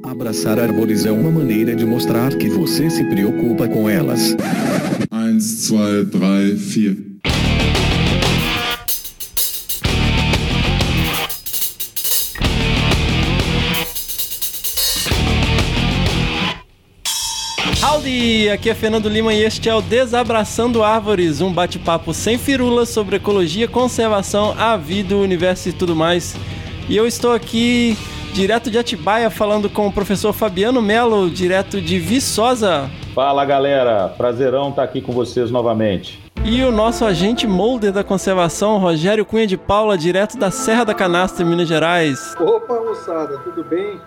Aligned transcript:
Abraçar 0.00 0.58
árvores 0.58 1.04
é 1.04 1.12
uma 1.12 1.30
maneira 1.30 1.74
de 1.74 1.84
mostrar 1.84 2.36
que 2.36 2.48
você 2.48 2.88
se 2.88 3.04
preocupa 3.04 3.68
com 3.68 3.88
elas. 3.88 4.34
1, 5.12 5.38
2, 5.38 6.10
3, 6.10 6.10
4. 6.10 7.12
Howdy! 17.84 18.48
Aqui 18.50 18.70
é 18.70 18.74
Fernando 18.74 19.08
Lima 19.08 19.34
e 19.34 19.42
este 19.44 19.68
é 19.68 19.74
o 19.74 19.82
Desabraçando 19.82 20.82
Árvores, 20.82 21.40
um 21.40 21.52
bate-papo 21.52 22.14
sem 22.14 22.38
firulas 22.38 22.88
sobre 22.88 23.16
ecologia, 23.16 23.68
conservação, 23.68 24.54
a 24.58 24.76
vida, 24.76 25.16
o 25.16 25.22
universo 25.22 25.68
e 25.68 25.72
tudo 25.72 25.94
mais. 25.94 26.34
E 26.88 26.96
eu 26.96 27.06
estou 27.06 27.32
aqui 27.32 27.96
direto 28.32 28.70
de 28.70 28.78
Atibaia 28.78 29.30
falando 29.30 29.68
com 29.68 29.86
o 29.86 29.92
professor 29.92 30.32
Fabiano 30.32 30.80
Melo, 30.80 31.30
direto 31.30 31.80
de 31.80 31.98
Viçosa. 31.98 32.88
Fala 33.14 33.44
galera, 33.44 34.08
prazerão 34.08 34.70
estar 34.70 34.82
aqui 34.82 35.00
com 35.00 35.12
vocês 35.12 35.50
novamente. 35.50 36.20
E 36.44 36.62
o 36.64 36.72
nosso 36.72 37.04
agente 37.04 37.46
molder 37.46 37.92
da 37.92 38.02
conservação, 38.02 38.78
Rogério 38.78 39.24
Cunha 39.24 39.46
de 39.46 39.56
Paula, 39.56 39.96
direto 39.96 40.36
da 40.36 40.50
Serra 40.50 40.84
da 40.84 40.94
Canastra, 40.94 41.44
em 41.44 41.48
Minas 41.48 41.68
Gerais. 41.68 42.34
Opa, 42.40 42.80
moçada, 42.80 43.38
tudo 43.38 43.62
bem? 43.62 44.00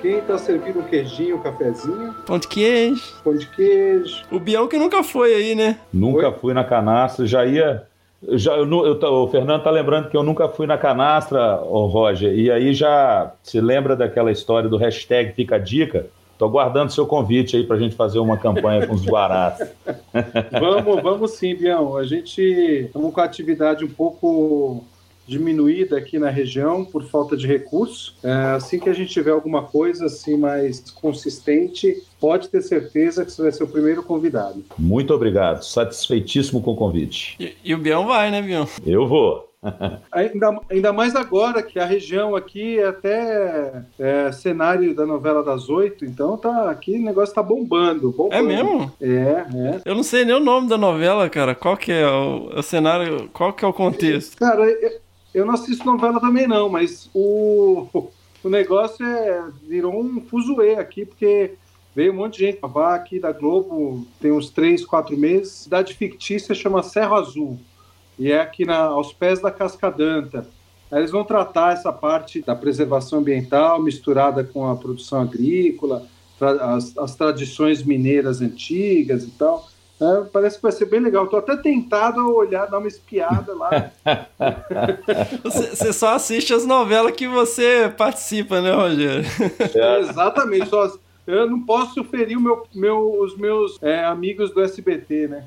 Quem 0.00 0.20
tá 0.20 0.38
servindo 0.38 0.78
um 0.80 0.82
queijinho, 0.82 1.36
um 1.36 1.40
cafezinho? 1.40 2.14
Pão 2.26 2.38
de 2.38 2.46
queijo. 2.46 3.02
Pão 3.24 3.34
de 3.36 3.46
queijo. 3.46 4.22
O 4.30 4.38
Bião 4.38 4.68
que 4.68 4.78
nunca 4.78 5.02
foi 5.02 5.34
aí, 5.34 5.54
né? 5.54 5.78
Nunca 5.92 6.28
Oi? 6.28 6.34
fui 6.40 6.54
na 6.54 6.62
canastra, 6.64 7.26
já 7.26 7.44
ia. 7.44 7.84
Já, 8.30 8.56
eu, 8.56 8.66
eu, 8.68 9.12
o 9.12 9.28
Fernando 9.28 9.62
tá 9.62 9.70
lembrando 9.70 10.08
que 10.08 10.16
eu 10.16 10.22
nunca 10.22 10.48
fui 10.48 10.66
na 10.66 10.78
canastra, 10.78 11.60
oh, 11.62 11.86
Roger, 11.86 12.32
e 12.32 12.50
aí 12.50 12.72
já 12.72 13.32
se 13.42 13.60
lembra 13.60 13.94
daquela 13.94 14.32
história 14.32 14.68
do 14.68 14.76
hashtag 14.76 15.32
Fica 15.34 15.58
Dica? 15.58 16.06
Tô 16.38 16.46
aguardando 16.46 16.92
seu 16.92 17.06
convite 17.06 17.56
aí 17.56 17.64
para 17.64 17.76
a 17.76 17.78
gente 17.78 17.94
fazer 17.94 18.18
uma 18.18 18.36
campanha 18.36 18.86
com 18.86 18.94
os 18.94 19.04
guarás. 19.04 19.58
vamos, 20.50 21.02
vamos 21.02 21.30
sim, 21.32 21.54
Bião. 21.54 21.96
A 21.96 22.04
gente 22.04 22.40
estamos 22.42 23.14
com 23.14 23.20
a 23.20 23.24
atividade 23.24 23.84
um 23.84 23.88
pouco 23.88 24.84
diminuída 25.26 25.96
aqui 25.96 26.18
na 26.18 26.30
região 26.30 26.84
por 26.84 27.04
falta 27.04 27.36
de 27.36 27.46
recursos. 27.46 28.16
É, 28.22 28.30
assim 28.54 28.78
que 28.78 28.88
a 28.88 28.92
gente 28.92 29.12
tiver 29.12 29.30
alguma 29.30 29.62
coisa 29.62 30.06
assim 30.06 30.36
mais 30.36 30.80
consistente, 30.90 32.02
pode 32.20 32.48
ter 32.48 32.62
certeza 32.62 33.24
que 33.24 33.32
você 33.32 33.42
vai 33.42 33.52
ser 33.52 33.64
o 33.64 33.68
primeiro 33.68 34.02
convidado. 34.02 34.64
Muito 34.78 35.12
obrigado, 35.12 35.62
satisfeitíssimo 35.62 36.62
com 36.62 36.72
o 36.72 36.76
convite. 36.76 37.36
E, 37.38 37.54
e 37.64 37.74
o 37.74 37.78
Bião 37.78 38.06
vai, 38.06 38.30
né, 38.30 38.42
Bião? 38.42 38.66
Eu 38.84 39.06
vou. 39.06 39.54
ainda, 40.12 40.60
ainda 40.70 40.92
mais 40.92 41.16
agora 41.16 41.62
que 41.62 41.78
a 41.78 41.84
região 41.84 42.36
aqui 42.36 42.78
é 42.78 42.86
até 42.86 43.82
é, 43.98 44.32
cenário 44.32 44.94
da 44.94 45.06
novela 45.06 45.42
das 45.42 45.68
oito, 45.68 46.04
então 46.04 46.36
tá 46.36 46.70
aqui 46.70 46.96
o 46.96 47.02
negócio 47.02 47.34
tá 47.34 47.42
bombando, 47.42 48.10
bombando. 48.10 48.34
É 48.34 48.42
mesmo? 48.42 48.92
É, 49.00 49.06
é. 49.08 49.80
Eu 49.84 49.94
não 49.94 50.02
sei 50.02 50.24
nem 50.24 50.34
o 50.34 50.40
nome 50.40 50.68
da 50.68 50.76
novela, 50.76 51.28
cara. 51.30 51.54
Qual 51.54 51.76
que 51.76 51.92
é 51.92 52.06
o, 52.06 52.50
o 52.58 52.62
cenário, 52.62 53.28
qual 53.32 53.52
que 53.52 53.64
é 53.64 53.68
o 53.68 53.72
contexto? 53.72 54.36
Cara, 54.36 54.64
eu 54.64 55.03
não 55.44 55.54
assisto 55.54 55.84
novela 55.84 56.20
também 56.20 56.46
não, 56.46 56.68
mas 56.68 57.10
o, 57.12 57.88
o 58.42 58.48
negócio 58.48 59.04
é 59.04 59.44
virou 59.66 60.00
um 60.00 60.20
fuzuê 60.20 60.76
aqui, 60.76 61.04
porque 61.04 61.54
veio 61.94 62.12
um 62.12 62.16
monte 62.16 62.38
de 62.38 62.46
gente 62.46 62.58
pra 62.58 62.94
aqui 62.94 63.18
da 63.18 63.32
Globo, 63.32 64.06
tem 64.20 64.30
uns 64.30 64.50
três, 64.50 64.84
quatro 64.84 65.16
meses. 65.16 65.52
Cidade 65.52 65.94
fictícia 65.94 66.54
chama 66.54 66.82
Serra 66.82 67.16
Azul, 67.16 67.58
e 68.18 68.30
é 68.30 68.40
aqui 68.40 68.64
na, 68.64 68.78
aos 68.78 69.12
pés 69.12 69.40
da 69.40 69.50
Cascadanta. 69.50 70.46
Aí 70.90 71.00
eles 71.00 71.10
vão 71.10 71.24
tratar 71.24 71.72
essa 71.72 71.92
parte 71.92 72.40
da 72.40 72.54
preservação 72.54 73.18
ambiental 73.18 73.82
misturada 73.82 74.44
com 74.44 74.68
a 74.68 74.76
produção 74.76 75.22
agrícola, 75.22 76.06
as, 76.40 76.96
as 76.96 77.14
tradições 77.16 77.82
mineiras 77.82 78.40
antigas 78.40 79.24
e 79.24 79.30
tal. 79.30 79.68
É, 80.00 80.24
parece 80.32 80.56
que 80.56 80.62
vai 80.62 80.72
ser 80.72 80.86
bem 80.86 81.00
legal. 81.00 81.24
Estou 81.24 81.38
até 81.38 81.56
tentado 81.56 82.20
a 82.20 82.26
olhar, 82.26 82.66
dar 82.66 82.78
uma 82.78 82.88
espiada 82.88 83.54
lá. 83.54 83.90
você, 85.42 85.92
só 85.92 86.14
assiste 86.14 86.52
as 86.52 86.66
novelas 86.66 87.12
que 87.12 87.28
você 87.28 87.92
participa, 87.96 88.60
né, 88.60 88.72
Rogério? 88.72 89.24
É, 89.74 90.00
exatamente. 90.00 90.68
Só, 90.68 90.92
eu 91.26 91.48
não 91.48 91.60
posso 91.60 92.04
ferir 92.04 92.38
meu, 92.38 92.66
meu, 92.74 93.20
os 93.20 93.36
meus 93.36 93.82
é, 93.82 94.04
amigos 94.04 94.52
do 94.52 94.62
SBT, 94.62 95.28
né? 95.28 95.44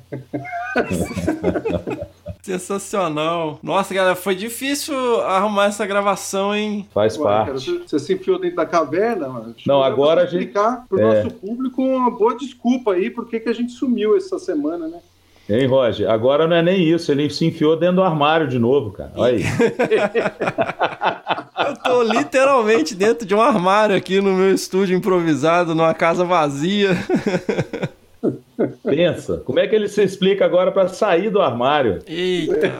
Sensacional. 2.48 3.58
Nossa, 3.62 3.92
galera, 3.92 4.16
foi 4.16 4.34
difícil 4.34 5.20
arrumar 5.20 5.66
essa 5.66 5.84
gravação, 5.84 6.54
hein? 6.54 6.88
Faz 6.94 7.18
Ué, 7.18 7.24
parte. 7.24 7.66
Cara, 7.66 7.78
você, 7.86 7.98
se 7.98 8.14
enfiou 8.14 8.38
dentro 8.38 8.56
da 8.56 8.64
caverna, 8.64 9.28
mano. 9.28 9.54
Não, 9.66 9.82
agora 9.82 10.22
a 10.22 10.24
gente. 10.24 10.46
explicar 10.46 10.86
pro 10.88 10.98
é. 10.98 11.22
nosso 11.22 11.36
público 11.36 11.82
uma 11.82 12.10
boa 12.10 12.34
desculpa 12.38 12.94
aí, 12.94 13.10
porque 13.10 13.38
que 13.38 13.50
a 13.50 13.52
gente 13.52 13.72
sumiu 13.72 14.16
essa 14.16 14.38
semana, 14.38 14.88
né? 14.88 15.00
Hein, 15.46 15.66
Roger? 15.66 16.10
Agora 16.10 16.46
não 16.46 16.56
é 16.56 16.62
nem 16.62 16.82
isso, 16.82 17.12
ele 17.12 17.28
se 17.28 17.44
enfiou 17.44 17.76
dentro 17.76 17.96
do 17.96 18.02
armário 18.02 18.48
de 18.48 18.58
novo, 18.58 18.92
cara. 18.92 19.12
Olha 19.14 19.36
aí. 19.36 19.42
Eu 21.68 21.76
tô 21.76 22.02
literalmente 22.02 22.94
dentro 22.94 23.26
de 23.26 23.34
um 23.34 23.42
armário 23.42 23.94
aqui 23.94 24.22
no 24.22 24.32
meu 24.32 24.54
estúdio 24.54 24.96
improvisado, 24.96 25.74
numa 25.74 25.92
casa 25.92 26.24
vazia. 26.24 26.96
Pensa, 28.88 29.38
como 29.38 29.58
é 29.58 29.66
que 29.66 29.74
ele 29.74 29.88
se 29.88 30.02
explica 30.02 30.44
agora 30.44 30.72
para 30.72 30.88
sair 30.88 31.30
do 31.30 31.40
armário? 31.40 31.98
Eita! 32.06 32.72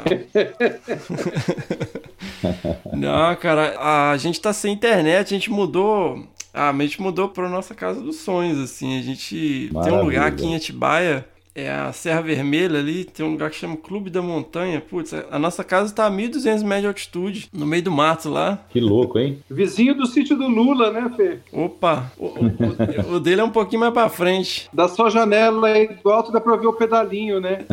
Não, 2.92 3.34
cara, 3.36 3.76
a 4.10 4.16
gente 4.16 4.40
tá 4.40 4.52
sem 4.52 4.72
internet, 4.72 5.26
a 5.26 5.36
gente 5.36 5.50
mudou. 5.50 6.24
Ah, 6.52 6.70
a 6.70 6.82
gente 6.82 7.00
mudou 7.00 7.28
pra 7.28 7.48
nossa 7.48 7.74
casa 7.74 8.00
dos 8.00 8.16
sonhos, 8.16 8.58
assim. 8.58 8.98
A 8.98 9.02
gente 9.02 9.70
Maravilha. 9.72 9.96
tem 9.96 10.02
um 10.02 10.06
lugar 10.08 10.26
aqui 10.26 10.46
em 10.46 10.56
Atibaia 10.56 11.24
é 11.58 11.70
a 11.70 11.92
Serra 11.92 12.20
Vermelha 12.20 12.78
ali, 12.78 13.04
tem 13.04 13.26
um 13.26 13.32
lugar 13.32 13.50
que 13.50 13.56
chama 13.56 13.76
Clube 13.76 14.10
da 14.10 14.22
Montanha. 14.22 14.80
Putz, 14.80 15.12
a 15.12 15.38
nossa 15.38 15.64
casa 15.64 15.92
tá 15.92 16.06
a 16.06 16.10
1.200 16.10 16.62
metros 16.62 16.80
de 16.80 16.86
altitude, 16.86 17.48
no 17.52 17.66
meio 17.66 17.82
do 17.82 17.90
mato 17.90 18.30
lá. 18.30 18.60
Que 18.70 18.80
louco, 18.80 19.18
hein? 19.18 19.42
Vizinho 19.50 19.94
do 19.94 20.06
sítio 20.06 20.36
do 20.36 20.46
Lula, 20.46 20.92
né, 20.92 21.12
Fê? 21.16 21.38
Opa, 21.52 22.12
o, 22.16 22.26
o, 22.26 23.14
o 23.16 23.20
dele 23.20 23.40
é 23.40 23.44
um 23.44 23.50
pouquinho 23.50 23.80
mais 23.80 23.92
pra 23.92 24.08
frente. 24.08 24.68
Da 24.72 24.86
sua 24.86 25.10
janela 25.10 25.66
aí 25.66 25.88
do 25.88 26.10
alto 26.10 26.30
dá 26.30 26.40
pra 26.40 26.56
ver 26.56 26.68
o 26.68 26.72
pedalinho, 26.72 27.40
né? 27.40 27.64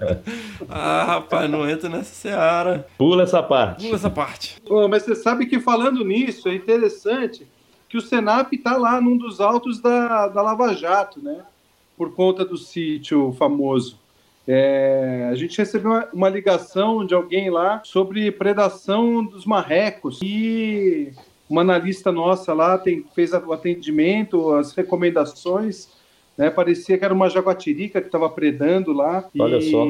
ah, 0.68 1.04
rapaz, 1.04 1.50
não 1.50 1.68
entra 1.68 1.88
nessa 1.88 2.14
seara. 2.14 2.86
Pula 2.98 3.22
essa 3.22 3.42
parte. 3.42 3.84
Pula 3.84 3.96
essa 3.96 4.10
parte. 4.10 4.60
Pô, 4.66 4.86
mas 4.88 5.04
você 5.04 5.14
sabe 5.14 5.46
que 5.46 5.58
falando 5.58 6.04
nisso, 6.04 6.48
é 6.48 6.54
interessante 6.54 7.46
que 7.88 7.96
o 7.96 8.00
Senap 8.00 8.50
tá 8.58 8.76
lá 8.76 9.00
num 9.00 9.16
dos 9.16 9.40
altos 9.40 9.80
da, 9.80 10.28
da 10.28 10.40
Lava 10.40 10.74
Jato, 10.74 11.22
né? 11.22 11.40
Por 11.96 12.14
conta 12.14 12.44
do 12.44 12.56
sítio 12.56 13.32
famoso. 13.32 13.98
É, 14.46 15.28
a 15.30 15.34
gente 15.36 15.56
recebeu 15.56 15.92
uma, 16.12 16.28
ligação 16.28 17.06
de 17.06 17.14
alguém 17.14 17.48
lá 17.48 17.80
sobre 17.84 18.30
predação 18.32 19.24
dos 19.24 19.46
marrecos 19.46 20.18
e 20.22 21.12
uma 21.48 21.60
analista 21.60 22.10
nossa 22.10 22.52
lá 22.52 22.76
tem, 22.76 23.04
fez 23.14 23.32
o 23.32 23.52
atendimento, 23.52 24.52
as 24.54 24.72
recomendações. 24.72 25.88
Né, 26.36 26.50
parecia 26.50 26.96
que 26.96 27.04
era 27.04 27.12
uma 27.12 27.28
jaguatirica 27.28 28.00
que 28.00 28.08
estava 28.08 28.28
predando 28.28 28.92
lá. 28.92 29.28
Olha 29.38 29.58
e, 29.58 29.70
só. 29.70 29.86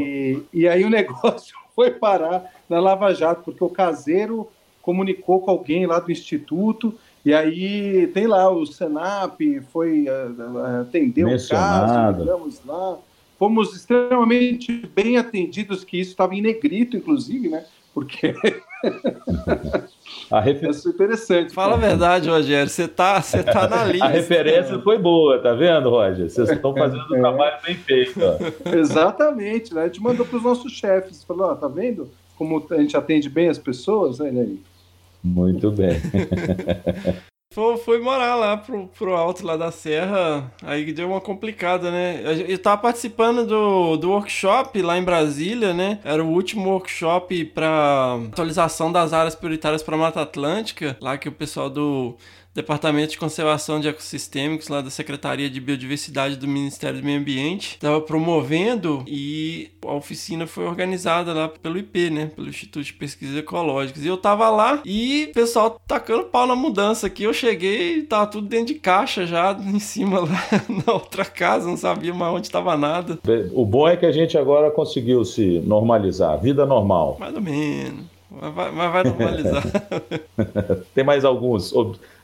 E 0.52 0.68
aí 0.68 0.84
o 0.84 0.90
negócio 0.90 1.56
foi 1.74 1.90
parar 1.90 2.52
na 2.68 2.80
Lava 2.80 3.14
Jato, 3.14 3.42
porque 3.44 3.64
o 3.64 3.70
caseiro 3.70 4.48
comunicou 4.82 5.40
com 5.40 5.50
alguém 5.50 5.86
lá 5.86 6.00
do 6.00 6.10
instituto 6.10 6.92
e 7.24 7.32
aí 7.32 8.06
tem 8.08 8.26
lá 8.26 8.50
o 8.50 8.66
Senap, 8.66 9.38
foi 9.72 10.06
uh, 10.08 10.80
atendeu 10.80 11.28
o 11.28 11.48
caso, 11.48 12.18
ligamos 12.20 12.60
lá. 12.66 12.98
Fomos 13.38 13.74
extremamente 13.74 14.86
bem 14.94 15.16
atendidos, 15.16 15.84
que 15.84 15.98
isso 15.98 16.10
estava 16.10 16.34
em 16.34 16.42
negrito, 16.42 16.96
inclusive, 16.96 17.48
né? 17.48 17.64
Porque. 17.92 18.34
A 20.30 20.40
refer... 20.40 20.70
Isso 20.70 20.88
é 20.88 20.92
interessante. 20.92 21.52
Fala 21.52 21.74
a 21.74 21.78
verdade, 21.78 22.28
Rogério. 22.28 22.68
Você 22.68 22.88
tá, 22.88 23.20
você 23.20 23.42
tá 23.42 23.68
na 23.68 23.84
lista. 23.86 24.06
A 24.06 24.08
referência 24.08 24.78
foi 24.78 24.98
boa, 24.98 25.38
tá 25.38 25.52
vendo, 25.52 25.90
Roger? 25.90 26.28
Vocês 26.30 26.48
estão 26.48 26.74
fazendo 26.74 27.04
o 27.10 27.16
é. 27.16 27.20
trabalho 27.20 27.56
bem 27.64 27.74
feito. 27.74 28.18
Ó. 28.18 28.38
Exatamente, 28.74 29.74
né? 29.74 29.82
A 29.82 29.86
gente 29.86 30.02
mandou 30.02 30.24
para 30.24 30.38
os 30.38 30.42
nossos 30.42 30.72
chefes, 30.72 31.22
falou: 31.22 31.50
ó, 31.50 31.54
tá 31.54 31.68
vendo 31.68 32.10
como 32.36 32.66
a 32.70 32.76
gente 32.76 32.96
atende 32.96 33.28
bem 33.28 33.48
as 33.48 33.58
pessoas? 33.58 34.20
Olha 34.20 34.42
aí. 34.42 34.58
Muito 35.22 35.70
bem. 35.70 36.00
Foi, 37.52 37.76
foi, 37.76 38.00
morar 38.00 38.34
lá 38.34 38.56
pro, 38.56 38.88
pro 38.88 39.14
alto 39.14 39.44
lá 39.44 39.58
da 39.58 39.70
serra, 39.70 40.50
aí 40.62 40.90
deu 40.90 41.08
uma 41.08 41.20
complicada, 41.20 41.90
né? 41.90 42.22
Eu 42.48 42.58
tava 42.58 42.80
participando 42.80 43.46
do, 43.46 43.98
do 43.98 44.08
workshop 44.08 44.80
lá 44.80 44.96
em 44.96 45.04
Brasília, 45.04 45.74
né? 45.74 45.98
Era 46.02 46.24
o 46.24 46.30
último 46.30 46.70
workshop 46.70 47.44
para 47.44 48.20
atualização 48.32 48.90
das 48.90 49.12
áreas 49.12 49.34
prioritárias 49.34 49.82
para 49.82 49.98
Mata 49.98 50.22
Atlântica, 50.22 50.96
lá 50.98 51.18
que 51.18 51.28
o 51.28 51.32
pessoal 51.32 51.68
do 51.68 52.16
Departamento 52.54 53.12
de 53.12 53.18
Conservação 53.18 53.80
de 53.80 53.88
Ecossistêmicos, 53.88 54.68
lá 54.68 54.80
da 54.80 54.90
Secretaria 54.90 55.48
de 55.48 55.60
Biodiversidade 55.60 56.36
do 56.36 56.46
Ministério 56.46 57.00
do 57.00 57.04
Meio 57.04 57.18
Ambiente, 57.18 57.76
estava 57.76 58.00
promovendo 58.00 59.04
e 59.06 59.70
a 59.86 59.94
oficina 59.94 60.46
foi 60.46 60.64
organizada 60.64 61.32
lá 61.32 61.48
pelo 61.48 61.78
IP, 61.78 62.10
né? 62.10 62.30
Pelo 62.34 62.48
Instituto 62.48 62.84
de 62.84 62.92
Pesquisas 62.92 63.36
Ecológicas. 63.36 64.04
E 64.04 64.08
eu 64.08 64.16
tava 64.16 64.50
lá 64.50 64.82
e 64.84 65.28
o 65.30 65.34
pessoal 65.34 65.80
tacando 65.86 66.24
pau 66.24 66.46
na 66.46 66.54
mudança 66.54 67.06
aqui. 67.06 67.24
Eu 67.24 67.32
cheguei 67.32 67.98
e 67.98 68.02
tava 68.02 68.26
tudo 68.26 68.46
dentro 68.46 68.66
de 68.66 68.74
caixa 68.74 69.26
já, 69.26 69.52
em 69.58 69.78
cima 69.78 70.20
lá 70.20 70.42
na 70.86 70.92
outra 70.92 71.24
casa, 71.24 71.66
não 71.66 71.76
sabia 71.76 72.12
mais 72.12 72.34
onde 72.34 72.50
tava 72.50 72.76
nada. 72.76 73.18
O 73.52 73.64
bom 73.64 73.88
é 73.88 73.96
que 73.96 74.04
a 74.04 74.12
gente 74.12 74.36
agora 74.36 74.70
conseguiu 74.70 75.24
se 75.24 75.60
normalizar, 75.60 76.38
vida 76.38 76.66
normal. 76.66 77.16
Mais 77.18 77.34
ou 77.34 77.40
menos. 77.40 78.11
Mas 78.40 78.54
vai, 78.54 78.70
mas 78.70 78.92
vai 78.92 79.04
normalizar. 79.04 79.62
Tem 80.94 81.04
mais 81.04 81.24
alguns, 81.24 81.72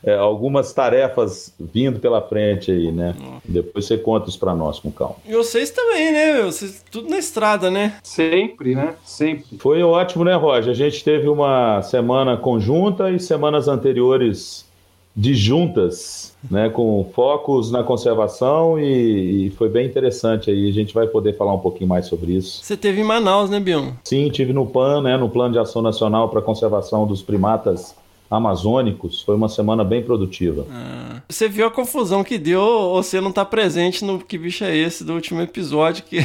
é, 0.03 0.15
algumas 0.15 0.73
tarefas 0.73 1.53
vindo 1.59 1.99
pela 1.99 2.21
frente 2.21 2.71
aí, 2.71 2.91
né? 2.91 3.15
Depois 3.45 3.85
você 3.85 3.97
conta 3.97 4.29
isso 4.29 4.39
pra 4.39 4.55
nós 4.55 4.79
com 4.79 4.91
calma. 4.91 5.17
E 5.25 5.33
vocês 5.33 5.69
também, 5.69 6.11
né? 6.11 6.41
Vocês, 6.43 6.83
tudo 6.89 7.09
na 7.09 7.17
estrada, 7.17 7.69
né? 7.69 7.97
Sempre, 8.03 8.75
né? 8.75 8.95
Sempre. 9.03 9.57
Foi 9.59 9.83
ótimo, 9.83 10.23
né, 10.23 10.35
Roger? 10.35 10.71
A 10.71 10.75
gente 10.75 11.03
teve 11.03 11.27
uma 11.27 11.81
semana 11.81 12.37
conjunta 12.37 13.11
e 13.11 13.19
semanas 13.19 13.67
anteriores 13.67 14.68
disjuntas, 15.15 16.35
né, 16.49 16.69
com 16.69 17.09
focos 17.13 17.71
na 17.71 17.83
conservação 17.83 18.79
e, 18.79 19.47
e, 19.47 19.49
foi 19.51 19.67
bem 19.67 19.85
interessante 19.85 20.49
aí. 20.49 20.69
A 20.69 20.73
gente 20.73 20.93
vai 20.93 21.07
poder 21.07 21.35
falar 21.35 21.53
um 21.53 21.59
pouquinho 21.59 21.89
mais 21.89 22.05
sobre 22.05 22.33
isso. 22.33 22.63
Você 22.63 22.77
teve 22.77 23.01
em 23.01 23.03
Manaus, 23.03 23.49
né, 23.49 23.59
Bion? 23.59 23.91
Sim, 24.03 24.29
tive 24.29 24.53
no 24.53 24.65
PAN, 24.65 25.01
né, 25.01 25.17
no 25.17 25.29
Plano 25.29 25.53
de 25.53 25.59
Ação 25.59 25.81
Nacional 25.81 26.29
para 26.29 26.39
a 26.39 26.43
Conservação 26.43 27.05
dos 27.05 27.21
Primatas 27.21 27.95
amazônicos. 28.29 29.21
Foi 29.21 29.35
uma 29.35 29.49
semana 29.49 29.83
bem 29.83 30.03
produtiva. 30.03 30.65
Ah, 30.71 31.21
você 31.27 31.49
viu 31.49 31.65
a 31.65 31.71
confusão 31.71 32.23
que 32.23 32.37
deu 32.37 32.61
ou 32.61 33.03
você 33.03 33.19
não 33.19 33.29
está 33.29 33.43
presente 33.43 34.05
no 34.05 34.19
Que 34.19 34.37
Bicho 34.37 34.63
é 34.63 34.75
Esse 34.75 35.03
do 35.03 35.13
último 35.13 35.41
episódio 35.41 36.03
que... 36.03 36.19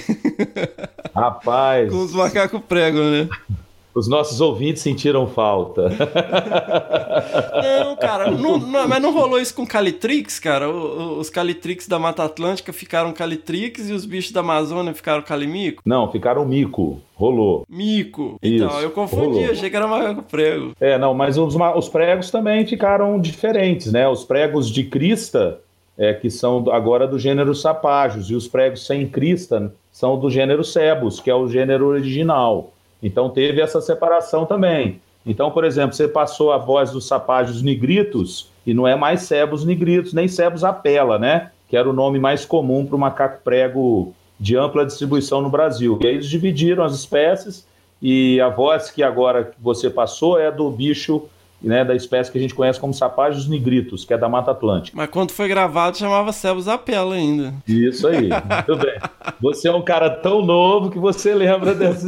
Rapaz... 1.15 1.91
com 1.91 2.05
os 2.05 2.13
macacos 2.13 2.61
prego, 2.69 2.99
né? 2.99 3.29
Os 3.95 4.09
nossos 4.09 4.41
ouvintes 4.41 4.83
sentiram 4.83 5.27
falta. 5.27 5.89
Não, 7.63 7.97
cara, 7.97 8.31
não, 8.31 8.59
não, 8.59 8.89
mas 8.89 9.01
não 9.01 9.13
rolou 9.13 9.41
isso 9.41 9.55
com 9.55 9.67
Calitrix, 9.67 10.41
cara? 10.41 10.69
O, 10.69 11.19
os 11.19 11.31
Calitrix 11.31 11.87
da 11.87 11.99
Mata 11.99 12.25
Atlântica 12.25 12.73
ficaram 12.73 13.13
Calitrix 13.13 13.89
e 13.89 13.93
os 13.93 14.05
bichos 14.05 14.33
da 14.33 14.41
Amazônia 14.41 14.93
ficaram 14.93 15.23
Calimico? 15.23 15.83
Não, 15.87 16.11
ficaram 16.11 16.45
mico. 16.45 17.01
Rolou. 17.15 17.65
Mico. 17.69 18.37
Então, 18.43 18.69
isso, 18.69 18.81
eu 18.81 18.91
confundi, 18.91 19.39
rolou. 19.39 19.51
achei 19.51 19.71
que 19.71 19.77
era 19.77 19.87
macaco 19.87 20.23
prego. 20.23 20.73
É, 20.81 20.99
não, 20.99 21.15
mas 21.15 21.39
os, 21.39 21.55
os 21.55 21.89
pregos 21.89 22.31
também 22.31 22.67
ficaram 22.67 23.21
diferentes, 23.21 23.93
né? 23.93 24.09
Os 24.09 24.25
pregos 24.25 24.69
de 24.69 24.85
crista, 24.85 25.61
é, 25.97 26.13
que 26.13 26.29
são 26.29 26.65
agora 26.73 27.07
do 27.07 27.19
gênero 27.19 27.55
sapajos, 27.55 28.29
e 28.31 28.35
os 28.35 28.49
pregos 28.49 28.85
sem 28.85 29.07
crista 29.07 29.73
são 29.93 30.19
do 30.19 30.29
gênero 30.29 30.65
cebus, 30.65 31.21
que 31.21 31.31
é 31.31 31.35
o 31.35 31.47
gênero 31.47 31.87
original. 31.87 32.74
Então 33.05 33.29
teve 33.29 33.61
essa 33.61 33.83
separação 33.83 34.47
também. 34.47 34.99
Então, 35.27 35.51
por 35.51 35.63
exemplo, 35.63 35.95
você 35.95 36.09
passou 36.09 36.53
a 36.53 36.59
voz 36.59 36.91
dos 36.91 37.07
sapágios 37.07 37.63
nigritos 37.63 38.51
e 38.67 38.73
não 38.73 38.89
é 38.89 38.97
mais 38.97 39.23
cebos 39.23 39.63
nigritos, 39.63 40.15
nem 40.15 40.27
cebos 40.27 40.65
apela, 40.65 41.19
né? 41.19 41.51
Que 41.69 41.77
era 41.77 41.89
o 41.89 41.93
nome 41.93 42.19
mais 42.19 42.47
comum 42.47 42.87
para 42.87 42.97
o 42.97 42.99
macaco 42.99 43.43
prego 43.45 44.15
de 44.41 44.57
ampla 44.57 44.87
distribuição 44.87 45.43
no 45.43 45.51
Brasil. 45.51 45.99
E 46.03 46.07
aí 46.07 46.15
eles 46.15 46.29
dividiram 46.29 46.83
as 46.83 46.95
espécies 46.95 47.67
e 48.01 48.41
a 48.41 48.49
voz 48.49 48.91
que 48.91 49.03
agora 49.03 49.53
você 49.61 49.91
passou 49.91 50.39
é 50.39 50.51
do 50.51 50.71
bicho 50.71 51.29
né, 51.63 51.85
da 51.85 51.95
espécie 51.95 52.31
que 52.31 52.39
a 52.39 52.41
gente 52.41 52.55
conhece 52.55 52.79
como 52.79 52.93
sapágios 52.93 53.49
nigritos, 53.49 54.05
que 54.05 54.13
é 54.13 54.19
da 54.19 54.29
Mata 54.29 54.51
Atlântica. 54.51 54.97
Mas 54.97 55.09
quando 55.09 55.33
foi 55.33 55.49
gravado 55.49 55.97
chamava 55.97 56.33
Cebos 56.33 56.69
Apela 56.69 57.15
ainda. 57.15 57.55
Isso 57.67 58.07
aí, 58.07 58.29
muito 58.29 58.85
bem. 58.85 58.99
Você 59.41 59.69
é 59.69 59.73
um 59.73 59.83
cara 59.83 60.11
tão 60.11 60.45
novo 60.45 60.91
que 60.91 60.99
você 60.99 61.35
lembra 61.35 61.75
desse, 61.75 62.07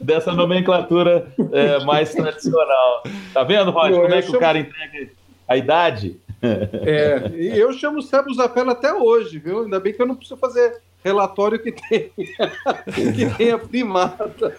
dessa 0.00 0.32
nomenclatura 0.32 1.26
é, 1.52 1.84
mais 1.84 2.14
tradicional. 2.14 3.02
Tá 3.34 3.42
vendo, 3.42 3.70
Roger, 3.70 4.02
como 4.02 4.14
é 4.14 4.20
que 4.20 4.26
chamo... 4.26 4.38
o 4.38 4.40
cara 4.40 4.58
entrega 4.58 5.10
a 5.48 5.56
idade? 5.56 6.16
É, 6.42 7.30
e 7.34 7.58
eu 7.58 7.72
chamo 7.72 8.02
Cebos 8.02 8.38
Apela 8.38 8.72
até 8.72 8.92
hoje, 8.92 9.38
viu? 9.38 9.62
Ainda 9.62 9.78
bem 9.78 9.92
que 9.92 10.02
eu 10.02 10.06
não 10.06 10.16
preciso 10.16 10.38
fazer 10.38 10.80
relatório 11.04 11.58
que 11.58 11.72
tem, 11.72 12.10
que 13.14 13.34
tem 13.36 13.50
a 13.50 13.58
primata. 13.58 14.56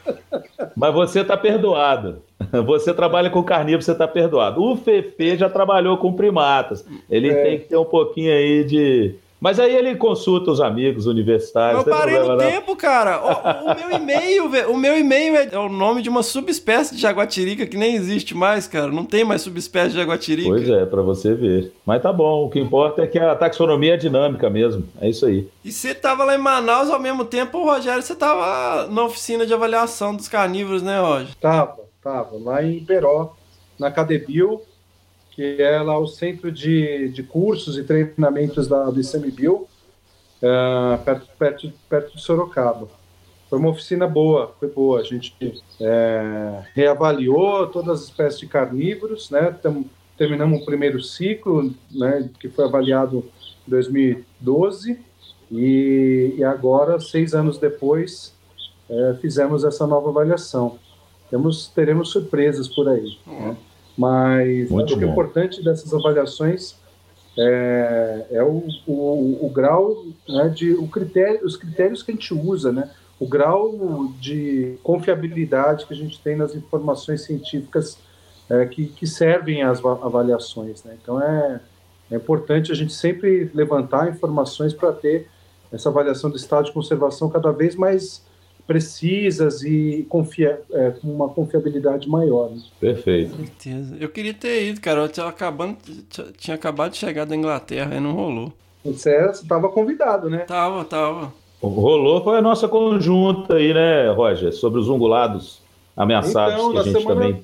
Mas 0.75 0.93
você 0.93 1.21
está 1.21 1.37
perdoado. 1.37 2.21
Você 2.65 2.93
trabalha 2.93 3.29
com 3.29 3.43
carnívoro, 3.43 3.83
você 3.83 3.93
está 3.93 4.07
perdoado. 4.07 4.61
O 4.61 4.75
Fefe 4.75 5.37
já 5.37 5.49
trabalhou 5.49 5.97
com 5.97 6.13
primatas. 6.13 6.85
Ele 7.09 7.29
é. 7.29 7.43
tem 7.43 7.59
que 7.59 7.65
ter 7.65 7.77
um 7.77 7.85
pouquinho 7.85 8.31
aí 8.31 8.63
de 8.63 9.15
mas 9.43 9.59
aí 9.59 9.75
ele 9.75 9.93
consulta 9.97 10.49
os 10.51 10.61
amigos 10.61 11.05
universitários. 11.05 11.85
Eu 11.85 11.91
parei 11.91 12.17
no 12.17 12.37
tempo, 12.37 12.77
cara. 12.77 13.21
O, 13.21 13.71
o 13.71 13.75
meu 13.75 13.99
e-mail, 13.99 14.45
o 14.71 14.77
meu 14.77 14.97
e-mail 14.97 15.35
é 15.35 15.59
o 15.59 15.67
nome 15.67 16.01
de 16.01 16.07
uma 16.07 16.23
subespécie 16.23 16.95
de 16.95 17.01
jaguatirica 17.01 17.65
que 17.65 17.75
nem 17.75 17.93
existe 17.93 18.33
mais, 18.33 18.67
cara. 18.67 18.87
Não 18.87 19.03
tem 19.03 19.25
mais 19.25 19.41
subespécie 19.41 19.89
de 19.89 19.97
jaguatirica. 19.97 20.47
Pois 20.47 20.69
é, 20.69 20.85
para 20.85 21.01
você 21.01 21.33
ver. 21.33 21.73
Mas 21.85 22.01
tá 22.01 22.13
bom. 22.13 22.45
O 22.45 22.49
que 22.49 22.57
importa 22.57 23.01
é 23.01 23.07
que 23.07 23.19
a 23.19 23.35
taxonomia 23.35 23.95
é 23.95 23.97
dinâmica 23.97 24.49
mesmo. 24.49 24.87
É 25.01 25.09
isso 25.09 25.25
aí. 25.25 25.45
E 25.61 25.73
você 25.73 25.93
tava 25.93 26.23
lá 26.23 26.35
em 26.35 26.41
Manaus 26.41 26.89
ao 26.89 27.01
mesmo 27.01 27.25
tempo, 27.25 27.65
Rogério, 27.65 28.01
você 28.01 28.15
tava 28.15 28.87
na 28.87 29.03
oficina 29.03 29.45
de 29.45 29.53
avaliação 29.53 30.15
dos 30.15 30.29
carnívoros, 30.29 30.81
né, 30.81 31.01
Roger? 31.01 31.35
Tava, 31.41 31.79
tava. 32.01 32.37
Lá 32.41 32.63
em 32.63 32.79
Peró, 32.79 33.35
na 33.77 33.91
Cadebio 33.91 34.61
que 35.35 35.61
é 35.61 35.81
lá 35.81 35.97
o 35.97 36.07
centro 36.07 36.51
de, 36.51 37.09
de 37.09 37.23
cursos 37.23 37.77
e 37.77 37.83
treinamentos 37.83 38.67
da, 38.67 38.85
do 38.85 39.01
ICMBio, 39.01 39.67
uh, 40.41 41.03
perto, 41.03 41.27
perto, 41.37 41.73
perto 41.89 42.15
de 42.15 42.21
Sorocaba. 42.21 42.87
Foi 43.49 43.59
uma 43.59 43.69
oficina 43.69 44.07
boa, 44.07 44.53
foi 44.59 44.69
boa. 44.69 44.99
A 44.99 45.03
gente 45.03 45.35
é, 45.79 46.63
reavaliou 46.73 47.67
todas 47.67 48.01
as 48.01 48.05
espécies 48.05 48.39
de 48.39 48.47
carnívoros, 48.47 49.29
né? 49.29 49.55
Tam, 49.61 49.85
terminamos 50.17 50.61
o 50.61 50.65
primeiro 50.65 51.01
ciclo, 51.01 51.73
né, 51.91 52.29
que 52.39 52.49
foi 52.49 52.65
avaliado 52.65 53.25
em 53.67 53.69
2012, 53.69 54.99
e, 55.51 56.35
e 56.37 56.43
agora, 56.43 56.99
seis 56.99 57.33
anos 57.33 57.57
depois, 57.57 58.33
é, 58.89 59.17
fizemos 59.21 59.63
essa 59.63 59.85
nova 59.85 60.09
avaliação. 60.09 60.79
Temos, 61.29 61.67
teremos 61.67 62.09
surpresas 62.09 62.67
por 62.67 62.87
aí. 62.89 63.17
Né? 63.25 63.57
Mas 63.97 64.69
bom. 64.69 64.85
que 64.85 64.95
o 64.95 65.03
importante 65.03 65.63
dessas 65.63 65.93
avaliações 65.93 66.75
é, 67.37 68.25
é 68.31 68.43
o, 68.43 68.63
o, 68.87 69.45
o, 69.45 69.49
grau 69.49 70.03
né, 70.27 70.49
de 70.49 70.73
o 70.73 70.87
critério, 70.87 71.45
os 71.45 71.57
critérios 71.57 72.03
que 72.03 72.11
a 72.11 72.13
gente 72.13 72.33
usa, 72.33 72.71
né? 72.71 72.89
O 73.19 73.27
grau 73.27 74.11
de 74.19 74.77
confiabilidade 74.83 75.85
que 75.85 75.93
a 75.93 75.97
gente 75.97 76.19
tem 76.19 76.35
nas 76.35 76.55
informações 76.55 77.21
científicas 77.21 77.97
é, 78.49 78.65
que, 78.65 78.87
que 78.87 79.07
servem 79.07 79.63
às 79.63 79.83
avaliações, 79.83 80.83
né? 80.83 80.97
Então 81.01 81.21
é, 81.21 81.61
é 82.11 82.15
importante 82.15 82.71
a 82.71 82.75
gente 82.75 82.93
sempre 82.93 83.49
levantar 83.53 84.09
informações 84.09 84.73
para 84.73 84.91
ter 84.91 85.27
essa 85.71 85.89
avaliação 85.89 86.29
do 86.29 86.37
estado 86.37 86.65
de 86.65 86.71
conservação 86.71 87.29
cada 87.29 87.51
vez 87.51 87.75
mais 87.75 88.23
precisas 88.65 89.61
e 89.63 90.05
confia, 90.09 90.61
é, 90.71 90.91
com 90.91 91.07
uma 91.07 91.29
confiabilidade 91.29 92.07
maior. 92.09 92.49
Né? 92.49 92.61
Perfeito. 92.79 93.31
Com 93.31 93.45
certeza. 93.45 93.97
Eu 93.99 94.09
queria 94.09 94.33
ter 94.33 94.69
ido, 94.69 94.81
cara. 94.81 95.01
Eu 95.01 95.09
tinha 95.09 95.27
acabado, 95.27 95.77
tinha 96.37 96.55
acabado 96.55 96.91
de 96.91 96.97
chegar 96.97 97.25
da 97.25 97.35
Inglaterra 97.35 97.95
e 97.95 97.99
não 97.99 98.13
rolou. 98.13 98.53
Você 98.83 99.15
estava 99.29 99.69
convidado, 99.69 100.29
né? 100.29 100.39
Tava, 100.39 100.83
tava. 100.83 101.33
Rolou 101.61 102.21
foi 102.23 102.37
a 102.37 102.41
nossa 102.41 102.67
conjunta 102.67 103.55
aí, 103.55 103.73
né, 103.73 104.11
Roger? 104.11 104.51
Sobre 104.51 104.79
os 104.81 104.89
ungulados 104.89 105.61
ameaçados 105.95 106.55
então, 106.55 106.71
que 106.71 106.77
a 106.77 106.83
gente 106.83 107.01
semana, 107.01 107.21
também. 107.21 107.43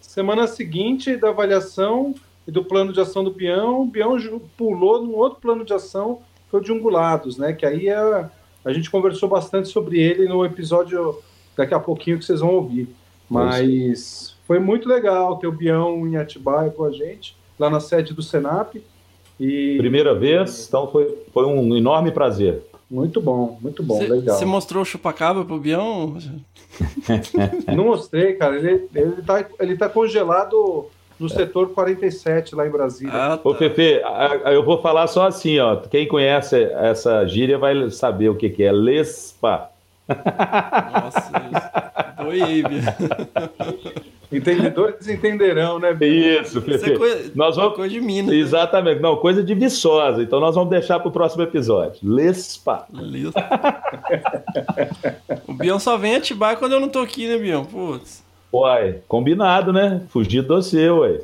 Semana 0.00 0.46
seguinte 0.48 1.16
da 1.16 1.28
avaliação 1.28 2.14
e 2.48 2.50
do 2.50 2.64
plano 2.64 2.92
de 2.92 3.00
ação 3.00 3.22
do 3.22 3.30
Bião, 3.30 3.82
o 3.82 3.86
Bião 3.86 4.18
pulou 4.56 5.02
num 5.02 5.14
outro 5.14 5.38
plano 5.40 5.64
de 5.64 5.72
ação, 5.72 6.20
foi 6.50 6.60
o 6.60 6.62
de 6.62 6.72
ungulados, 6.72 7.36
né? 7.36 7.52
Que 7.52 7.64
aí 7.64 7.88
é 7.88 8.28
a 8.64 8.72
gente 8.72 8.90
conversou 8.90 9.28
bastante 9.28 9.68
sobre 9.68 10.00
ele 10.00 10.28
no 10.28 10.44
episódio 10.44 11.18
daqui 11.56 11.74
a 11.74 11.80
pouquinho 11.80 12.18
que 12.18 12.24
vocês 12.24 12.40
vão 12.40 12.50
ouvir. 12.50 12.88
Mas 13.28 14.36
foi 14.46 14.58
muito 14.58 14.88
legal 14.88 15.36
ter 15.36 15.46
o 15.46 15.52
Bião 15.52 16.06
em 16.06 16.16
Atibaia 16.16 16.70
com 16.70 16.84
a 16.84 16.90
gente, 16.90 17.36
lá 17.58 17.70
na 17.70 17.80
sede 17.80 18.12
do 18.12 18.22
Senap. 18.22 18.74
E... 19.38 19.76
Primeira 19.78 20.14
vez, 20.14 20.66
então 20.68 20.90
foi, 20.90 21.16
foi 21.32 21.46
um 21.46 21.76
enorme 21.76 22.10
prazer. 22.10 22.62
Muito 22.90 23.20
bom, 23.20 23.56
muito 23.62 23.84
bom, 23.84 23.98
cê, 23.98 24.08
legal. 24.08 24.36
Você 24.36 24.44
mostrou 24.44 24.82
o 24.82 24.84
chupacabra 24.84 25.44
pro 25.44 25.60
Bião? 25.60 26.16
Não 27.74 27.84
mostrei, 27.84 28.34
cara. 28.34 28.56
Ele, 28.56 28.88
ele, 28.92 29.22
tá, 29.22 29.46
ele 29.60 29.76
tá 29.76 29.88
congelado 29.88 30.90
no 31.20 31.28
setor 31.28 31.68
47 31.70 32.54
lá 32.54 32.66
em 32.66 32.70
Brasília. 32.70 33.12
Ah, 33.14 33.36
tá. 33.36 33.48
Ô, 33.48 33.54
Fefe, 33.54 34.00
eu 34.46 34.64
vou 34.64 34.80
falar 34.80 35.06
só 35.06 35.26
assim, 35.26 35.58
ó. 35.58 35.76
Quem 35.76 36.08
conhece 36.08 36.62
essa 36.74 37.26
gíria 37.26 37.58
vai 37.58 37.90
saber 37.90 38.30
o 38.30 38.34
que, 38.34 38.48
que 38.48 38.62
é 38.62 38.72
lespa. 38.72 39.70
Nossa, 40.08 41.30
isso. 41.52 42.26
Oi, 42.26 42.62
Entendedores 44.32 45.08
entenderão, 45.08 45.80
né? 45.80 45.90
Isso, 46.00 46.58
Isso 46.58 46.62
Fefe. 46.62 46.92
é 46.92 46.96
coisa, 46.98 47.32
Nós 47.34 47.56
vamos... 47.56 47.74
coisa 47.74 47.92
de 47.92 48.00
Minas. 48.00 48.30
né? 48.30 48.36
Exatamente. 48.36 49.00
Não, 49.00 49.16
coisa 49.16 49.42
de 49.42 49.54
Viçosa. 49.54 50.22
Então 50.22 50.38
nós 50.38 50.54
vamos 50.54 50.70
deixar 50.70 51.00
para 51.00 51.08
o 51.08 51.12
próximo 51.12 51.42
episódio. 51.42 51.98
Lespa. 52.02 52.86
Beleza. 52.88 53.32
o 55.48 55.52
Bião 55.54 55.80
só 55.80 55.96
vem 55.96 56.14
atibar 56.14 56.56
quando 56.58 56.72
eu 56.72 56.80
não 56.80 56.88
tô 56.88 57.00
aqui, 57.00 57.26
né, 57.26 57.38
Bião? 57.38 57.64
Putz. 57.64 58.22
Uai, 58.52 59.00
combinado, 59.06 59.72
né? 59.72 60.02
Fugir 60.08 60.42
do 60.42 60.60
seu, 60.60 60.98
ué. 60.98 61.20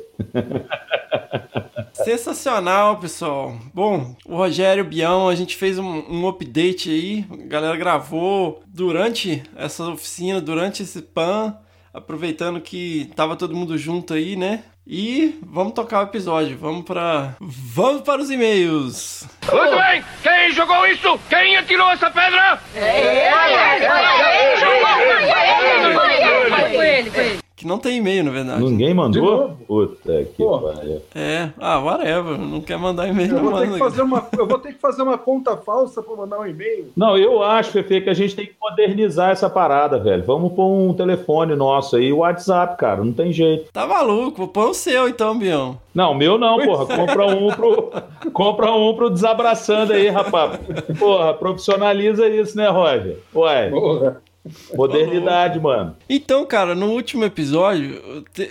Sensacional, 1.91 2.97
pessoal. 2.97 3.57
Bom, 3.73 4.15
o 4.25 4.37
Rogério 4.37 4.85
Bião, 4.85 5.27
a 5.27 5.35
gente 5.35 5.57
fez 5.57 5.77
um, 5.77 6.03
um 6.09 6.27
update 6.27 6.89
aí. 6.89 7.25
A 7.29 7.47
galera 7.47 7.75
gravou 7.75 8.63
durante 8.65 9.43
essa 9.57 9.83
oficina, 9.89 10.39
durante 10.39 10.83
esse 10.83 11.01
PAN, 11.01 11.57
aproveitando 11.93 12.61
que 12.61 13.11
tava 13.15 13.35
todo 13.35 13.55
mundo 13.55 13.77
junto 13.77 14.13
aí, 14.13 14.37
né? 14.37 14.63
E 14.89 15.37
vamos 15.45 15.73
tocar 15.73 15.99
o 15.99 16.03
episódio. 16.03 16.57
Vamos 16.57 16.85
para 16.85 17.35
vamos 17.41 18.03
para 18.03 18.21
os 18.21 18.31
e-mails. 18.31 19.27
Muito 19.51 19.75
bem! 19.75 20.01
Quem 20.23 20.53
jogou 20.53 20.87
isso? 20.87 21.19
Quem 21.27 21.57
atirou 21.57 21.91
essa 21.91 22.09
pedra? 22.09 22.57
Foi 26.77 26.87
ele, 26.87 27.09
foi 27.11 27.25
ele. 27.25 27.39
Que 27.57 27.65
não 27.65 27.79
tem 27.79 27.97
e-mail, 27.97 28.23
na 28.23 28.29
verdade. 28.29 28.63
Ninguém 28.63 28.89
De 28.89 28.93
mandou? 28.93 29.23
novo? 29.23 29.57
Puta 29.67 30.23
que 30.25 30.43
pariu. 30.45 31.01
É, 31.15 31.49
ah, 31.59 31.79
whatever. 31.79 32.37
Não 32.37 32.61
quer 32.61 32.77
mandar 32.77 33.07
e-mail, 33.07 33.31
Eu 33.31 33.41
não 33.41 33.49
vou, 33.49 33.53
ter 33.59 33.65
que 33.65 33.71
manda. 33.71 33.83
fazer 33.83 34.01
uma, 34.03 34.27
eu 34.37 34.45
vou 34.47 34.59
ter 34.59 34.73
que 34.73 34.79
fazer 34.79 35.01
uma 35.01 35.17
conta 35.17 35.57
falsa 35.57 36.03
para 36.03 36.15
mandar 36.15 36.39
um 36.39 36.45
e-mail. 36.45 36.91
Não, 36.95 37.17
eu 37.17 37.41
acho, 37.41 37.71
Fefe, 37.71 38.01
que 38.01 38.11
a 38.11 38.13
gente 38.13 38.35
tem 38.35 38.45
que 38.45 38.53
modernizar 38.61 39.31
essa 39.31 39.49
parada, 39.49 39.97
velho. 39.97 40.23
Vamos 40.23 40.53
pôr 40.53 40.67
um 40.67 40.93
telefone 40.93 41.55
nosso 41.55 41.95
aí, 41.95 42.13
o 42.13 42.17
WhatsApp, 42.17 42.77
cara. 42.77 43.03
Não 43.03 43.11
tem 43.11 43.33
jeito. 43.33 43.71
Tá 43.73 43.87
maluco? 43.87 44.47
Põe 44.49 44.69
o 44.69 44.73
seu 44.75 45.07
então, 45.09 45.35
Bião. 45.35 45.79
Não, 45.95 46.13
meu 46.13 46.37
não, 46.37 46.59
porra. 46.63 46.85
Compra 46.95 47.25
um 47.25 47.47
pro, 47.47 47.91
compra 48.33 48.71
um 48.71 48.93
pro 48.95 49.09
desabraçando 49.09 49.93
aí, 49.93 50.09
rapaz. 50.09 50.59
Porra, 50.99 51.33
profissionaliza 51.33 52.27
isso, 52.29 52.55
né, 52.55 52.69
Roger? 52.69 53.17
Ué, 53.33 53.69
Porra. 53.71 54.21
Modernidade, 54.73 55.59
mano. 55.59 55.95
Então, 56.09 56.45
cara, 56.45 56.75
no 56.75 56.91
último 56.91 57.23
episódio, 57.25 58.01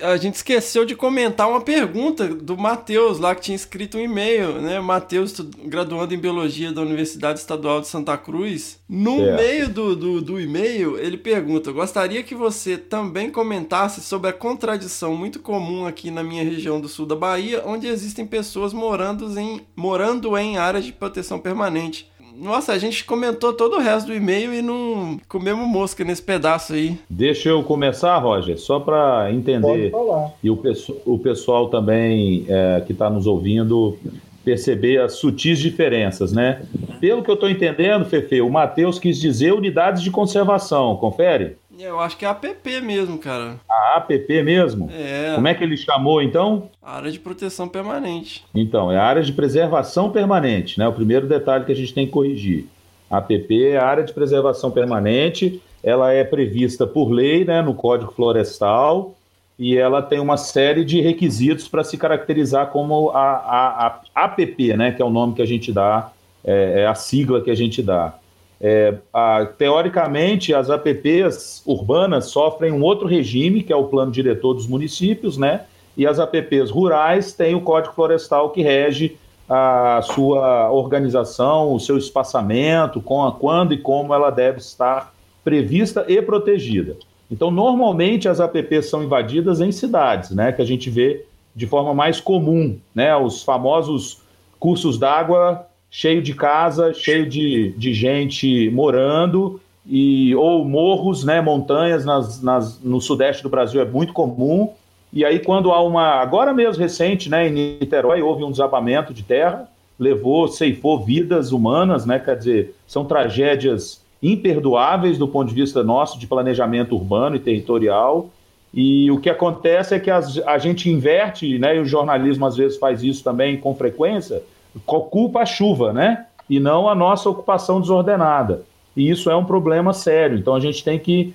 a 0.03 0.17
gente 0.17 0.35
esqueceu 0.35 0.85
de 0.85 0.95
comentar 0.95 1.49
uma 1.49 1.61
pergunta 1.61 2.27
do 2.29 2.57
Matheus 2.57 3.19
lá, 3.19 3.35
que 3.35 3.43
tinha 3.43 3.57
escrito 3.57 3.99
um 3.99 4.01
e-mail, 4.01 4.61
né? 4.61 4.81
Matheus, 4.81 5.35
graduando 5.65 6.15
em 6.15 6.19
Biologia 6.19 6.73
da 6.73 6.83
Universidade 6.83 7.39
Estadual 7.39 7.81
de 7.81 7.89
Santa 7.89 8.17
Cruz. 8.17 8.81
No 8.89 9.17
Certo. 9.17 9.37
meio 9.37 9.69
do, 9.69 9.97
do, 9.97 10.21
do 10.21 10.41
e-mail, 10.41 10.99
ele 10.99 11.17
pergunta: 11.17 11.73
Gostaria 11.73 12.23
que 12.23 12.35
você 12.35 12.77
também 12.77 13.31
comentasse 13.31 14.01
sobre 14.01 14.31
a 14.31 14.33
contradição 14.33 15.15
muito 15.15 15.41
comum 15.41 15.87
aqui 15.87 16.11
na 16.11 16.23
minha 16.23 16.45
região 16.45 16.81
do 16.81 16.89
sul 16.89 17.07
da 17.07 17.17
Bahia, 17.17 17.63
onde 17.65 17.87
existem 17.87 18.27
pessoas 18.27 18.73
morando 18.73 19.39
em, 19.39 19.61
morando 19.75 20.37
em 20.37 20.57
áreas 20.57 20.85
de 20.85 20.93
proteção 20.93 21.39
permanente. 21.39 22.11
Nossa, 22.39 22.73
a 22.73 22.79
gente 22.79 23.05
comentou 23.05 23.53
todo 23.53 23.77
o 23.77 23.81
resto 23.81 24.09
do 24.09 24.15
e-mail 24.15 24.53
e 24.53 24.61
não 24.61 25.19
comemos 25.29 25.67
mosca 25.67 26.05
nesse 26.05 26.23
pedaço 26.23 26.75
aí. 26.75 26.99
Deixa 27.09 27.49
eu 27.49 27.63
começar, 27.63 28.17
Roger, 28.19 28.59
só 28.59 28.79
para 28.79 29.25
Pode 29.25 29.37
entender 29.37 29.91
falar. 29.91 30.33
e 30.43 30.51
o, 30.51 30.61
o 31.05 31.19
pessoal 31.19 31.69
também 31.69 32.45
é, 32.49 32.83
que 32.87 32.93
está 32.93 33.09
nos 33.09 33.27
ouvindo 33.27 33.97
perceber 34.45 35.01
as 35.01 35.15
sutis 35.15 35.59
diferenças, 35.59 36.33
né? 36.33 36.63
Pelo 37.01 37.23
que 37.23 37.31
eu 37.31 37.35
estou 37.35 37.51
entendendo, 37.51 38.05
Fefe, 38.05 38.41
o 38.41 38.49
Matheus 38.49 38.97
quis 38.97 39.19
dizer 39.19 39.53
unidades 39.53 40.03
de 40.03 40.11
conservação, 40.11 40.95
confere? 40.97 41.57
Eu 41.79 42.01
acho 42.01 42.17
que 42.17 42.25
é 42.25 42.29
APP 42.29 42.81
mesmo, 42.81 43.19
cara. 43.19 43.61
A 43.69 43.97
APP 43.97 44.43
mesmo? 44.43 44.91
É, 44.91 45.33
Como 45.35 45.47
é 45.47 45.55
que 45.55 45.63
ele 45.63 45.77
chamou 45.77 46.23
então? 46.23 46.71
área 46.83 47.11
de 47.11 47.19
proteção 47.19 47.69
permanente. 47.69 48.45
Então, 48.55 48.91
é 48.91 48.97
a 48.97 49.05
área 49.05 49.23
de 49.23 49.33
preservação 49.33 50.11
permanente, 50.11 50.79
né? 50.79 50.89
O 50.89 50.93
primeiro 50.93 51.27
detalhe 51.27 51.65
que 51.65 51.73
a 51.73 51.77
gente 51.77 51.93
tem 51.93 52.07
que 52.07 52.13
corrigir. 52.13 52.67
A 53.11 53.19
APP 53.19 53.69
é 53.69 53.77
a 53.77 53.87
área 53.87 54.05
de 54.05 54.13
preservação 54.13 54.71
permanente, 54.71 55.63
ela 55.83 56.13
é 56.13 56.25
prevista 56.25 56.87
por 56.87 57.11
lei, 57.11 57.45
né, 57.45 57.63
no 57.63 57.75
Código 57.75 58.13
Florestal, 58.13 59.15
e 59.59 59.77
ela 59.77 60.03
tem 60.03 60.19
uma 60.19 60.37
série 60.37 60.85
de 60.85 61.01
requisitos 61.01 61.69
para 61.69 61.85
se 61.85 61.97
caracterizar 61.97 62.69
como 62.69 63.11
a, 63.11 63.21
a, 63.21 64.01
a 64.15 64.25
APP, 64.25 64.77
né, 64.77 64.93
que 64.93 65.01
é 65.01 65.05
o 65.05 65.11
nome 65.11 65.35
que 65.35 65.43
a 65.43 65.47
gente 65.47 65.73
dá, 65.73 66.11
é, 66.45 66.81
é 66.81 66.87
a 66.87 66.95
sigla 66.95 67.41
que 67.41 67.51
a 67.51 67.55
gente 67.55 67.83
dá. 67.83 68.15
É, 68.61 68.95
a- 69.13 69.47
teoricamente, 69.59 70.55
as 70.55 70.71
APPs 70.71 71.63
urbanas 71.67 72.27
sofrem 72.27 72.73
um 72.73 72.83
outro 72.83 73.07
regime, 73.07 73.63
que 73.63 73.73
é 73.73 73.77
o 73.77 73.85
plano 73.85 74.11
diretor 74.11 74.55
dos 74.55 74.67
municípios, 74.67 75.37
né? 75.37 75.63
E 75.97 76.07
as 76.07 76.19
APPs 76.19 76.71
rurais 76.71 77.33
têm 77.33 77.55
o 77.55 77.61
Código 77.61 77.95
Florestal 77.95 78.51
que 78.51 78.63
rege 78.63 79.17
a 79.49 80.01
sua 80.03 80.71
organização, 80.71 81.73
o 81.73 81.79
seu 81.79 81.97
espaçamento, 81.97 83.01
com 83.01 83.25
a, 83.25 83.33
quando 83.33 83.73
e 83.73 83.79
como 83.79 84.13
ela 84.13 84.31
deve 84.31 84.59
estar 84.59 85.15
prevista 85.45 86.05
e 86.09 86.21
protegida. 86.21 86.97
Então, 87.31 87.51
normalmente 87.51 88.29
as 88.29 88.41
APPs 88.41 88.87
são 88.87 89.03
invadidas 89.05 89.61
em 89.61 89.71
cidades, 89.71 90.31
né? 90.31 90.51
Que 90.53 90.63
a 90.63 90.65
gente 90.65 90.91
vê 90.91 91.25
de 91.55 91.67
forma 91.67 91.95
mais 91.95 92.21
comum, 92.21 92.79
né? 92.95 93.15
Os 93.17 93.43
famosos 93.43 94.21
cursos 94.59 94.99
d'água 94.99 95.67
cheio 95.91 96.21
de 96.23 96.35
casa, 96.35 96.93
cheio 96.93 97.27
de, 97.27 97.73
de 97.77 97.95
gente 97.95 98.71
morando, 98.71 99.61
e, 99.89 100.35
ou 100.35 100.65
morros, 100.65 101.25
né, 101.25 101.41
montanhas 101.41 102.05
nas, 102.05 102.43
nas, 102.43 102.83
no 102.83 103.01
sudeste 103.01 103.43
do 103.43 103.49
Brasil 103.49 103.81
é 103.81 103.85
muito 103.85 104.13
comum. 104.13 104.71
E 105.13 105.25
aí, 105.25 105.39
quando 105.39 105.71
há 105.71 105.81
uma. 105.81 106.21
Agora 106.21 106.53
mesmo, 106.53 106.83
recente, 106.83 107.31
né, 107.31 107.49
em 107.49 107.53
Niterói, 107.53 108.21
houve 108.21 108.43
um 108.43 108.51
desabamento 108.51 109.15
de 109.15 109.23
terra, 109.23 109.69
levou, 109.99 110.49
ceifou 110.49 111.03
vidas 111.05 111.53
humanas, 111.53 112.05
né, 112.05 112.19
quer 112.19 112.37
dizer, 112.37 112.75
são 112.87 113.05
tragédias 113.05 114.05
imperdoáveis 114.23 115.19
do 115.19 115.29
ponto 115.29 115.49
de 115.49 115.55
vista 115.55 115.83
nosso 115.85 116.19
de 116.19 116.27
planejamento 116.27 116.95
urbano 116.95 117.37
e 117.37 117.39
territorial. 117.39 118.29
E 118.75 119.11
o 119.11 119.21
que 119.21 119.31
acontece 119.31 119.95
é 119.95 120.01
que 120.01 120.11
as- 120.11 120.39
a 120.39 120.59
gente 120.59 120.91
inverte, 120.91 121.59
né, 121.59 121.77
e 121.77 121.81
o 121.81 121.85
jornalismo 121.87 122.45
às 122.45 122.57
vezes 122.57 122.77
faz 122.77 123.03
isso 123.03 123.23
também 123.23 123.57
com 123.57 123.75
frequência, 123.75 124.43
culpa 124.85 125.41
a 125.41 125.47
chuva, 125.47 125.93
né? 125.93 126.27
E 126.49 126.61
não 126.61 126.89
a 126.89 126.95
nossa 126.95 127.29
ocupação 127.29 127.81
desordenada. 127.81 128.63
E 128.97 129.11
isso 129.11 129.31
é 129.31 129.37
um 129.37 129.45
problema 129.45 129.93
sério. 129.93 130.39
Então 130.39 130.55
a 130.55 130.61
gente 130.61 130.83
tem 130.83 130.99
que 130.99 131.35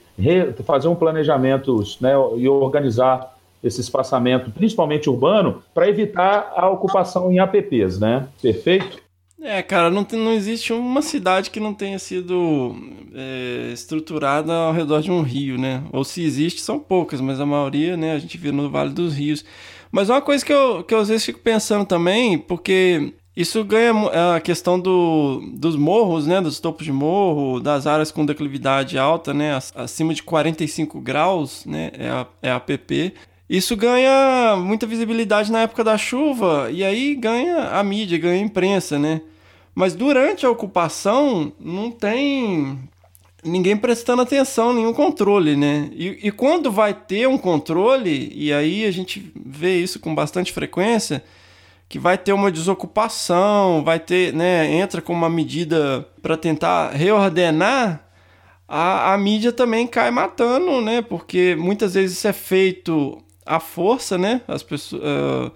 fazer 0.66 0.88
um 0.88 0.96
planejamento 0.96 1.84
né, 2.00 2.14
e 2.38 2.50
organizar 2.50 3.36
esse 3.64 3.80
espaçamento, 3.80 4.50
principalmente 4.50 5.10
urbano, 5.10 5.62
para 5.74 5.88
evitar 5.88 6.52
a 6.56 6.68
ocupação 6.70 7.32
em 7.32 7.38
APPs, 7.38 8.00
né? 8.00 8.28
Perfeito? 8.42 9.00
É, 9.40 9.62
cara, 9.62 9.90
não, 9.90 10.04
tem- 10.04 10.20
não 10.20 10.32
existe 10.32 10.72
uma 10.74 11.02
cidade 11.02 11.50
que 11.50 11.60
não 11.60 11.74
tenha 11.74 11.98
sido 12.00 12.76
é, 13.14 13.72
estruturada 13.74 14.54
ao 14.54 14.74
redor 14.74 15.02
de 15.02 15.12
um 15.12 15.22
rio, 15.22 15.58
né? 15.60 15.84
Ou 15.92 16.04
se 16.04 16.24
existe, 16.24 16.62
são 16.62 16.80
poucas, 16.80 17.20
mas 17.22 17.40
a 17.40 17.46
maioria, 17.46 17.98
né, 17.98 18.14
a 18.14 18.20
gente 18.20 18.38
vê 18.38 18.52
no 18.52 18.70
Vale 18.70 18.92
dos 18.92 19.14
Rios. 19.16 19.44
Mas 19.92 20.10
uma 20.10 20.22
coisa 20.22 20.46
que 20.46 20.54
eu, 20.54 20.84
que 20.84 20.94
eu 20.94 21.00
às 21.00 21.10
vezes 21.10 21.26
fico 21.26 21.40
pensando 21.40 21.86
também, 21.86 22.38
porque 22.38 23.14
isso 23.36 23.64
ganha 23.64 23.94
mu- 23.94 24.10
a 24.10 24.40
questão 24.42 24.80
do, 24.80 25.42
dos 25.54 25.76
morros, 25.76 26.28
né, 26.28 26.42
dos 26.42 26.60
topos 26.60 26.86
de 26.86 26.92
morro, 26.92 27.60
das 27.60 27.88
áreas 27.88 28.12
com 28.12 28.26
declividade 28.26 28.98
alta, 28.98 29.34
né, 29.34 29.56
ac- 29.56 29.72
acima 29.76 30.14
de 30.14 30.22
45 30.24 31.00
graus, 31.00 31.66
né, 31.66 31.92
é 31.98 32.10
a, 32.10 32.28
é 32.42 32.52
a 32.52 32.58
APP. 32.58 33.14
Isso 33.50 33.76
ganha 33.76 34.56
muita 34.58 34.86
visibilidade 34.88 35.52
na 35.52 35.62
época 35.62 35.84
da 35.84 35.98
chuva, 35.98 36.70
e 36.72 36.84
aí 36.84 37.16
ganha 37.16 37.70
a 37.70 37.84
mídia, 37.84 38.18
ganha 38.18 38.42
a 38.42 38.46
imprensa, 38.46 38.98
né? 38.98 39.22
Mas 39.76 39.94
durante 39.94 40.46
a 40.46 40.50
ocupação 40.50 41.52
não 41.60 41.92
tem 41.92 42.80
ninguém 43.44 43.76
prestando 43.76 44.22
atenção, 44.22 44.74
nenhum 44.74 44.94
controle, 44.94 45.56
né? 45.58 45.90
E, 45.94 46.20
e 46.28 46.32
quando 46.32 46.72
vai 46.72 46.94
ter 46.94 47.28
um 47.28 47.38
controle, 47.38 48.32
e 48.34 48.54
aí 48.54 48.86
a 48.86 48.92
gente 48.92 49.32
vê 49.36 49.78
isso 49.80 50.00
com 50.00 50.14
bastante 50.16 50.52
frequência, 50.54 51.22
que 51.92 52.00
vai 52.00 52.18
ter 52.18 52.32
uma 52.32 52.50
desocupação, 52.50 53.84
vai 53.84 54.00
ter, 54.00 54.34
né, 54.34 54.66
entra 54.74 55.02
com 55.02 55.12
uma 55.12 55.30
medida 55.30 56.08
para 56.22 56.38
tentar 56.38 56.92
reordenar, 56.92 58.08
a, 58.66 59.14
a 59.14 59.18
mídia 59.18 59.52
também 59.52 59.86
cai 59.86 60.10
matando, 60.10 60.80
né? 60.80 61.02
Porque 61.02 61.54
muitas 61.60 61.94
vezes 61.96 62.18
isso 62.18 62.28
é 62.30 62.32
feito 62.32 63.22
à 63.46 63.60
força, 63.60 64.18
né? 64.18 64.40
As 64.48 64.64
pessoas, 64.64 65.02
ah, 65.04 65.52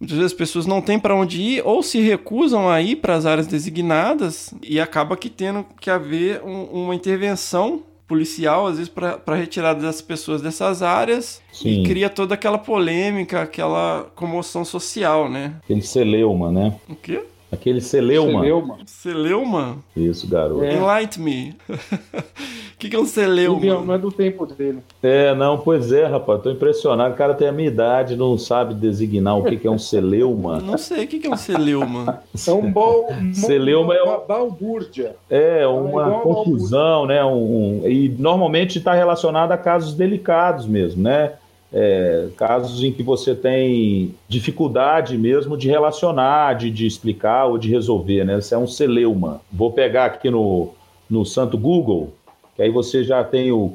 muitas 0.00 0.16
vezes 0.18 0.32
as 0.32 0.36
pessoas 0.36 0.66
não 0.66 0.82
têm 0.82 0.98
para 0.98 1.14
onde 1.14 1.40
ir 1.40 1.62
ou 1.64 1.80
se 1.84 2.00
recusam 2.00 2.68
a 2.68 2.82
ir 2.82 2.96
para 2.96 3.14
as 3.14 3.24
áreas 3.24 3.46
designadas 3.46 4.52
e 4.64 4.80
acaba 4.80 5.16
que 5.16 5.30
tendo 5.30 5.64
que 5.80 5.88
haver 5.88 6.42
um- 6.42 6.64
uma 6.86 6.94
intervenção 6.96 7.84
policial, 8.06 8.66
às 8.66 8.76
vezes, 8.78 8.88
para 8.88 9.34
retirada 9.34 9.80
das 9.80 10.00
pessoas 10.00 10.40
dessas 10.40 10.82
áreas 10.82 11.42
Sim. 11.52 11.82
e 11.82 11.84
cria 11.84 12.08
toda 12.08 12.34
aquela 12.34 12.58
polêmica, 12.58 13.42
aquela 13.42 14.06
comoção 14.14 14.64
social, 14.64 15.28
né? 15.28 15.54
Aquele 15.64 15.82
celeuma, 15.82 16.50
né? 16.52 16.74
O 16.88 16.94
quê? 16.94 17.24
Aquele 17.50 17.80
celeuma. 17.80 18.40
Celeuma. 18.40 18.78
Celeuma? 18.86 19.78
Isso, 19.96 20.26
garoto. 20.28 20.64
É. 20.64 20.74
Enlight 20.74 21.20
me. 21.20 21.54
O 22.76 22.78
que, 22.78 22.90
que 22.90 22.96
é 22.96 22.98
um 22.98 23.06
celeuma? 23.06 23.58
Bião, 23.58 23.82
não 23.86 23.94
é 23.94 23.98
do 23.98 24.12
tempo 24.12 24.44
dele. 24.44 24.80
É, 25.02 25.34
não, 25.34 25.56
pois 25.56 25.90
é, 25.92 26.04
rapaz, 26.04 26.42
tô 26.42 26.50
impressionado. 26.50 27.14
O 27.14 27.16
cara 27.16 27.32
tem 27.32 27.48
a 27.48 27.52
minha 27.52 27.68
idade, 27.68 28.14
não 28.16 28.36
sabe 28.36 28.74
designar 28.74 29.38
o 29.38 29.44
que, 29.44 29.56
que 29.56 29.66
é 29.66 29.70
um 29.70 29.78
celeuma. 29.78 30.58
Não 30.60 30.76
sei 30.76 31.04
o 31.04 31.08
que, 31.08 31.18
que 31.18 31.26
é 31.26 31.30
um 31.30 31.36
celeuma. 31.38 32.22
É 32.46 32.52
um 32.52 32.70
bol. 32.70 33.08
Celeuma 33.32 33.94
é 33.94 34.02
uma 34.02 34.18
balbúrdia. 34.18 35.16
É, 35.30 35.62
igual 35.62 35.84
uma 35.84 36.06
uma 36.06 36.20
confusão, 36.20 37.06
né? 37.06 37.24
Um, 37.24 37.80
um- 37.82 37.88
e 37.88 38.10
normalmente 38.18 38.76
está 38.76 38.92
relacionado 38.92 39.52
a 39.52 39.56
casos 39.56 39.94
delicados 39.94 40.66
mesmo, 40.66 41.02
né? 41.02 41.32
É, 41.72 42.28
casos 42.36 42.82
em 42.84 42.92
que 42.92 43.02
você 43.02 43.34
tem 43.34 44.14
dificuldade 44.28 45.16
mesmo 45.16 45.56
de 45.56 45.68
relacionar, 45.68 46.54
de, 46.54 46.70
de 46.70 46.86
explicar 46.86 47.46
ou 47.46 47.56
de 47.56 47.70
resolver, 47.70 48.22
né? 48.24 48.38
Isso 48.38 48.54
é 48.54 48.58
um 48.58 48.66
celeuma. 48.66 49.40
Vou 49.50 49.72
pegar 49.72 50.04
aqui 50.04 50.28
no, 50.30 50.70
no 51.08 51.24
santo 51.24 51.56
Google, 51.56 52.12
que 52.56 52.62
aí 52.62 52.70
você 52.70 53.04
já 53.04 53.22
tem 53.22 53.52
o, 53.52 53.74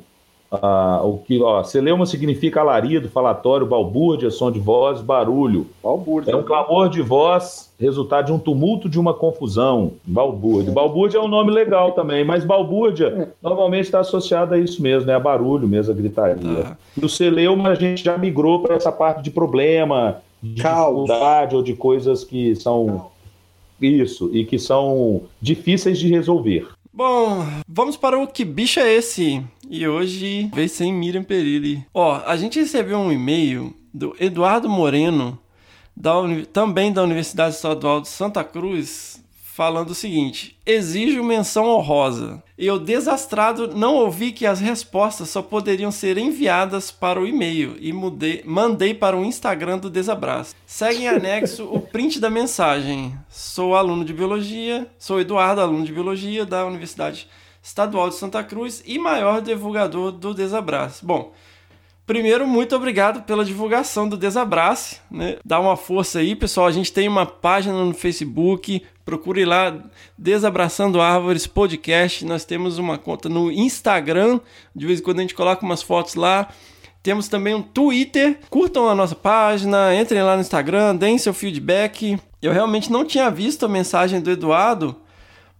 a- 0.51 1.01
o 1.03 1.19
que, 1.19 1.41
ó, 1.41 1.63
celeuma 1.63 2.05
significa 2.05 2.59
alarido, 2.59 3.07
falatório, 3.09 3.65
balbúrdia, 3.65 4.29
som 4.31 4.51
de 4.51 4.59
voz, 4.59 4.99
barulho. 5.01 5.67
Balbúrdia. 5.83 6.33
É 6.33 6.35
um 6.35 6.43
clamor 6.43 6.89
de 6.89 7.01
voz, 7.01 7.71
resultado 7.79 8.25
de 8.25 8.31
um 8.33 8.39
tumulto, 8.39 8.89
de 8.89 8.99
uma 8.99 9.13
confusão. 9.13 9.93
Balbúrdia. 10.03 10.73
Balbúrdia 10.73 11.19
é 11.19 11.21
um 11.21 11.27
nome 11.27 11.51
legal 11.51 11.93
também, 11.93 12.25
mas 12.25 12.43
balbúrdia 12.43 13.33
normalmente 13.41 13.85
está 13.85 13.99
associado 14.01 14.53
a 14.55 14.59
isso 14.59 14.81
mesmo, 14.81 15.07
né? 15.07 15.15
A 15.15 15.19
barulho 15.19 15.67
mesmo, 15.67 15.93
a 15.93 15.95
gritaria. 15.95 16.63
Tá. 16.63 16.77
E 17.01 17.05
o 17.05 17.07
celeuma 17.09 17.69
a 17.69 17.75
gente 17.75 18.03
já 18.03 18.17
migrou 18.17 18.59
para 18.61 18.75
essa 18.75 18.91
parte 18.91 19.21
de 19.23 19.31
problema, 19.31 20.17
de 20.43 20.61
Caos. 20.61 21.05
dificuldade 21.05 21.55
ou 21.55 21.61
de 21.63 21.73
coisas 21.75 22.23
que 22.23 22.55
são 22.55 23.05
isso 23.79 24.29
e 24.33 24.43
que 24.45 24.59
são 24.59 25.21
difíceis 25.41 25.97
de 25.97 26.07
resolver. 26.09 26.67
Bom, 26.93 27.47
vamos 27.65 27.95
para 27.95 28.19
o 28.19 28.27
Que 28.27 28.43
Bicho 28.43 28.81
é 28.81 28.93
Esse? 28.93 29.41
E 29.69 29.87
hoje 29.87 30.51
veio 30.53 30.67
sem 30.67 30.91
Miriam 30.91 31.23
Perilli. 31.23 31.85
Ó, 31.93 32.21
a 32.25 32.35
gente 32.35 32.59
recebeu 32.59 32.97
um 32.97 33.09
e-mail 33.09 33.73
do 33.93 34.13
Eduardo 34.19 34.67
Moreno, 34.67 35.39
da 35.95 36.15
também 36.51 36.91
da 36.91 37.01
Universidade 37.01 37.55
Estadual 37.55 38.01
de 38.01 38.09
Santa 38.09 38.43
Cruz, 38.43 39.23
falando 39.53 39.89
o 39.89 39.95
seguinte: 39.95 40.57
exijo 40.65 41.23
menção 41.23 41.65
honrosa. 41.65 42.41
Eu, 42.57 42.79
desastrado, 42.79 43.75
não 43.75 43.95
ouvi 43.95 44.31
que 44.31 44.45
as 44.45 44.59
respostas 44.59 45.29
só 45.29 45.41
poderiam 45.41 45.91
ser 45.91 46.17
enviadas 46.17 46.91
para 46.91 47.19
o 47.19 47.27
e-mail 47.27 47.75
e 47.79 47.91
mudei- 47.91 48.43
mandei 48.45 48.93
para 48.93 49.17
o 49.17 49.25
Instagram 49.25 49.77
do 49.79 49.89
Desabraço. 49.89 50.55
Segue 50.65 51.03
em 51.03 51.07
anexo 51.07 51.65
o 51.71 51.79
print 51.81 52.19
da 52.19 52.29
mensagem. 52.29 53.13
Sou 53.29 53.75
aluno 53.75 54.05
de 54.05 54.13
biologia, 54.13 54.87
sou 54.97 55.19
Eduardo, 55.19 55.61
aluno 55.61 55.83
de 55.85 55.91
biologia 55.91 56.45
da 56.45 56.65
Universidade 56.65 57.27
Estadual 57.63 58.09
de 58.09 58.15
Santa 58.15 58.43
Cruz 58.43 58.81
e 58.85 58.97
maior 58.97 59.41
divulgador 59.41 60.11
do 60.11 60.33
Desabraço. 60.33 61.05
Bom, 61.05 61.31
Primeiro, 62.03 62.45
muito 62.45 62.75
obrigado 62.75 63.21
pela 63.23 63.45
divulgação 63.45 64.09
do 64.09 64.17
Desabrace, 64.17 64.97
né? 65.09 65.37
Dá 65.45 65.59
uma 65.61 65.77
força 65.77 66.19
aí, 66.19 66.35
pessoal. 66.35 66.67
A 66.67 66.71
gente 66.71 66.91
tem 66.91 67.07
uma 67.07 67.25
página 67.25 67.85
no 67.85 67.93
Facebook, 67.93 68.83
procure 69.11 69.43
lá 69.43 69.77
Desabraçando 70.17 71.01
Árvores 71.01 71.45
Podcast. 71.45 72.23
Nós 72.23 72.45
temos 72.45 72.77
uma 72.77 72.97
conta 72.97 73.27
no 73.27 73.51
Instagram, 73.51 74.39
de 74.73 74.85
vez 74.85 75.01
em 75.01 75.03
quando 75.03 75.19
a 75.19 75.21
gente 75.21 75.35
coloca 75.35 75.65
umas 75.65 75.81
fotos 75.81 76.15
lá. 76.15 76.47
Temos 77.03 77.27
também 77.27 77.53
um 77.53 77.61
Twitter. 77.61 78.39
Curtam 78.49 78.87
a 78.87 78.95
nossa 78.95 79.13
página, 79.13 79.93
entrem 79.93 80.23
lá 80.23 80.35
no 80.35 80.41
Instagram, 80.41 80.95
deem 80.95 81.17
seu 81.17 81.33
feedback. 81.33 82.17
Eu 82.41 82.53
realmente 82.53 82.89
não 82.89 83.03
tinha 83.03 83.29
visto 83.29 83.65
a 83.65 83.69
mensagem 83.69 84.21
do 84.21 84.31
Eduardo, 84.31 84.95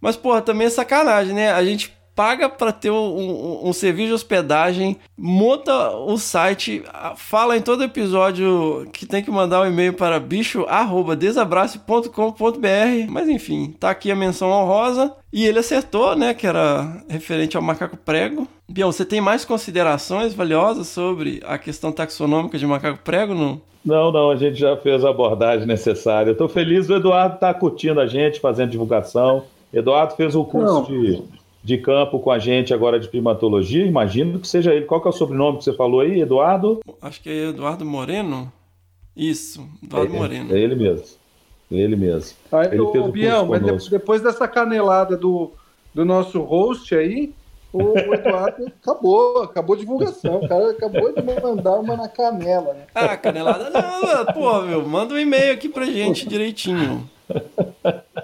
mas, 0.00 0.16
porra, 0.16 0.40
também 0.40 0.66
é 0.66 0.70
sacanagem, 0.70 1.34
né? 1.34 1.52
A 1.52 1.62
gente 1.62 1.92
paga 2.14 2.48
para 2.48 2.72
ter 2.72 2.90
um, 2.90 2.96
um- 2.96 3.68
um 3.68 3.72
serviço 3.72 4.08
de 4.08 4.14
hospedagem, 4.14 4.96
monta 5.16 5.90
o 5.96 6.16
site, 6.18 6.82
fala 7.16 7.56
em 7.56 7.60
todo 7.62 7.82
episódio 7.84 8.86
que 8.92 9.06
tem 9.06 9.22
que 9.22 9.30
mandar 9.30 9.62
um 9.62 9.66
e-mail 9.66 9.92
para 9.94 10.18
bicho@desabrace.com.br. 10.20 13.10
Mas 13.10 13.28
enfim, 13.28 13.74
tá 13.78 13.90
aqui 13.90 14.10
a 14.10 14.16
menção 14.16 14.50
honrosa. 14.50 15.12
E 15.32 15.46
ele 15.46 15.58
acertou, 15.58 16.14
né? 16.14 16.34
Que 16.34 16.46
era 16.46 17.02
referente 17.08 17.56
ao 17.56 17.62
macaco 17.62 17.96
prego. 17.96 18.46
Bião, 18.68 18.92
você 18.92 19.04
tem 19.04 19.20
mais 19.20 19.44
considerações 19.44 20.34
valiosas 20.34 20.88
sobre 20.88 21.42
a 21.46 21.56
questão 21.58 21.90
taxonômica 21.92 22.58
de 22.58 22.66
macaco 22.66 22.98
prego? 23.02 23.34
Não? 23.34 23.60
Não, 23.84 24.12
não, 24.12 24.30
a 24.30 24.36
gente 24.36 24.58
já 24.60 24.76
fez 24.76 25.04
a 25.04 25.10
abordagem 25.10 25.66
necessária. 25.66 26.30
Estou 26.30 26.48
feliz, 26.48 26.88
o 26.88 26.94
Eduardo 26.94 27.34
está 27.34 27.52
curtindo 27.52 28.00
a 28.00 28.06
gente, 28.06 28.38
fazendo 28.40 28.70
divulgação. 28.70 29.42
Eduardo 29.72 30.14
fez 30.14 30.34
o 30.36 30.44
curso 30.44 30.74
Não. 30.74 30.82
de, 30.84 31.22
de 31.62 31.78
campo 31.78 32.18
com 32.18 32.30
a 32.30 32.38
gente 32.38 32.74
agora 32.74 32.98
de 32.98 33.08
primatologia. 33.08 33.86
Imagino 33.86 34.38
que 34.40 34.48
seja 34.48 34.74
ele. 34.74 34.84
Qual 34.84 35.00
que 35.00 35.06
é 35.06 35.10
o 35.10 35.14
sobrenome 35.14 35.58
que 35.58 35.64
você 35.64 35.72
falou 35.72 36.00
aí, 36.00 36.20
Eduardo? 36.20 36.80
Acho 37.00 37.20
que 37.22 37.28
é 37.30 37.48
Eduardo 37.50 37.84
Moreno. 37.84 38.52
Isso, 39.16 39.66
Eduardo 39.82 40.14
é, 40.14 40.18
Moreno. 40.18 40.54
É 40.56 40.58
ele 40.58 40.74
mesmo. 40.74 41.06
É 41.70 41.76
ele 41.76 41.96
mesmo. 41.96 42.36
Aí, 42.50 42.68
Ele 42.68 42.80
ô, 42.80 42.88
o 42.88 42.92
curso 42.92 43.12
Bião, 43.12 43.46
mas 43.46 43.60
de- 43.60 43.66
conosco. 43.66 43.90
depois 43.90 44.20
dessa 44.22 44.46
canelada 44.48 45.16
do, 45.16 45.52
do 45.94 46.04
nosso 46.04 46.40
host 46.42 46.94
aí, 46.94 47.32
o, 47.72 47.78
o 47.82 48.14
Eduardo 48.14 48.66
acabou, 48.82 49.42
acabou 49.42 49.76
a 49.76 49.78
divulgação. 49.78 50.38
O 50.38 50.48
cara 50.48 50.70
acabou 50.70 51.12
de 51.14 51.22
mandar 51.22 51.76
uma 51.78 51.96
na 51.96 52.08
canela, 52.08 52.74
né? 52.74 52.84
Ah, 52.94 53.16
canelada 53.16 53.70
não, 53.70 54.26
pô, 54.34 54.60
meu, 54.62 54.86
manda 54.86 55.14
um 55.14 55.18
e-mail 55.18 55.52
aqui 55.54 55.68
pra 55.68 55.86
gente 55.86 56.28
direitinho. 56.28 57.08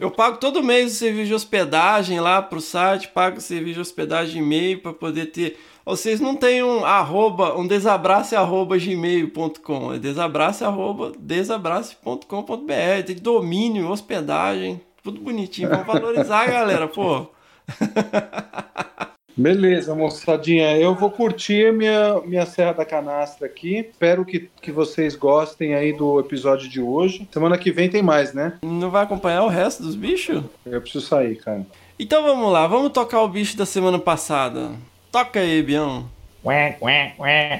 Eu 0.00 0.10
pago 0.10 0.38
todo 0.38 0.62
mês 0.62 0.92
o 0.92 0.96
serviço 0.96 1.26
de 1.26 1.34
hospedagem 1.34 2.20
lá 2.20 2.40
pro 2.42 2.60
site, 2.60 3.08
pago 3.08 3.38
o 3.38 3.40
serviço 3.40 3.74
de 3.74 3.80
hospedagem 3.80 4.34
de 4.34 4.38
e-mail 4.38 4.80
pra 4.80 4.92
poder 4.92 5.26
ter. 5.26 5.58
Vocês 5.84 6.20
não 6.20 6.34
têm 6.34 6.62
um 6.62 6.84
arroba, 6.84 7.56
um 7.56 7.66
desabrace 7.66 8.34
arroba 8.34 8.76
gmail.com, 8.76 9.94
é 9.94 9.98
desabrace 9.98 10.64
arroba 10.64 11.12
desabrace.com.br, 11.18 13.04
tem 13.06 13.16
domínio, 13.16 13.90
hospedagem, 13.90 14.80
tudo 15.02 15.20
bonitinho. 15.20 15.68
Vamos 15.68 15.86
valorizar, 15.86 16.46
galera, 16.46 16.88
pô. 16.88 17.26
Beleza, 19.36 19.94
moçadinha. 19.94 20.78
Eu 20.78 20.94
vou 20.94 21.10
curtir 21.10 21.70
minha, 21.70 22.18
minha 22.24 22.46
Serra 22.46 22.72
da 22.72 22.84
Canastra 22.86 23.46
aqui. 23.46 23.86
Espero 23.90 24.24
que, 24.24 24.48
que 24.62 24.72
vocês 24.72 25.14
gostem 25.14 25.74
aí 25.74 25.92
do 25.92 26.18
episódio 26.18 26.70
de 26.70 26.80
hoje. 26.80 27.28
Semana 27.30 27.58
que 27.58 27.70
vem 27.70 27.90
tem 27.90 28.02
mais, 28.02 28.32
né? 28.32 28.54
Não 28.62 28.90
vai 28.90 29.04
acompanhar 29.04 29.42
o 29.42 29.48
resto 29.48 29.82
dos 29.82 29.94
bichos? 29.94 30.42
Eu 30.64 30.80
preciso 30.80 31.06
sair, 31.06 31.36
cara. 31.36 31.66
Então 31.98 32.22
vamos 32.22 32.50
lá, 32.50 32.66
vamos 32.66 32.92
tocar 32.92 33.20
o 33.20 33.28
bicho 33.28 33.58
da 33.58 33.66
semana 33.66 33.98
passada. 33.98 34.70
Toca 35.12 35.38
aí, 35.38 35.62
Bião. 35.62 36.08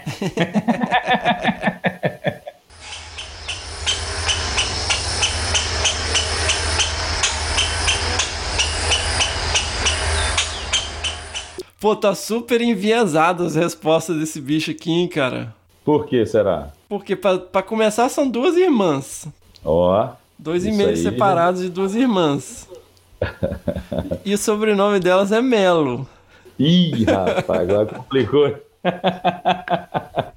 Pô, 11.87 11.95
tá 11.95 12.17
super 12.17 12.61
enviesado 12.61 13.45
as 13.45 13.55
respostas 13.55 14.17
desse 14.17 14.41
bicho 14.41 14.73
aqui, 14.73 14.91
hein, 14.91 15.07
cara. 15.07 15.55
Por 15.85 16.05
que 16.05 16.27
será? 16.27 16.71
Porque 16.89 17.15
pra, 17.15 17.39
pra 17.39 17.63
começar 17.63 18.09
são 18.09 18.29
duas 18.29 18.57
irmãs. 18.57 19.29
Ó, 19.65 20.09
Dois 20.37 20.65
Isso 20.65 20.75
e-mails 20.75 20.99
separados 20.99 21.61
de 21.61 21.69
duas 21.69 21.95
irmãs. 21.95 22.69
e 24.27 24.35
o 24.35 24.39
sobrenome 24.39 24.99
delas 24.99 25.31
é 25.31 25.41
Melo. 25.41 26.09
Ih, 26.59 27.05
rapaz, 27.05 27.61
agora 27.71 27.87
complicou. 27.87 28.53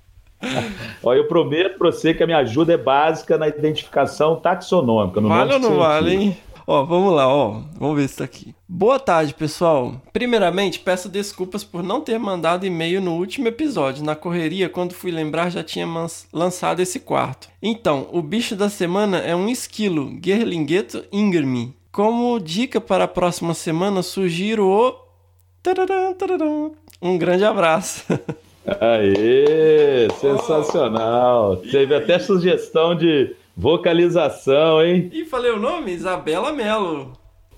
Ó, 1.01 1.15
eu 1.15 1.27
prometo 1.27 1.79
pra 1.79 1.91
você 1.91 2.13
que 2.13 2.21
a 2.21 2.27
minha 2.27 2.37
ajuda 2.37 2.73
é 2.73 2.77
básica 2.77 3.39
na 3.39 3.47
identificação 3.47 4.35
taxonômica. 4.35 5.19
No 5.19 5.29
Vale 5.29 5.53
ou 5.53 5.59
não 5.59 5.77
vale, 5.77 6.11
científico. 6.11 6.37
hein? 6.37 6.43
Ó, 6.71 6.83
vamos 6.83 7.15
lá, 7.15 7.27
ó. 7.27 7.61
Vamos 7.79 7.97
ver 7.97 8.07
se 8.07 8.17
tá 8.17 8.23
aqui. 8.25 8.53
Boa 8.67 8.99
tarde, 8.99 9.33
pessoal. 9.33 9.99
Primeiramente, 10.13 10.77
peço 10.77 11.09
desculpas 11.09 11.63
por 11.63 11.81
não 11.81 11.99
ter 11.99 12.19
mandado 12.19 12.63
e-mail 12.63 13.01
no 13.01 13.15
último 13.15 13.47
episódio. 13.47 14.05
Na 14.05 14.15
correria, 14.15 14.69
quando 14.69 14.93
fui 14.93 15.09
lembrar, 15.09 15.49
já 15.49 15.63
tinha 15.63 15.87
lançado 16.31 16.79
esse 16.79 16.99
quarto. 16.99 17.49
Então, 17.59 18.07
o 18.11 18.21
bicho 18.21 18.55
da 18.55 18.69
semana 18.69 19.17
é 19.17 19.35
um 19.35 19.49
esquilo, 19.49 20.15
Gerlingeto 20.23 21.03
ingrami. 21.11 21.73
Como 21.91 22.39
dica 22.39 22.79
para 22.79 23.05
a 23.05 23.07
próxima 23.07 23.55
semana, 23.55 24.03
sugiro 24.03 24.67
o... 24.67 24.93
Um 27.01 27.17
grande 27.17 27.45
abraço. 27.45 28.05
Aê, 28.79 30.07
sensacional. 30.21 31.57
Teve 31.57 31.95
até 31.95 32.19
sugestão 32.19 32.93
de 32.93 33.35
vocalização, 33.59 34.81
hein? 34.81 35.09
e 35.11 35.25
falei 35.25 35.51
o 35.51 35.59
nome? 35.59 35.91
Isabela 35.91 36.53
Melo. 36.53 37.11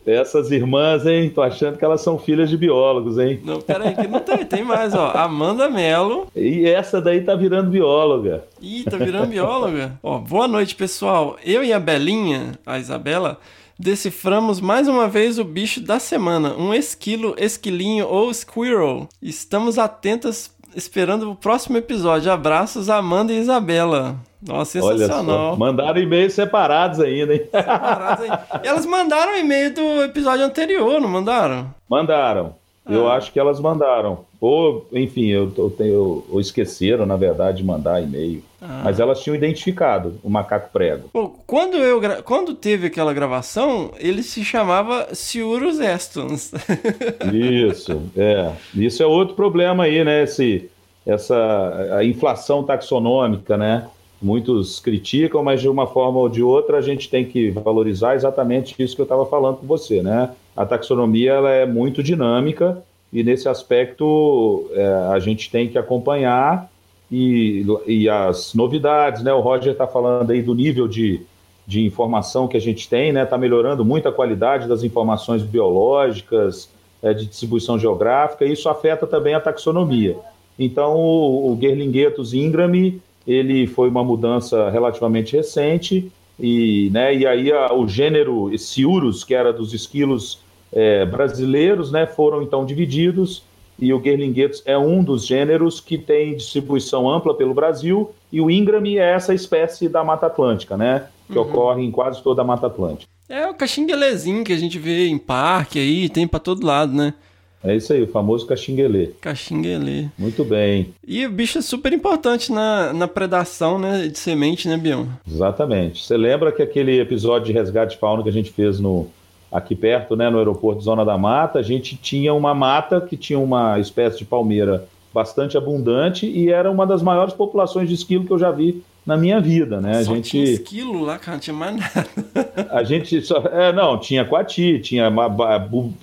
Essas 0.03 0.49
irmãs, 0.49 1.05
hein? 1.05 1.29
Tô 1.29 1.43
achando 1.43 1.77
que 1.77 1.85
elas 1.85 2.01
são 2.01 2.17
filhas 2.17 2.49
de 2.49 2.57
biólogos, 2.57 3.19
hein? 3.19 3.39
Não, 3.43 3.61
pera 3.61 3.87
aí, 3.87 3.95
que 3.95 4.07
não 4.07 4.19
tem, 4.19 4.43
tem 4.43 4.63
mais, 4.63 4.95
ó. 4.95 5.11
Amanda 5.11 5.69
Melo. 5.69 6.25
E 6.35 6.65
essa 6.65 6.99
daí 6.99 7.21
tá 7.21 7.35
virando 7.35 7.69
bióloga. 7.69 8.43
Ih, 8.59 8.83
tá 8.83 8.97
virando 8.97 9.27
bióloga. 9.27 9.93
Ó, 10.01 10.17
boa 10.17 10.47
noite, 10.47 10.73
pessoal. 10.73 11.37
Eu 11.45 11.63
e 11.63 11.71
a 11.71 11.79
Belinha, 11.79 12.53
a 12.65 12.79
Isabela, 12.79 13.37
deciframos 13.77 14.59
mais 14.59 14.87
uma 14.87 15.07
vez 15.07 15.37
o 15.37 15.43
bicho 15.43 15.79
da 15.79 15.99
semana, 15.99 16.55
um 16.55 16.73
esquilo, 16.73 17.35
esquilinho 17.37 18.07
ou 18.07 18.33
squirrel. 18.33 19.07
Estamos 19.21 19.77
atentas 19.77 20.51
esperando 20.75 21.31
o 21.31 21.35
próximo 21.35 21.77
episódio. 21.77 22.31
Abraços, 22.31 22.89
Amanda 22.89 23.33
e 23.33 23.39
Isabela. 23.39 24.15
Nossa, 24.41 24.81
sensacional. 24.81 25.55
Mandaram 25.55 26.01
e-mails 26.01 26.33
separados 26.33 26.99
ainda, 26.99 27.33
hein? 27.33 27.43
Separados. 27.51 28.25
E 28.63 28.67
elas 28.67 28.85
mandaram 28.85 29.37
e-mail 29.37 29.73
do 29.73 30.03
episódio 30.03 30.45
anterior, 30.45 30.99
não 30.99 31.09
mandaram? 31.09 31.73
Mandaram. 31.87 32.55
Eu 32.89 33.07
Ah. 33.07 33.15
acho 33.15 33.31
que 33.31 33.39
elas 33.39 33.59
mandaram. 33.59 34.25
Ou, 34.39 34.87
enfim, 34.91 35.27
eu, 35.27 35.51
eu 35.55 35.69
tenho, 35.69 36.23
ou 36.29 36.39
esqueceram, 36.39 37.05
na 37.05 37.15
verdade, 37.15 37.57
de 37.59 37.63
mandar 37.63 38.01
e-mail. 38.01 38.43
Ah. 38.59 38.81
Mas 38.83 38.99
elas 38.99 39.21
tinham 39.21 39.35
identificado 39.35 40.19
o 40.23 40.29
macaco 40.29 40.69
prego. 40.73 41.09
Pô, 41.13 41.29
quando, 41.45 41.77
eu 41.77 42.01
quando 42.23 42.53
teve 42.55 42.87
aquela 42.87 43.13
gravação, 43.13 43.91
ele 43.99 44.23
se 44.23 44.43
chamava 44.43 45.09
Ciurus 45.13 45.79
Estons. 45.79 46.51
Isso, 47.31 48.01
é. 48.17 48.51
Isso 48.73 49.01
é 49.03 49.05
outro 49.05 49.35
problema 49.35 49.83
aí, 49.83 50.03
né? 50.03 50.23
Esse, 50.23 50.69
essa 51.05 51.95
a 51.97 52.03
inflação 52.03 52.63
taxonômica, 52.63 53.57
né? 53.57 53.87
Muitos 54.21 54.79
criticam, 54.79 55.43
mas 55.43 55.61
de 55.61 55.67
uma 55.67 55.87
forma 55.87 56.19
ou 56.19 56.29
de 56.29 56.43
outra 56.43 56.77
a 56.77 56.81
gente 56.81 57.09
tem 57.09 57.25
que 57.25 57.49
valorizar 57.49 58.15
exatamente 58.15 58.75
isso 58.77 58.95
que 58.95 59.01
eu 59.01 59.05
estava 59.05 59.25
falando 59.25 59.57
com 59.57 59.65
você, 59.65 60.03
né? 60.03 60.29
A 60.55 60.65
taxonomia 60.65 61.31
ela 61.31 61.49
é 61.49 61.65
muito 61.65 62.03
dinâmica 62.03 62.83
e 63.11 63.23
nesse 63.23 63.49
aspecto 63.49 64.69
é, 64.73 64.85
a 65.11 65.19
gente 65.19 65.49
tem 65.49 65.67
que 65.67 65.77
acompanhar 65.77 66.69
e, 67.11 67.65
e 67.87 68.07
as 68.07 68.53
novidades, 68.53 69.23
né? 69.23 69.33
O 69.33 69.41
Roger 69.41 69.73
está 69.73 69.87
falando 69.87 70.31
aí 70.31 70.41
do 70.41 70.53
nível 70.53 70.87
de, 70.87 71.21
de 71.65 71.83
informação 71.83 72.47
que 72.47 72.55
a 72.55 72.61
gente 72.61 72.87
tem, 72.87 73.11
né? 73.11 73.23
Está 73.23 73.37
melhorando 73.39 73.83
muito 73.83 74.07
a 74.07 74.11
qualidade 74.11 74.67
das 74.67 74.83
informações 74.83 75.41
biológicas, 75.41 76.69
é, 77.01 77.13
de 77.13 77.25
distribuição 77.25 77.79
geográfica, 77.79 78.45
e 78.45 78.53
isso 78.53 78.69
afeta 78.69 79.07
também 79.07 79.33
a 79.33 79.39
taxonomia. 79.39 80.15
Então, 80.57 80.95
o, 80.95 81.51
o 81.51 81.57
Gerlingetus 81.59 82.33
ingrami, 82.33 83.01
ele 83.27 83.67
foi 83.67 83.89
uma 83.89 84.03
mudança 84.03 84.69
relativamente 84.69 85.35
recente, 85.35 86.11
e, 86.39 86.89
né, 86.91 87.15
e 87.15 87.25
aí 87.27 87.51
a- 87.51 87.73
o 87.73 87.87
gênero 87.87 88.51
Ciurus, 88.57 89.23
que 89.23 89.33
era 89.33 89.53
dos 89.53 89.73
esquilos 89.73 90.39
é, 90.73 91.05
brasileiros, 91.05 91.91
né, 91.91 92.07
foram 92.07 92.41
então 92.41 92.65
divididos, 92.65 93.43
e 93.77 93.93
o 93.93 94.01
Gerlingetus 94.01 94.63
é 94.65 94.77
um 94.77 95.03
dos 95.03 95.25
gêneros 95.27 95.79
que 95.81 95.97
tem 95.97 96.35
distribuição 96.35 97.09
ampla 97.09 97.33
pelo 97.33 97.53
Brasil, 97.53 98.11
e 98.31 98.39
o 98.39 98.49
ingrami 98.49 98.97
é 98.97 99.11
essa 99.13 99.33
espécie 99.33 99.89
da 99.89 100.03
Mata 100.03 100.27
Atlântica, 100.27 100.77
né, 100.77 101.07
que 101.29 101.37
ocorre 101.37 101.83
em 101.83 101.91
quase 101.91 102.23
toda 102.23 102.41
a 102.41 102.45
Mata 102.45 102.67
Atlântica. 102.67 103.11
É 103.27 103.47
o 103.47 103.53
caxinguelezinho 103.53 104.43
que 104.43 104.53
a 104.53 104.57
gente 104.57 104.77
vê 104.79 105.07
em 105.07 105.17
parque 105.17 105.77
aí, 105.79 106.09
tem 106.09 106.27
pra 106.27 106.39
todo 106.39 106.65
lado, 106.65 106.93
né? 106.93 107.13
É 107.63 107.75
isso 107.75 107.93
aí, 107.93 108.01
o 108.01 108.07
famoso 108.07 108.47
caxinguelê. 108.47 109.11
Caxinguelê. 109.21 110.07
Muito 110.17 110.43
bem, 110.43 110.93
E 111.07 111.25
o 111.25 111.31
bicho 111.31 111.59
é 111.59 111.61
super 111.61 111.93
importante 111.93 112.51
na, 112.51 112.91
na 112.91 113.07
predação, 113.07 113.77
né, 113.77 114.07
de 114.07 114.17
semente, 114.17 114.67
né, 114.67 114.77
Bião? 114.77 115.07
exatamente. 115.27 116.03
Você 116.03 116.17
lembra 116.17 116.51
que 116.51 116.61
aquele 116.61 116.99
episódio 116.99 117.47
de 117.47 117.53
resgate 117.53 117.93
de 117.93 117.99
fauna 117.99 118.23
que 118.23 118.29
a 118.29 118.33
gente 118.33 118.51
fez 118.51 118.79
no, 118.79 119.07
aqui 119.51 119.75
perto, 119.75 120.15
né, 120.15 120.29
no 120.29 120.39
aeroporto 120.39 120.81
Zona 120.81 121.05
da 121.05 121.17
Mata, 121.17 121.59
a 121.59 121.63
gente 121.63 121.95
tinha 121.97 122.33
uma 122.33 122.53
mata 122.55 122.99
que 123.01 123.15
tinha 123.15 123.37
uma 123.37 123.79
espécie 123.79 124.17
de 124.19 124.25
palmeira 124.25 124.87
bastante 125.13 125.57
abundante 125.57 126.25
e 126.25 126.49
era 126.49 126.71
uma 126.71 126.87
das 126.87 127.01
maiores 127.03 127.33
populações 127.33 127.89
de 127.89 127.95
esquilo 127.95 128.25
que 128.25 128.31
eu 128.31 128.39
já 128.39 128.49
vi 128.49 128.81
na 129.05 129.17
minha 129.17 129.39
vida, 129.39 129.81
né? 129.81 129.97
A 129.97 130.03
Só 130.03 130.15
gente 130.15 130.29
tinha 130.29 130.43
esquilo 130.43 131.01
lá, 131.01 131.17
cara, 131.17 131.33
não 131.33 131.39
tinha 131.39 131.55
mais 131.55 131.75
nada. 131.75 132.07
A 132.71 132.83
gente 132.83 133.21
só. 133.21 133.37
É, 133.47 133.73
não, 133.73 133.97
tinha 133.97 134.23
coati, 134.23 134.79
tinha, 134.79 135.11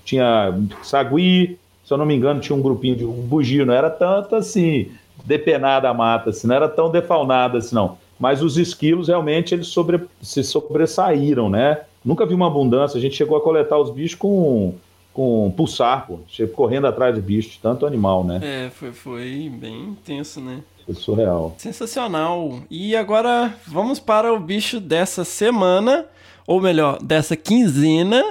tinha 0.04 0.54
sagui, 0.82 1.58
se 1.84 1.92
eu 1.92 1.98
não 1.98 2.04
me 2.04 2.14
engano, 2.14 2.40
tinha 2.40 2.56
um 2.56 2.60
grupinho 2.60 2.96
de 2.96 3.04
um 3.04 3.12
bugio, 3.12 3.64
não 3.64 3.72
era 3.72 3.88
tanto 3.88 4.34
assim, 4.34 4.90
depenada 5.24 5.88
a 5.88 5.94
mata, 5.94 6.30
assim, 6.30 6.46
não 6.46 6.54
era 6.54 6.68
tão 6.68 6.90
defaunada 6.90 7.58
assim, 7.58 7.74
não. 7.74 7.96
Mas 8.18 8.42
os 8.42 8.58
esquilos 8.58 9.08
realmente 9.08 9.54
eles 9.54 9.68
sobre, 9.68 10.00
se 10.20 10.42
sobressaíram, 10.42 11.48
né? 11.48 11.80
Nunca 12.04 12.26
vi 12.26 12.34
uma 12.34 12.48
abundância, 12.48 12.98
a 12.98 13.00
gente 13.00 13.16
chegou 13.16 13.36
a 13.36 13.40
coletar 13.40 13.78
os 13.78 13.90
bichos 13.90 14.18
com, 14.18 14.74
com 15.14 15.52
pulsar, 15.56 16.06
pô, 16.06 16.18
correndo 16.54 16.86
atrás 16.86 17.14
de 17.14 17.20
bicho, 17.20 17.58
tanto 17.62 17.86
animal, 17.86 18.24
né? 18.24 18.40
É, 18.42 18.70
foi, 18.70 18.92
foi 18.92 19.52
bem 19.54 19.90
intenso, 19.90 20.40
né? 20.40 20.62
Foi 20.88 20.94
surreal. 20.94 21.54
Sensacional. 21.58 22.62
E 22.70 22.96
agora 22.96 23.54
vamos 23.66 24.00
para 24.00 24.32
o 24.32 24.40
bicho 24.40 24.80
dessa 24.80 25.22
semana, 25.22 26.06
ou 26.46 26.62
melhor, 26.62 26.98
dessa 27.02 27.36
quinzena, 27.36 28.24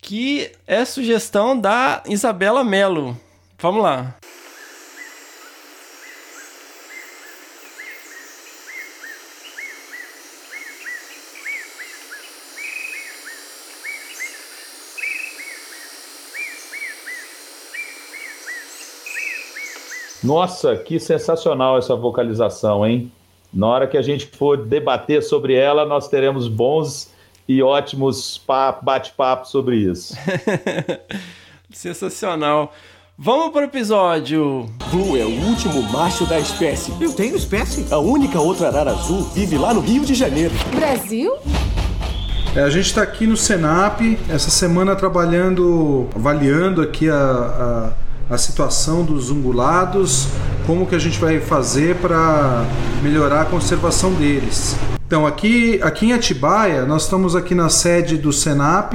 que 0.00 0.52
é 0.68 0.84
sugestão 0.84 1.58
da 1.58 2.00
Isabela 2.06 2.62
Melo. 2.62 3.18
Vamos 3.58 3.82
lá. 3.82 4.14
Nossa, 20.22 20.76
que 20.76 21.00
sensacional 21.00 21.78
essa 21.78 21.94
vocalização, 21.96 22.86
hein? 22.86 23.10
Na 23.52 23.66
hora 23.66 23.86
que 23.86 23.96
a 23.96 24.02
gente 24.02 24.26
for 24.26 24.56
debater 24.56 25.22
sobre 25.22 25.54
ela, 25.54 25.84
nós 25.84 26.08
teremos 26.08 26.46
bons 26.46 27.10
e 27.48 27.62
ótimos 27.62 28.38
pa- 28.38 28.78
bate-papos 28.80 29.50
sobre 29.50 29.76
isso. 29.76 30.14
Sensacional. 31.72 32.72
Vamos 33.18 33.52
para 33.52 33.62
o 33.62 33.64
episódio. 33.64 34.66
Blue 34.90 35.16
é 35.16 35.24
o 35.24 35.46
último 35.48 35.82
macho 35.90 36.24
da 36.26 36.38
espécie. 36.38 36.92
Eu 37.00 37.12
tenho 37.12 37.36
espécie? 37.36 37.86
A 37.92 37.98
única 37.98 38.40
outra 38.40 38.68
arara 38.68 38.92
azul 38.92 39.22
vive 39.34 39.58
lá 39.58 39.74
no 39.74 39.80
Rio 39.80 40.04
de 40.04 40.14
Janeiro. 40.14 40.54
Brasil? 40.74 41.36
É, 42.56 42.60
a 42.62 42.70
gente 42.70 42.86
está 42.86 43.02
aqui 43.02 43.26
no 43.26 43.36
Senap, 43.36 44.00
essa 44.28 44.50
semana 44.50 44.96
trabalhando, 44.96 46.08
avaliando 46.16 46.80
aqui 46.82 47.08
a, 47.08 47.14
a, 47.14 47.92
a 48.30 48.38
situação 48.38 49.04
dos 49.04 49.28
ungulados, 49.28 50.28
como 50.64 50.86
que 50.86 50.94
a 50.94 50.98
gente 50.98 51.18
vai 51.18 51.40
fazer 51.40 51.96
para 51.96 52.64
melhorar 53.02 53.42
a 53.42 53.44
conservação 53.44 54.14
deles. 54.14 54.76
Então, 55.04 55.26
aqui, 55.26 55.80
aqui 55.82 56.06
em 56.06 56.12
Atibaia, 56.12 56.86
nós 56.86 57.02
estamos 57.02 57.34
aqui 57.34 57.56
na 57.56 57.68
sede 57.68 58.16
do 58.16 58.32
Senap, 58.32 58.94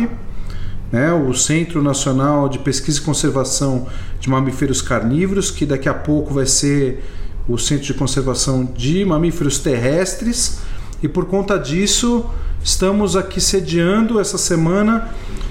né, 0.89 1.11
o 1.11 1.33
Centro 1.33 1.83
Nacional 1.83 2.47
de 2.47 2.59
Pesquisa 2.59 2.99
e 2.99 3.01
Conservação 3.01 3.87
de 4.21 4.29
Mamíferos 4.29 4.81
Carnívoros, 4.81 5.51
que 5.51 5.65
daqui 5.65 5.89
a 5.89 5.93
pouco 5.93 6.33
vai 6.33 6.45
ser 6.45 7.03
o 7.45 7.57
Centro 7.57 7.85
de 7.85 7.93
Conservação 7.93 8.63
de 8.63 9.03
Mamíferos 9.03 9.59
Terrestres, 9.59 10.59
e 11.03 11.09
por 11.09 11.25
conta 11.25 11.59
disso 11.59 12.25
estamos 12.63 13.17
aqui 13.17 13.41
sediando 13.41 14.17
essa 14.17 14.37
semana 14.37 15.09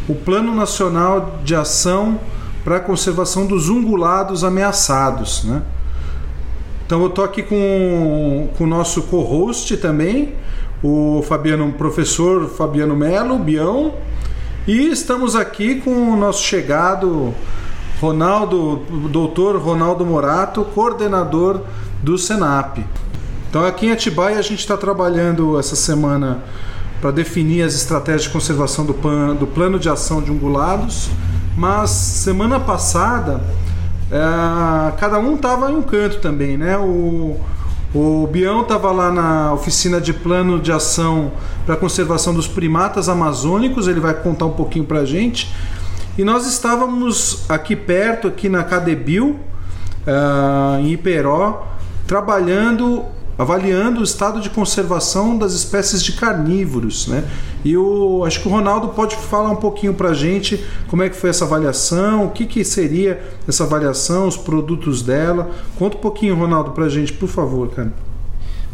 o 0.09 0.15
Plano 0.15 0.55
Nacional 0.55 1.41
de 1.45 1.55
Ação 1.55 2.19
para 2.65 2.79
a 2.79 2.81
Conservação 2.81 3.47
dos 3.47 3.69
Ungulados 3.69 4.43
Ameaçados. 4.43 5.45
Né? 5.45 5.63
Então 6.87 7.03
eu 7.03 7.09
estou 7.09 7.25
aqui 7.25 7.43
com, 7.43 8.49
com 8.57 8.65
o 8.65 8.67
nosso 8.67 9.03
co-host 9.03 9.77
também, 9.77 10.35
o 10.83 11.23
Fabiano, 11.29 11.73
professor 11.73 12.49
Fabiano 12.49 12.97
Melo, 12.97 13.39
Bião, 13.39 13.95
e 14.67 14.89
estamos 14.89 15.37
aqui 15.37 15.77
com 15.81 16.13
o 16.13 16.17
nosso 16.17 16.43
chegado 16.43 17.35
Ronaldo, 18.01 18.83
doutor 19.11 19.57
Ronaldo 19.57 20.05
Morato, 20.05 20.65
coordenador 20.75 21.61
do 22.03 22.19
Senap. 22.19 22.79
Então 23.49 23.65
aqui 23.65 23.87
em 23.87 23.93
Atibaia 23.93 24.39
a 24.39 24.43
gente 24.43 24.61
está 24.61 24.77
trabalhando 24.77 25.59
essa 25.59 25.77
semana 25.77 26.43
para 27.01 27.11
definir 27.11 27.63
as 27.63 27.75
estratégias 27.75 28.25
de 28.25 28.31
conservação 28.31 28.85
do, 28.85 28.95
pan, 28.95 29.37
do 29.37 29.47
plano 29.47 29.79
de 29.79 29.89
ação 29.89 30.23
de 30.23 30.31
ungulados, 30.31 31.11
mas 31.57 31.91
semana 31.91 32.59
passada 32.59 33.41
é, 34.11 34.93
cada 34.99 35.19
um 35.19 35.35
estava 35.35 35.71
em 35.71 35.77
um 35.77 35.83
canto 35.83 36.19
também, 36.19 36.57
né? 36.57 36.77
O, 36.79 37.37
o 37.95 38.29
Bião 38.31 38.63
estava 38.63 38.91
lá 38.91 39.11
na 39.11 39.53
oficina 39.53 40.01
de 40.01 40.13
plano 40.13 40.61
de 40.61 40.71
ação 40.73 41.33
para 41.65 41.77
conservação 41.77 42.35
dos 42.35 42.47
primatas 42.47 43.09
amazônicos, 43.09 43.89
ele 43.89 44.01
vai 44.01 44.15
contar 44.15 44.47
um 44.47 44.53
pouquinho 44.53 44.85
para 44.85 45.01
a 45.01 45.05
gente. 45.05 45.53
E 46.17 46.23
nós 46.23 46.47
estávamos 46.47 47.45
aqui 47.49 47.75
perto, 47.75 48.29
aqui 48.29 48.49
na 48.49 48.63
Cadebil, 48.63 49.31
uh, 50.07 50.79
em 50.81 50.93
Iperó, 50.93 51.67
trabalhando, 52.07 53.05
avaliando 53.39 54.01
o 54.01 54.05
estado 54.05 54.41
de 54.41 54.49
conservação 54.51 55.37
das 55.37 55.53
espécies 55.53 56.03
de 56.03 56.13
carnívoros, 56.13 57.07
né? 57.07 57.25
E 57.65 57.77
o, 57.77 58.25
acho 58.25 58.41
que 58.41 58.49
o 58.49 58.51
Ronaldo 58.51 58.89
pode 58.89 59.17
falar 59.17 59.51
um 59.51 59.57
pouquinho 59.57 59.95
para 59.95 60.11
a 60.11 60.15
gente 60.15 60.63
como 60.89 61.03
é 61.03 61.09
que 61.09 61.17
foi 61.17 61.31
essa 61.31 61.45
avaliação, 61.45 62.27
o 62.27 62.31
que, 62.31 62.47
que 62.47 62.65
seria 62.65 63.23
essa 63.49 63.65
avaliação, 63.65 64.29
os 64.29 64.37
produtos 64.37 65.03
dela. 65.03 65.51
Conta 65.79 65.97
um 65.97 66.01
pouquinho, 66.01 66.37
Ronaldo, 66.37 66.73
para 66.73 66.85
a 66.85 66.89
gente, 66.89 67.13
por 67.13 67.29
favor, 67.29 67.69
cara. 67.71 67.93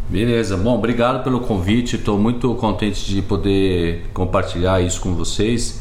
Beleza, 0.08 0.56
bom, 0.56 0.74
obrigado 0.74 1.22
pelo 1.22 1.38
convite. 1.38 1.94
Estou 1.94 2.18
muito 2.18 2.52
contente 2.56 3.06
de 3.06 3.22
poder 3.22 4.10
compartilhar 4.12 4.80
isso 4.80 5.00
com 5.00 5.14
vocês. 5.14 5.80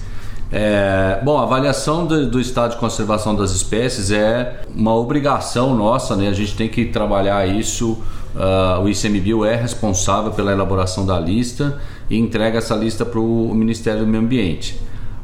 É, 0.52 1.20
bom, 1.24 1.38
a 1.38 1.44
avaliação 1.44 2.06
do, 2.06 2.30
do, 2.30 2.40
estado 2.40 2.72
de 2.72 2.78
conservação 2.78 3.36
das 3.36 3.52
espécies 3.52 4.10
é 4.10 4.62
uma 4.76 4.96
obrigação 4.96 5.76
nossa, 5.76 6.16
né? 6.16 6.28
A 6.28 6.34
gente 6.34 6.56
tem 6.56 6.68
que 6.70 6.86
trabalhar 6.86 7.48
isso. 7.48 7.98
Uh, 8.36 8.84
o 8.84 8.90
ICMBio 8.90 9.44
é 9.44 9.56
responsável 9.56 10.32
pela 10.32 10.52
elaboração 10.52 11.06
da 11.06 11.20
lista 11.20 11.80
e 12.10 12.18
entrega 12.18 12.60
essa 12.60 12.76
lista 12.76 13.06
para 13.06 13.20
o 13.20 13.54
Ministério 13.54 14.02
do 14.02 14.08
Meio 14.08 14.24
Ambiente. 14.24 14.80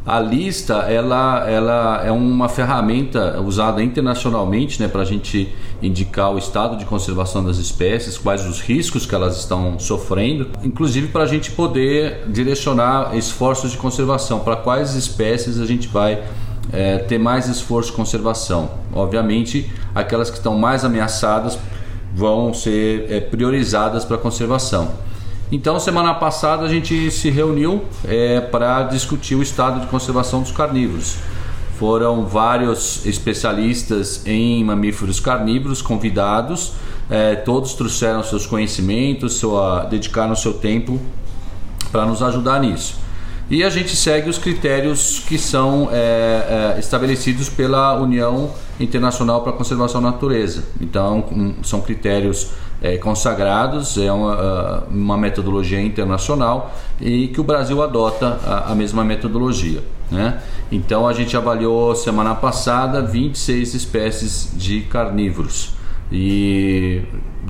A 0.05 0.19
lista 0.19 0.73
ela, 0.83 1.49
ela 1.49 2.03
é 2.05 2.11
uma 2.11 2.47
ferramenta 2.47 3.41
usada 3.41 3.81
internacionalmente 3.81 4.79
né, 4.79 4.87
para 4.87 5.01
a 5.01 5.05
gente 5.05 5.51
indicar 5.81 6.31
o 6.31 6.37
estado 6.37 6.77
de 6.77 6.85
conservação 6.85 7.43
das 7.43 7.57
espécies, 7.57 8.15
quais 8.15 8.45
os 8.45 8.61
riscos 8.61 9.07
que 9.07 9.15
elas 9.15 9.35
estão 9.35 9.79
sofrendo, 9.79 10.49
inclusive 10.63 11.07
para 11.07 11.23
a 11.23 11.25
gente 11.25 11.49
poder 11.49 12.23
direcionar 12.27 13.17
esforços 13.17 13.71
de 13.71 13.77
conservação, 13.77 14.41
para 14.41 14.55
quais 14.55 14.93
espécies 14.93 15.59
a 15.59 15.65
gente 15.65 15.87
vai 15.87 16.23
é, 16.71 16.99
ter 16.99 17.17
mais 17.17 17.47
esforço 17.47 17.89
de 17.89 17.95
conservação. 17.95 18.69
Obviamente, 18.93 19.71
aquelas 19.95 20.29
que 20.29 20.37
estão 20.37 20.55
mais 20.55 20.85
ameaçadas 20.85 21.57
vão 22.15 22.53
ser 22.53 23.11
é, 23.11 23.19
priorizadas 23.19 24.05
para 24.05 24.17
conservação. 24.17 24.93
Então, 25.51 25.79
semana 25.79 26.13
passada 26.13 26.63
a 26.63 26.69
gente 26.69 27.11
se 27.11 27.29
reuniu 27.29 27.83
é, 28.05 28.39
para 28.39 28.83
discutir 28.83 29.35
o 29.35 29.43
estado 29.43 29.81
de 29.81 29.87
conservação 29.87 30.41
dos 30.41 30.51
carnívoros. 30.51 31.17
Foram 31.77 32.25
vários 32.25 33.05
especialistas 33.05 34.25
em 34.25 34.63
mamíferos 34.63 35.19
carnívoros 35.19 35.81
convidados, 35.81 36.71
é, 37.09 37.35
todos 37.35 37.73
trouxeram 37.73 38.23
seus 38.23 38.47
conhecimentos, 38.47 39.33
sua, 39.33 39.83
dedicaram 39.83 40.35
seu 40.35 40.53
tempo 40.53 40.99
para 41.91 42.05
nos 42.05 42.23
ajudar 42.23 42.61
nisso. 42.61 43.04
E 43.49 43.63
a 43.63 43.69
gente 43.69 43.95
segue 43.95 44.27
os 44.27 44.39
critérios 44.39 45.19
que 45.19 45.37
são 45.37 45.89
é, 45.91 46.73
é, 46.75 46.79
estabelecidos 46.79 47.47
pela 47.47 47.99
União 47.99 48.51
Internacional 48.79 49.41
para 49.41 49.51
a 49.51 49.55
Conservação 49.55 50.01
da 50.01 50.11
Natureza. 50.11 50.63
Então, 50.81 51.53
são 51.61 51.79
critérios 51.79 52.51
é, 52.81 52.97
consagrados, 52.97 53.97
é 53.99 54.11
uma, 54.11 54.83
uma, 54.89 55.17
metodologia 55.17 55.79
internacional 55.79 56.73
e 56.99 57.27
que 57.27 57.39
o 57.39 57.43
Brasil 57.43 57.81
adota 57.83 58.39
a, 58.43 58.71
a 58.71 58.75
mesma 58.75 59.03
metodologia. 59.03 59.83
Né? 60.09 60.41
Então, 60.71 61.07
a 61.07 61.13
gente 61.13 61.37
avaliou 61.37 61.95
semana 61.95 62.33
passada 62.33 63.01
26 63.01 63.75
espécies 63.75 64.49
de 64.55 64.81
carnívoros 64.81 65.75
e 66.11 67.03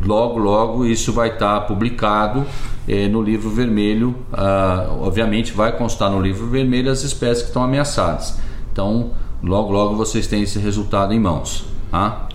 logo 0.03 0.37
logo 0.37 0.85
isso 0.85 1.13
vai 1.13 1.29
estar 1.29 1.61
publicado 1.61 2.45
eh, 2.87 3.07
no 3.07 3.21
livro 3.21 3.49
vermelho 3.49 4.15
ah, 4.33 4.87
obviamente 4.99 5.53
vai 5.53 5.71
constar 5.77 6.09
no 6.09 6.21
livro 6.21 6.47
vermelho 6.47 6.91
as 6.91 7.03
espécies 7.03 7.43
que 7.43 7.49
estão 7.49 7.63
ameaçadas 7.63 8.37
então 8.71 9.11
logo 9.41 9.71
logo 9.71 9.95
vocês 9.95 10.27
têm 10.27 10.43
esse 10.43 10.59
resultado 10.59 11.13
em 11.13 11.19
mãos 11.19 11.65
tá? 11.91 12.27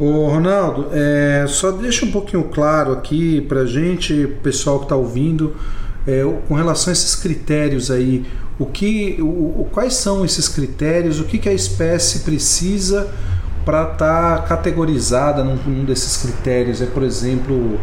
Ô 0.00 0.26
Ronaldo, 0.26 0.88
é, 0.90 1.44
só 1.46 1.70
deixa 1.70 2.06
um 2.06 2.10
pouquinho 2.10 2.44
claro 2.44 2.92
aqui 2.92 3.42
pra 3.42 3.66
gente, 3.66 4.26
pessoal 4.42 4.78
que 4.78 4.86
está 4.86 4.96
ouvindo, 4.96 5.54
é, 6.06 6.22
com 6.48 6.54
relação 6.54 6.90
a 6.90 6.92
esses 6.92 7.14
critérios 7.14 7.90
aí, 7.90 8.24
o 8.58 8.66
que, 8.66 9.18
o, 9.20 9.68
quais 9.70 9.94
são 9.94 10.24
esses 10.24 10.48
critérios, 10.48 11.20
o 11.20 11.24
que, 11.24 11.38
que 11.38 11.48
a 11.48 11.52
espécie 11.52 12.20
precisa 12.20 13.12
para 13.64 13.82
estar 13.92 14.38
tá 14.38 14.42
categorizada 14.42 15.42
num, 15.44 15.56
num, 15.56 15.84
desses 15.84 16.16
critérios. 16.16 16.80
É, 16.80 16.86
por 16.86 17.02
exemplo, 17.02 17.78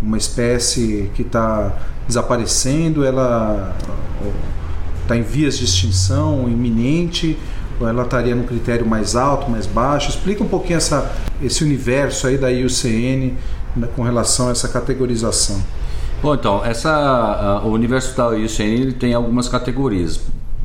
uma 0.00 0.16
espécie 0.16 1.10
que 1.14 1.22
está 1.22 1.72
desaparecendo, 2.06 3.04
ela 3.04 3.74
está 5.02 5.16
em 5.16 5.22
vias 5.22 5.58
de 5.58 5.64
extinção 5.64 6.48
iminente, 6.48 7.38
ou 7.80 7.88
ela 7.88 8.02
estaria 8.02 8.34
no 8.34 8.44
critério 8.44 8.86
mais 8.86 9.16
alto, 9.16 9.50
mais 9.50 9.66
baixo? 9.66 10.10
Explica 10.10 10.42
um 10.42 10.48
pouquinho 10.48 10.76
essa, 10.76 11.12
esse 11.42 11.64
universo 11.64 12.26
aí 12.26 12.38
da 12.38 12.48
IUCN 12.48 13.34
né, 13.76 13.88
com 13.96 14.02
relação 14.02 14.48
a 14.48 14.52
essa 14.52 14.68
categorização. 14.68 15.60
Bom, 16.22 16.34
então, 16.34 16.64
essa, 16.64 17.60
uh, 17.64 17.66
o 17.66 17.72
universo 17.72 18.16
da 18.16 18.28
IUCN 18.30 18.80
ele 18.80 18.92
tem 18.92 19.12
algumas 19.12 19.48
categorias. 19.48 20.20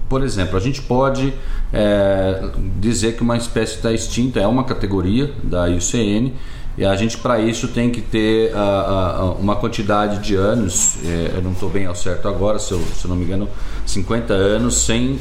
Por 0.09 0.23
exemplo, 0.23 0.57
a 0.57 0.59
gente 0.59 0.81
pode 0.81 1.33
é, 1.73 2.49
dizer 2.79 3.15
que 3.15 3.21
uma 3.21 3.35
espécie 3.35 3.75
está 3.75 3.91
extinta, 3.91 4.39
é 4.39 4.47
uma 4.47 4.63
categoria 4.63 5.31
da 5.43 5.65
IUCN, 5.67 6.33
e 6.77 6.85
a 6.85 6.95
gente 6.95 7.17
para 7.17 7.39
isso 7.39 7.69
tem 7.69 7.89
que 7.89 8.01
ter 8.01 8.53
uh, 8.53 8.55
uh, 8.55 9.37
uma 9.39 9.55
quantidade 9.55 10.19
de 10.19 10.35
anos, 10.35 10.97
é, 11.03 11.31
eu 11.35 11.41
não 11.41 11.53
estou 11.53 11.69
bem 11.69 11.87
ao 11.87 11.95
certo 11.95 12.27
agora, 12.27 12.59
se 12.59 12.71
eu, 12.71 12.79
se 12.79 13.03
eu, 13.03 13.09
não 13.09 13.15
me 13.15 13.25
engano, 13.25 13.49
50 13.83 14.31
anos 14.31 14.75
sem 14.85 15.19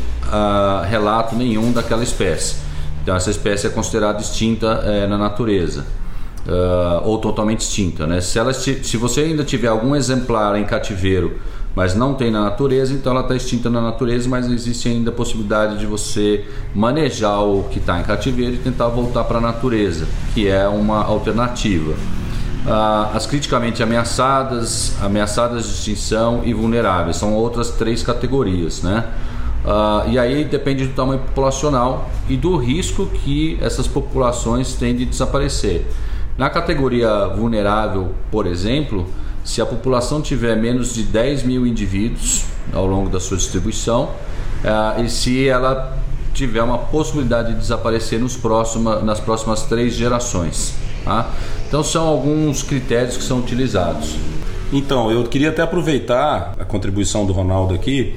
relato 0.91 1.35
nenhum 1.35 1.73
daquela 1.73 2.03
espécie. 2.03 2.57
Então 3.03 3.17
essa 3.17 3.31
espécie 3.31 3.69
é 3.69 3.71
considerada 3.71 4.21
extinta 4.21 4.83
é, 4.85 5.07
na 5.07 5.17
natureza. 5.17 5.87
ou 7.05 7.19
totalmente 7.19 7.61
extinta. 7.61 8.07
Né? 8.07 8.21
Se, 8.21 8.39
ela, 8.39 8.53
se 8.53 8.97
você 8.97 9.23
ainda 9.23 9.43
tiver 9.43 9.69
algum 9.69 9.97
exemplar 9.97 10.57
em 10.57 10.65
cativeiro 10.65 11.39
mas 11.77 11.95
não 11.95 12.15
tem 12.15 12.31
na 12.31 12.41
natureza, 12.41 12.95
então 12.95 13.13
ela 13.13 13.21
está 13.21 13.37
extinta 13.37 13.69
na 13.69 13.83
natureza, 13.83 14.27
mas 14.31 14.51
existe 14.51 14.89
ainda 14.89 15.11
a 15.11 15.13
possibilidade 15.13 15.79
de 15.79 15.85
você 15.85 16.43
manejar 16.75 17.43
o 17.43 17.65
que 17.65 17.79
está 17.79 18.01
em 18.01 18.03
cativeiro 18.03 18.55
e 18.55 18.59
tentar 18.59 18.89
voltar 18.89 19.25
para 19.25 19.37
a 19.37 19.41
natureza, 19.43 20.09
que 20.33 20.49
é 20.49 20.67
uma 20.67 21.05
alternativa. 21.05 21.95
Ah, 22.67 23.11
as 23.15 23.27
criticamente 23.27 23.83
ameaçadas, 23.83 24.97
ameaçadas 25.03 25.65
de 25.65 25.73
extinção 25.73 26.41
e 26.47 26.55
vulneráveis 26.55 27.17
são 27.17 27.35
outras 27.35 27.71
três 27.73 28.03
categorias, 28.03 28.83
né? 28.83 29.05
Ah, 29.63 30.07
e 30.09 30.19
aí 30.19 30.47
depende 30.47 30.87
do 30.87 30.95
tamanho 30.95 31.21
populacional 31.21 32.09
e 32.27 32.39
do 32.39 32.57
risco 32.57 33.05
que 33.05 33.59
essas 33.61 33.87
populações 33.87 34.73
têm 34.73 34.97
de 34.97 35.05
desaparecer. 35.05 35.87
Na 36.39 36.49
categoria 36.49 37.27
vulnerável, 37.29 38.13
por 38.31 38.47
exemplo, 38.47 39.07
se 39.47 39.63
a 39.63 39.67
população 39.67 40.21
tiver 40.21 40.57
menos 40.57 40.93
de 40.93 41.05
10 41.05 41.45
mil 41.45 41.65
indivíduos 41.65 42.45
ao 42.73 42.85
longo 42.85 43.09
da 43.09 43.21
sua 43.21 43.37
distribuição 43.37 44.11
uh, 44.65 45.01
e 45.01 45.09
se 45.09 45.49
ela 45.49 45.97
tiver 46.35 46.61
uma 46.63 46.79
possibilidade 46.79 47.55
de 47.55 47.61
desaparecer 47.61 48.19
nos 48.19 48.37
próxima, 48.37 48.97
nas 48.97 49.21
próximas 49.21 49.63
três 49.63 49.95
gerações. 49.95 50.75
Tá? 51.05 51.31
Então 51.69 51.85
são 51.85 52.09
alguns 52.09 52.65
critérios 52.65 53.17
que 53.17 53.23
são 53.23 53.39
utilizados. 53.39 54.17
Então, 54.73 55.13
eu 55.13 55.23
queria 55.23 55.51
até 55.51 55.63
aproveitar 55.63 56.57
a 56.59 56.65
contribuição 56.65 57.25
do 57.25 57.33
Ronaldo 57.33 57.73
aqui 57.73 58.17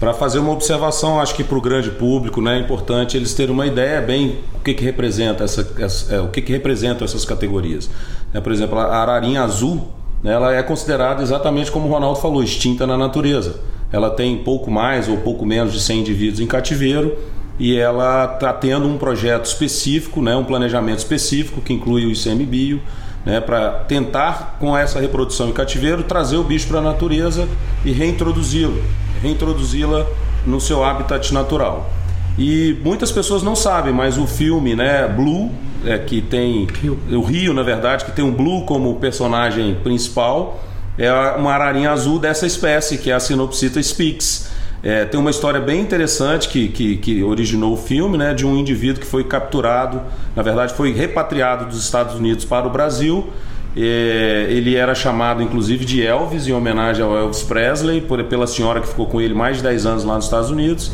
para 0.00 0.12
fazer 0.12 0.40
uma 0.40 0.50
observação, 0.50 1.20
acho 1.20 1.36
que 1.36 1.44
para 1.44 1.56
o 1.56 1.60
grande 1.60 1.92
público 1.92 2.42
né, 2.42 2.56
é 2.56 2.60
importante 2.60 3.16
eles 3.16 3.32
terem 3.32 3.54
uma 3.54 3.64
ideia 3.64 4.00
bem 4.00 4.40
o 4.56 4.58
que, 4.58 4.74
que 4.74 4.84
representa 4.84 5.44
essa, 5.44 5.72
essa 5.78 6.12
é, 6.12 6.20
o 6.20 6.28
que, 6.28 6.42
que 6.42 6.52
representam 6.52 7.04
essas 7.04 7.24
categorias. 7.24 7.88
É, 8.34 8.40
por 8.40 8.50
exemplo, 8.50 8.76
a 8.76 8.96
ararinha 8.96 9.44
azul 9.44 9.88
ela 10.24 10.54
é 10.54 10.62
considerada 10.62 11.22
exatamente 11.22 11.70
como 11.70 11.86
o 11.86 11.90
Ronaldo 11.90 12.18
falou, 12.18 12.42
extinta 12.42 12.86
na 12.86 12.96
natureza. 12.96 13.60
Ela 13.92 14.10
tem 14.10 14.38
pouco 14.38 14.70
mais 14.70 15.08
ou 15.08 15.18
pouco 15.18 15.44
menos 15.44 15.72
de 15.72 15.80
100 15.80 16.00
indivíduos 16.00 16.40
em 16.40 16.46
cativeiro 16.46 17.16
e 17.58 17.76
ela 17.76 18.24
está 18.34 18.52
tendo 18.52 18.88
um 18.88 18.98
projeto 18.98 19.44
específico, 19.44 20.20
né, 20.20 20.34
um 20.34 20.44
planejamento 20.44 20.98
específico 20.98 21.60
que 21.60 21.72
inclui 21.72 22.04
o 22.06 22.10
ICMBio, 22.10 22.80
né, 23.24 23.40
para 23.40 23.70
tentar, 23.70 24.56
com 24.58 24.76
essa 24.76 24.98
reprodução 24.98 25.48
em 25.48 25.52
cativeiro, 25.52 26.02
trazer 26.02 26.36
o 26.36 26.42
bicho 26.42 26.66
para 26.66 26.78
a 26.78 26.82
natureza 26.82 27.48
e 27.84 27.92
reintroduzi-lo, 27.92 28.82
reintroduzi-la 29.22 30.06
no 30.46 30.60
seu 30.60 30.82
habitat 30.82 31.32
natural. 31.32 31.90
E 32.36 32.76
muitas 32.82 33.12
pessoas 33.12 33.42
não 33.42 33.54
sabem, 33.54 33.92
mas 33.92 34.18
o 34.18 34.26
filme, 34.26 34.74
né, 34.74 35.06
Blue, 35.06 35.50
é, 35.86 35.98
que 35.98 36.20
tem 36.20 36.66
Rio. 36.66 36.98
o 37.10 37.22
Rio, 37.22 37.54
na 37.54 37.62
verdade, 37.62 38.04
que 38.04 38.12
tem 38.12 38.24
o 38.24 38.32
Blue 38.32 38.64
como 38.64 38.94
personagem 38.96 39.74
principal, 39.82 40.62
é 40.96 41.10
uma 41.12 41.52
ararinha 41.52 41.90
azul 41.90 42.18
dessa 42.18 42.46
espécie, 42.46 42.98
que 42.98 43.10
é 43.10 43.14
a 43.14 43.20
Sinopsita 43.20 43.82
spix. 43.82 44.50
É, 44.82 45.06
tem 45.06 45.18
uma 45.18 45.30
história 45.30 45.60
bem 45.60 45.80
interessante 45.80 46.46
que, 46.46 46.68
que, 46.68 46.98
que, 46.98 47.22
originou 47.22 47.72
o 47.72 47.76
filme, 47.76 48.18
né, 48.18 48.34
de 48.34 48.46
um 48.46 48.54
indivíduo 48.54 49.00
que 49.00 49.06
foi 49.06 49.24
capturado, 49.24 50.02
na 50.36 50.42
verdade 50.42 50.74
foi 50.74 50.92
repatriado 50.92 51.64
dos 51.64 51.82
Estados 51.82 52.14
Unidos 52.14 52.44
para 52.44 52.66
o 52.66 52.70
Brasil. 52.70 53.26
É, 53.74 54.46
ele 54.50 54.76
era 54.76 54.94
chamado 54.94 55.42
inclusive 55.42 55.86
de 55.86 56.04
Elvis, 56.04 56.46
em 56.46 56.52
homenagem 56.52 57.02
ao 57.02 57.16
Elvis 57.16 57.42
Presley, 57.42 58.02
por, 58.02 58.22
pela 58.24 58.46
senhora 58.46 58.80
que 58.80 58.86
ficou 58.86 59.06
com 59.06 59.22
ele 59.22 59.32
mais 59.32 59.56
de 59.56 59.62
10 59.62 59.86
anos 59.86 60.04
lá 60.04 60.16
nos 60.16 60.26
Estados 60.26 60.50
Unidos. 60.50 60.92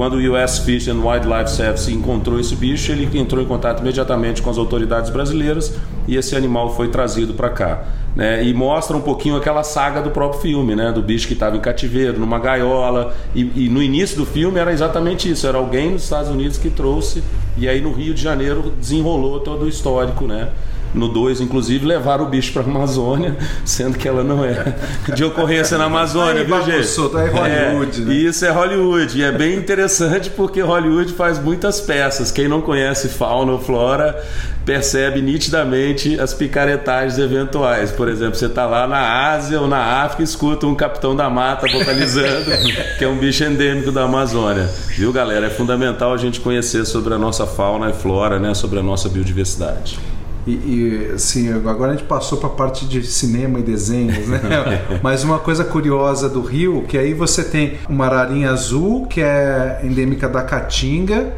Quando 0.00 0.14
o 0.14 0.34
US 0.34 0.60
Fish 0.60 0.88
and 0.88 1.06
Wildlife 1.06 1.50
Service 1.50 1.92
encontrou 1.92 2.40
esse 2.40 2.56
bicho, 2.56 2.90
ele 2.90 3.06
entrou 3.18 3.44
em 3.44 3.46
contato 3.46 3.80
imediatamente 3.80 4.40
com 4.40 4.48
as 4.48 4.56
autoridades 4.56 5.10
brasileiras 5.10 5.74
e 6.08 6.16
esse 6.16 6.34
animal 6.34 6.74
foi 6.74 6.88
trazido 6.88 7.34
para 7.34 7.50
cá. 7.50 7.84
Né? 8.16 8.42
E 8.42 8.54
mostra 8.54 8.96
um 8.96 9.02
pouquinho 9.02 9.36
aquela 9.36 9.62
saga 9.62 10.00
do 10.00 10.10
próprio 10.10 10.40
filme, 10.40 10.74
né? 10.74 10.90
do 10.90 11.02
bicho 11.02 11.28
que 11.28 11.34
estava 11.34 11.54
em 11.54 11.60
cativeiro, 11.60 12.18
numa 12.18 12.38
gaiola. 12.38 13.14
E, 13.34 13.66
e, 13.66 13.68
no 13.68 13.82
início 13.82 14.16
do 14.16 14.24
filme 14.24 14.58
era 14.58 14.72
exatamente 14.72 15.30
isso: 15.30 15.46
era 15.46 15.58
alguém 15.58 15.90
nos 15.90 16.04
Estados 16.04 16.30
Unidos 16.30 16.56
que 16.56 16.70
trouxe, 16.70 17.22
e 17.58 17.68
aí 17.68 17.82
no 17.82 17.92
Rio 17.92 18.14
de 18.14 18.22
Janeiro 18.22 18.72
desenrolou 18.80 19.40
todo 19.40 19.66
o 19.66 19.68
histórico. 19.68 20.24
Né? 20.24 20.48
No 20.94 21.08
2, 21.08 21.40
inclusive, 21.40 21.86
levaram 21.86 22.24
o 22.24 22.28
bicho 22.28 22.52
para 22.52 22.62
a 22.62 22.64
Amazônia, 22.64 23.36
sendo 23.64 23.96
que 23.96 24.08
ela 24.08 24.24
não 24.24 24.44
é 24.44 24.74
de 25.14 25.24
ocorrência 25.24 25.78
na 25.78 25.84
Amazônia, 25.84 26.44
viu, 26.44 26.64
gente? 26.64 26.88
É 27.16 27.28
Hollywood, 27.28 28.02
é, 28.02 28.04
né? 28.04 28.14
Isso 28.14 28.44
é 28.44 28.50
Hollywood. 28.50 29.18
E 29.18 29.22
é 29.22 29.32
bem 29.32 29.56
interessante 29.56 30.30
porque 30.30 30.60
Hollywood 30.60 31.12
faz 31.12 31.38
muitas 31.38 31.80
peças. 31.80 32.30
Quem 32.30 32.48
não 32.48 32.60
conhece 32.60 33.08
fauna 33.08 33.52
ou 33.52 33.58
flora 33.58 34.20
percebe 34.64 35.22
nitidamente 35.22 36.20
as 36.20 36.34
picaretagens 36.34 37.18
eventuais. 37.18 37.90
Por 37.90 38.08
exemplo, 38.08 38.36
você 38.36 38.46
está 38.46 38.66
lá 38.66 38.86
na 38.86 39.32
Ásia 39.32 39.60
ou 39.60 39.66
na 39.66 40.02
África 40.02 40.22
e 40.22 40.24
escuta 40.24 40.66
um 40.66 40.74
capitão 40.74 41.16
da 41.16 41.30
mata 41.30 41.66
vocalizando, 41.66 42.50
que 42.98 43.04
é 43.04 43.08
um 43.08 43.16
bicho 43.16 43.42
endêmico 43.44 43.90
da 43.90 44.02
Amazônia. 44.02 44.68
Viu, 44.96 45.12
galera? 45.12 45.46
É 45.46 45.50
fundamental 45.50 46.12
a 46.12 46.16
gente 46.16 46.40
conhecer 46.40 46.84
sobre 46.84 47.14
a 47.14 47.18
nossa 47.18 47.46
fauna 47.46 47.90
e 47.90 47.92
flora, 47.92 48.38
né? 48.38 48.54
sobre 48.54 48.78
a 48.78 48.82
nossa 48.82 49.08
biodiversidade. 49.08 49.98
E, 50.46 50.52
e 50.52 51.12
assim, 51.14 51.52
agora 51.52 51.92
a 51.92 51.96
gente 51.96 52.06
passou 52.06 52.38
para 52.38 52.48
a 52.48 52.52
parte 52.52 52.86
de 52.86 53.02
cinema 53.02 53.58
e 53.58 53.62
desenhos, 53.62 54.26
né? 54.26 54.40
Mas 55.02 55.22
uma 55.22 55.38
coisa 55.38 55.64
curiosa 55.64 56.28
do 56.28 56.40
Rio, 56.40 56.84
que 56.88 56.96
aí 56.96 57.12
você 57.12 57.44
tem 57.44 57.78
uma 57.88 58.06
ararinha 58.06 58.50
azul, 58.50 59.06
que 59.06 59.20
é 59.20 59.80
endêmica 59.84 60.28
da 60.28 60.42
Caatinga, 60.42 61.32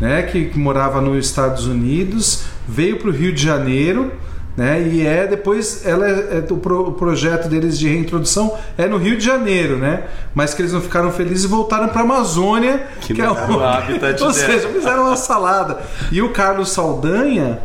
né? 0.00 0.22
Que, 0.22 0.46
que 0.46 0.58
morava 0.58 1.00
nos 1.00 1.24
Estados 1.24 1.66
Unidos, 1.66 2.44
veio 2.66 2.98
para 2.98 3.08
o 3.08 3.12
Rio 3.12 3.32
de 3.32 3.42
Janeiro, 3.42 4.10
né? 4.56 4.82
E 4.82 5.06
é 5.06 5.28
depois 5.28 5.86
ela 5.86 6.08
é, 6.08 6.38
é, 6.38 6.52
o, 6.52 6.56
pro, 6.56 6.88
o, 6.88 6.92
projeto 6.92 7.48
deles 7.48 7.78
de 7.78 7.88
reintrodução 7.88 8.52
é 8.76 8.88
no 8.88 8.96
Rio 8.96 9.16
de 9.16 9.24
Janeiro, 9.24 9.76
né? 9.78 10.04
Mas 10.34 10.54
que 10.54 10.62
eles 10.62 10.72
não 10.72 10.80
ficaram 10.80 11.12
felizes 11.12 11.44
e 11.44 11.46
voltaram 11.46 11.88
para 11.88 12.00
a 12.00 12.04
Amazônia, 12.04 12.84
que, 13.00 13.14
que 13.14 13.22
é 13.22 13.30
o, 13.30 13.32
o 13.32 13.64
habitat 13.64 14.20
Ou 14.24 14.32
seja, 14.32 14.68
fizeram 14.68 15.06
uma 15.06 15.16
salada. 15.16 15.78
E 16.10 16.20
o 16.20 16.30
Carlos 16.30 16.72
Saldanha 16.72 17.60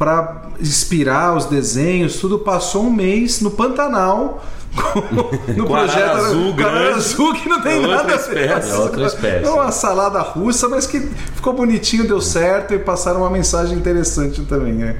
para 0.00 0.44
inspirar 0.58 1.36
os 1.36 1.44
desenhos, 1.44 2.16
tudo 2.16 2.38
passou 2.38 2.84
um 2.86 2.90
mês 2.90 3.42
no 3.42 3.50
Pantanal. 3.50 4.42
no 5.54 5.66
Com 5.66 5.72
projeto 5.74 6.16
azul, 6.16 6.54
grande, 6.54 6.94
azul 6.94 7.34
que 7.34 7.46
não 7.46 7.60
tem 7.60 7.84
é 7.84 7.86
nada 7.86 8.14
espécie, 8.14 8.50
a 8.50 8.58
ver. 8.60 8.70
É 8.70 8.76
outra 8.76 9.06
espécie. 9.06 9.44
É 9.44 9.50
uma 9.50 9.70
salada 9.70 10.20
russa, 10.22 10.70
mas 10.70 10.86
que 10.86 11.00
ficou 11.34 11.52
bonitinho, 11.52 12.08
deu 12.08 12.20
certo 12.20 12.72
e 12.72 12.78
passaram 12.78 13.20
uma 13.20 13.28
mensagem 13.28 13.76
interessante 13.76 14.40
também, 14.44 14.72
né? 14.72 14.96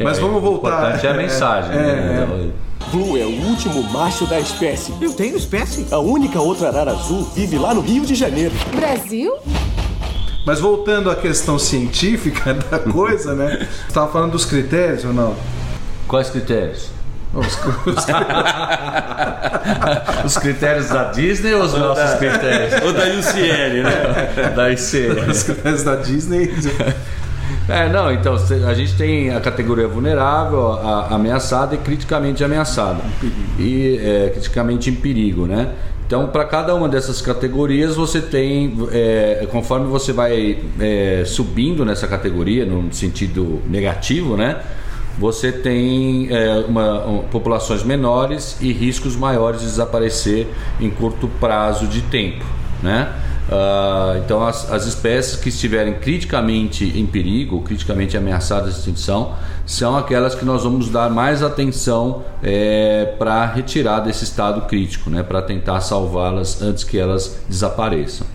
Mas 0.00 0.18
É, 0.18 0.20
vamos 0.20 0.42
voltar. 0.42 0.70
O 0.70 0.78
importante 0.78 1.06
é 1.06 1.10
a 1.10 1.14
mensagem. 1.14 1.70
É, 1.70 1.76
né? 1.76 2.50
é. 2.50 2.90
Blue 2.90 3.16
é 3.16 3.24
o 3.24 3.48
último 3.48 3.80
macho 3.92 4.26
da 4.26 4.40
espécie. 4.40 4.92
Eu 5.00 5.12
tenho 5.12 5.36
espécie? 5.36 5.86
A 5.92 5.98
única 5.98 6.40
outra 6.40 6.68
arara 6.68 6.90
azul 6.90 7.30
vive 7.32 7.58
lá 7.58 7.72
no 7.72 7.80
Rio 7.80 8.04
de 8.04 8.16
Janeiro. 8.16 8.54
Brasil? 8.74 9.34
Mas 10.46 10.60
voltando 10.60 11.10
à 11.10 11.16
questão 11.16 11.58
científica 11.58 12.54
da 12.70 12.78
coisa, 12.78 13.34
né? 13.34 13.66
Você 13.68 13.88
estava 13.88 14.10
falando 14.12 14.30
dos 14.32 14.44
critérios 14.44 15.04
ou 15.04 15.12
não? 15.12 15.34
Quais 16.06 16.30
critérios? 16.30 16.88
Os, 17.34 17.46
os... 17.84 18.06
os 20.24 20.38
critérios 20.38 20.88
da 20.88 21.10
Disney 21.10 21.52
ou 21.52 21.64
os 21.64 21.74
nossos 21.74 22.12
da- 22.12 22.16
critérios? 22.16 22.82
Ou 22.84 22.92
da 22.92 23.04
UCL, 23.06 23.82
né? 23.82 24.52
Da 24.54 24.70
ICL. 24.70 25.26
os 25.28 25.42
critérios 25.42 25.82
da 25.82 25.96
Disney. 25.96 26.54
É, 27.68 27.88
não, 27.88 28.12
então 28.12 28.36
a 28.68 28.74
gente 28.74 28.96
tem 28.96 29.34
a 29.34 29.40
categoria 29.40 29.88
vulnerável, 29.88 30.74
a, 30.74 31.08
ameaçada 31.16 31.74
e 31.74 31.78
criticamente 31.78 32.44
ameaçada. 32.44 33.00
E 33.58 33.98
é, 34.00 34.30
criticamente 34.30 34.90
em 34.90 34.94
perigo, 34.94 35.46
né? 35.46 35.72
Então, 36.06 36.28
para 36.28 36.44
cada 36.44 36.72
uma 36.74 36.88
dessas 36.88 37.20
categorias, 37.20 37.96
você 37.96 38.20
tem, 38.20 38.76
é, 38.92 39.46
conforme 39.50 39.86
você 39.88 40.12
vai 40.12 40.58
é, 40.78 41.24
subindo 41.26 41.84
nessa 41.84 42.06
categoria, 42.06 42.64
no 42.64 42.92
sentido 42.94 43.60
negativo, 43.68 44.36
né? 44.36 44.60
Você 45.18 45.50
tem 45.50 46.28
é, 46.30 46.64
uma, 46.68 47.04
um- 47.06 47.18
populações 47.24 47.82
menores 47.82 48.56
e 48.60 48.72
riscos 48.72 49.16
maiores 49.16 49.60
de 49.62 49.66
desaparecer 49.66 50.46
em 50.80 50.90
curto 50.90 51.26
prazo 51.40 51.86
de 51.88 52.02
tempo, 52.02 52.44
né? 52.82 53.12
Ah, 53.50 54.16
então, 54.24 54.44
as, 54.44 54.70
as 54.72 54.86
espécies 54.86 55.36
que 55.36 55.48
estiverem 55.50 55.94
criticamente 55.94 56.84
em 56.98 57.06
perigo, 57.06 57.60
criticamente 57.62 58.16
ameaçadas 58.16 58.72
de 58.74 58.78
extinção, 58.80 59.34
são 59.64 59.96
aquelas 59.96 60.34
que 60.34 60.44
nós 60.44 60.64
vamos 60.64 60.88
dar 60.90 61.08
mais 61.10 61.42
atenção 61.42 62.22
para 63.18 63.46
retirar 63.46 64.00
desse 64.00 64.24
estado 64.24 64.62
crítico, 64.62 65.10
né? 65.10 65.22
para 65.22 65.42
tentar 65.42 65.80
salvá-las 65.80 66.60
antes 66.60 66.82
que 66.84 66.98
elas 66.98 67.38
desapareçam. 67.48 68.26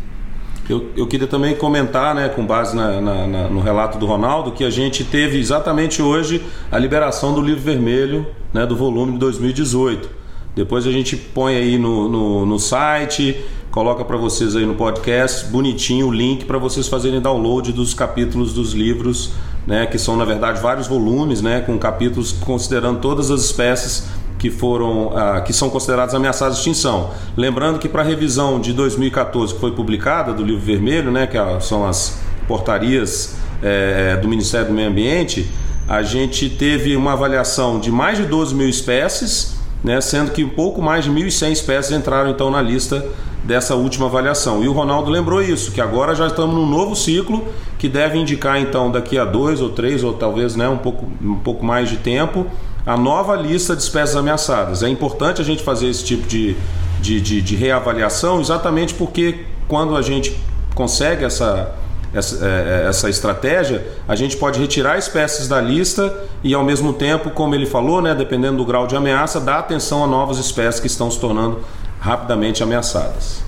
Eu, 0.69 0.89
eu 0.95 1.05
queria 1.07 1.27
também 1.27 1.55
comentar, 1.55 2.15
né, 2.15 2.29
com 2.29 2.45
base 2.45 2.73
na- 2.75 3.01
na- 3.01 3.27
na- 3.27 3.47
no 3.49 3.59
relato 3.59 3.97
do 3.97 4.05
Ronaldo, 4.05 4.51
que 4.51 4.63
a 4.63 4.69
gente 4.69 5.03
teve 5.03 5.37
exatamente 5.37 6.01
hoje 6.01 6.41
a 6.71 6.77
liberação 6.77 7.33
do 7.33 7.41
livro 7.41 7.61
vermelho 7.61 8.25
né, 8.53 8.65
do 8.65 8.75
volume 8.75 9.13
de 9.13 9.17
2018. 9.17 10.20
Depois 10.55 10.85
a 10.85 10.91
gente 10.91 11.15
põe 11.15 11.55
aí 11.55 11.77
no, 11.77 12.09
no, 12.09 12.45
no 12.45 12.59
site, 12.59 13.39
coloca 13.71 14.03
para 14.03 14.17
vocês 14.17 14.55
aí 14.55 14.65
no 14.65 14.75
podcast, 14.75 15.45
bonitinho 15.45 16.07
o 16.07 16.11
link 16.11 16.43
para 16.45 16.57
vocês 16.57 16.87
fazerem 16.87 17.21
download 17.21 17.71
dos 17.71 17.93
capítulos 17.93 18.53
dos 18.53 18.73
livros, 18.73 19.31
né, 19.65 19.85
que 19.85 19.97
são 19.97 20.17
na 20.17 20.25
verdade 20.25 20.61
vários 20.61 20.87
volumes, 20.87 21.41
né, 21.41 21.61
com 21.61 21.77
capítulos 21.77 22.33
considerando 22.33 22.99
todas 22.99 23.31
as 23.31 23.41
espécies 23.41 24.07
que 24.37 24.49
foram 24.49 25.15
ah, 25.15 25.39
que 25.41 25.53
são 25.53 25.69
consideradas 25.69 26.13
ameaçadas 26.15 26.55
de 26.55 26.59
extinção. 26.61 27.11
Lembrando 27.37 27.79
que 27.79 27.87
para 27.87 28.01
a 28.01 28.05
revisão 28.05 28.59
de 28.59 28.73
2014 28.73 29.53
que 29.53 29.59
foi 29.59 29.71
publicada 29.71 30.33
do 30.33 30.43
livro 30.43 30.61
vermelho, 30.61 31.11
né, 31.11 31.27
que 31.27 31.37
é- 31.37 31.59
são 31.61 31.87
as 31.87 32.19
portarias 32.47 33.35
eh, 33.63 34.17
do 34.21 34.27
Ministério 34.27 34.67
do 34.67 34.73
Meio 34.73 34.89
Ambiente, 34.89 35.47
a 35.87 36.01
gente 36.01 36.49
teve 36.49 36.95
uma 36.95 37.13
avaliação 37.13 37.79
de 37.79 37.91
mais 37.91 38.17
de 38.17 38.25
12 38.25 38.55
mil 38.55 38.67
espécies, 38.67 39.60
né, 39.83 39.99
sendo 39.99 40.31
que 40.31 40.43
um 40.43 40.49
pouco 40.49 40.81
mais 40.81 41.05
de 41.05 41.11
1.100 41.11 41.51
espécies 41.51 41.91
entraram 41.91 42.29
então 42.29 42.51
na 42.51 42.61
lista 42.61 43.05
dessa 43.43 43.75
última 43.75 44.05
avaliação. 44.05 44.63
E 44.63 44.67
o 44.67 44.71
Ronaldo 44.71 45.09
lembrou 45.09 45.41
isso, 45.41 45.71
que 45.71 45.81
agora 45.81 46.13
já 46.13 46.27
estamos 46.27 46.55
num 46.55 46.67
novo 46.67 46.95
ciclo 46.95 47.47
que 47.79 47.89
deve 47.89 48.17
indicar 48.17 48.59
então 48.59 48.91
daqui 48.91 49.17
a 49.17 49.25
dois 49.25 49.61
ou 49.61 49.69
três 49.69 50.03
ou 50.03 50.13
talvez 50.13 50.55
né, 50.55 50.69
um, 50.69 50.77
pouco, 50.77 51.07
um 51.21 51.35
pouco 51.35 51.65
mais 51.65 51.89
de 51.89 51.97
tempo 51.97 52.45
a 52.85 52.97
nova 52.97 53.35
lista 53.35 53.75
de 53.75 53.81
espécies 53.81 54.15
ameaçadas. 54.15 54.83
É 54.83 54.89
importante 54.89 55.41
a 55.41 55.43
gente 55.43 55.63
fazer 55.63 55.87
esse 55.87 56.03
tipo 56.03 56.27
de, 56.27 56.55
de, 56.99 57.21
de, 57.21 57.41
de 57.41 57.55
reavaliação 57.55 58.39
exatamente 58.39 58.93
porque 58.93 59.45
quando 59.67 59.95
a 59.95 60.01
gente 60.01 60.35
consegue 60.73 61.23
essa, 61.23 61.73
essa, 62.13 62.45
é, 62.45 62.85
essa 62.87 63.09
estratégia, 63.09 63.85
a 64.07 64.15
gente 64.15 64.37
pode 64.37 64.59
retirar 64.59 64.97
espécies 64.97 65.47
da 65.47 65.61
lista 65.61 66.13
e 66.43 66.53
ao 66.53 66.63
mesmo 66.63 66.93
tempo, 66.93 67.29
como 67.29 67.55
ele 67.55 67.65
falou, 67.65 68.01
né, 68.01 68.13
dependendo 68.13 68.57
do 68.57 68.65
grau 68.65 68.85
de 68.85 68.95
ameaça, 68.95 69.39
dar 69.39 69.59
atenção 69.59 70.03
a 70.03 70.07
novas 70.07 70.37
espécies 70.37 70.79
que 70.79 70.87
estão 70.87 71.09
se 71.09 71.19
tornando 71.19 71.59
rapidamente 71.99 72.63
ameaçadas. 72.63 73.41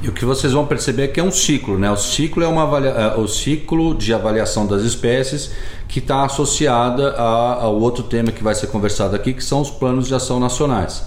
E 0.00 0.08
o 0.08 0.12
que 0.12 0.24
vocês 0.24 0.52
vão 0.52 0.64
perceber 0.64 1.04
é 1.04 1.08
que 1.08 1.18
é 1.18 1.22
um 1.22 1.30
ciclo, 1.30 1.76
né? 1.76 1.90
O 1.90 1.96
ciclo 1.96 2.44
é 2.44 2.46
uma 2.46 2.62
avalia... 2.62 2.90
é, 2.90 3.16
o 3.16 3.26
ciclo 3.26 3.94
de 3.94 4.14
avaliação 4.14 4.64
das 4.64 4.82
espécies 4.82 5.50
que 5.88 5.98
está 5.98 6.24
associada 6.24 7.16
ao 7.16 7.74
outro 7.80 8.04
tema 8.04 8.30
que 8.30 8.42
vai 8.42 8.54
ser 8.54 8.68
conversado 8.68 9.16
aqui, 9.16 9.32
que 9.32 9.42
são 9.42 9.60
os 9.60 9.70
planos 9.70 10.06
de 10.06 10.14
ação 10.14 10.38
nacionais, 10.38 11.04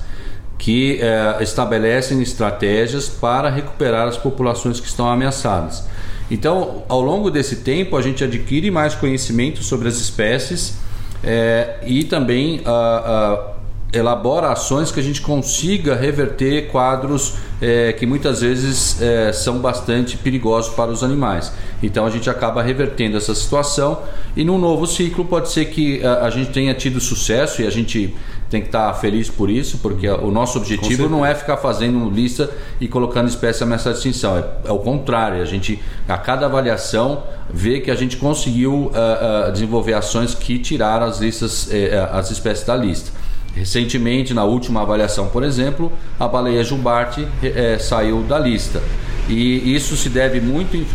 que 0.57 0.99
é, 1.01 1.41
estabelecem 1.41 2.21
estratégias 2.21 3.07
para 3.07 3.49
recuperar 3.49 4.07
as 4.09 4.17
populações 4.17 4.79
que 4.79 4.87
estão 4.87 5.09
ameaçadas. 5.09 5.85
Então, 6.31 6.83
ao 6.87 7.01
longo 7.01 7.29
desse 7.29 7.57
tempo, 7.57 7.97
a 7.97 8.01
gente 8.01 8.23
adquire 8.23 8.71
mais 8.71 8.95
conhecimento 8.95 9.61
sobre 9.61 9.89
as 9.89 9.97
espécies 9.97 10.77
é, 11.21 11.79
e 11.85 12.05
também 12.05 12.61
ah, 12.65 13.03
ah, 13.05 13.51
elabora 13.93 14.47
ações 14.47 14.93
que 14.93 14.99
a 15.01 15.03
gente 15.03 15.21
consiga 15.21 15.93
reverter 15.93 16.69
quadros 16.69 17.33
eh, 17.61 17.91
que 17.93 18.05
muitas 18.05 18.39
vezes 18.39 19.01
eh, 19.01 19.33
são 19.33 19.59
bastante 19.59 20.15
perigosos 20.15 20.73
para 20.73 20.89
os 20.89 21.03
animais. 21.03 21.51
Então 21.83 22.05
a 22.05 22.09
gente 22.09 22.29
acaba 22.29 22.63
revertendo 22.63 23.17
essa 23.17 23.35
situação 23.35 24.01
e 24.33 24.45
num 24.45 24.57
novo 24.57 24.87
ciclo 24.87 25.25
pode 25.25 25.51
ser 25.51 25.65
que 25.65 26.01
a, 26.05 26.25
a 26.25 26.29
gente 26.29 26.51
tenha 26.51 26.73
tido 26.73 27.01
sucesso 27.01 27.61
e 27.61 27.67
a 27.67 27.69
gente 27.69 28.15
tem 28.51 28.59
que 28.59 28.67
estar 28.67 28.93
feliz 28.95 29.29
por 29.29 29.49
isso, 29.49 29.77
porque 29.77 30.09
o 30.09 30.29
nosso 30.29 30.57
objetivo 30.59 31.07
não 31.07 31.25
é 31.25 31.33
ficar 31.33 31.55
fazendo 31.55 32.09
lista 32.09 32.51
e 32.81 32.87
colocando 32.87 33.29
espécie 33.29 33.63
ameaçada 33.63 33.93
de 33.93 33.99
extinção. 33.99 34.37
É, 34.37 34.43
é 34.65 34.71
o 34.73 34.79
contrário, 34.79 35.41
a 35.41 35.45
gente 35.45 35.81
a 36.05 36.17
cada 36.17 36.47
avaliação 36.47 37.23
vê 37.49 37.79
que 37.79 37.89
a 37.89 37.95
gente 37.95 38.17
conseguiu 38.17 38.91
ah, 38.93 39.45
ah, 39.47 39.49
desenvolver 39.51 39.93
ações 39.93 40.35
que 40.35 40.59
tiraram 40.59 41.05
as 41.05 41.19
listas, 41.19 41.69
eh, 41.71 42.09
as 42.11 42.29
espécies 42.29 42.65
da 42.65 42.75
lista. 42.75 43.11
Recentemente, 43.55 44.33
na 44.33 44.43
última 44.43 44.81
avaliação, 44.81 45.27
por 45.27 45.43
exemplo, 45.43 45.91
a 46.19 46.27
baleia 46.27 46.63
jubarte 46.63 47.25
eh, 47.41 47.77
saiu 47.79 48.21
da 48.23 48.37
lista. 48.37 48.83
E 49.29 49.73
isso 49.73 49.95
se 49.95 50.09
deve 50.09 50.41
muito 50.41 50.75
em, 50.75 50.85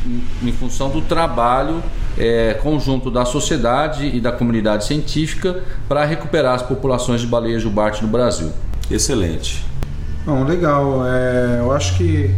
em 0.42 0.53
função 0.53 0.90
do 0.90 1.01
trabalho 1.01 1.83
eh, 2.18 2.59
conjunto 2.62 3.11
da 3.11 3.24
sociedade 3.24 4.07
e 4.07 4.20
da 4.20 4.33
comunidade 4.33 4.85
científica 4.85 5.62
para 5.88 6.05
recuperar 6.05 6.55
as 6.55 6.62
populações 6.62 7.20
de 7.20 7.26
baleia 7.26 7.59
jubarte 7.59 8.02
no 8.02 8.09
Brasil. 8.09 8.51
Excelente. 8.91 9.64
Bom, 10.24 10.45
legal. 10.45 11.07
É, 11.07 11.59
eu 11.61 11.72
acho 11.72 11.97
que 11.97 12.34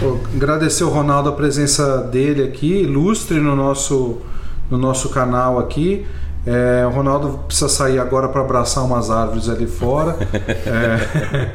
eu 0.00 0.20
agradecer 0.34 0.84
o 0.84 0.88
Ronaldo 0.88 1.28
a 1.28 1.32
presença 1.32 1.98
dele 2.04 2.42
aqui, 2.42 2.82
ilustre 2.82 3.38
no 3.38 3.54
nosso, 3.54 4.18
no 4.70 4.78
nosso 4.78 5.10
canal 5.10 5.58
aqui. 5.58 6.06
É, 6.46 6.86
o 6.86 6.90
Ronaldo 6.90 7.40
precisa 7.46 7.68
sair 7.68 7.98
agora 7.98 8.28
para 8.28 8.40
abraçar 8.40 8.82
umas 8.84 9.10
árvores 9.10 9.48
ali 9.48 9.66
fora. 9.66 10.16
É, 10.66 11.50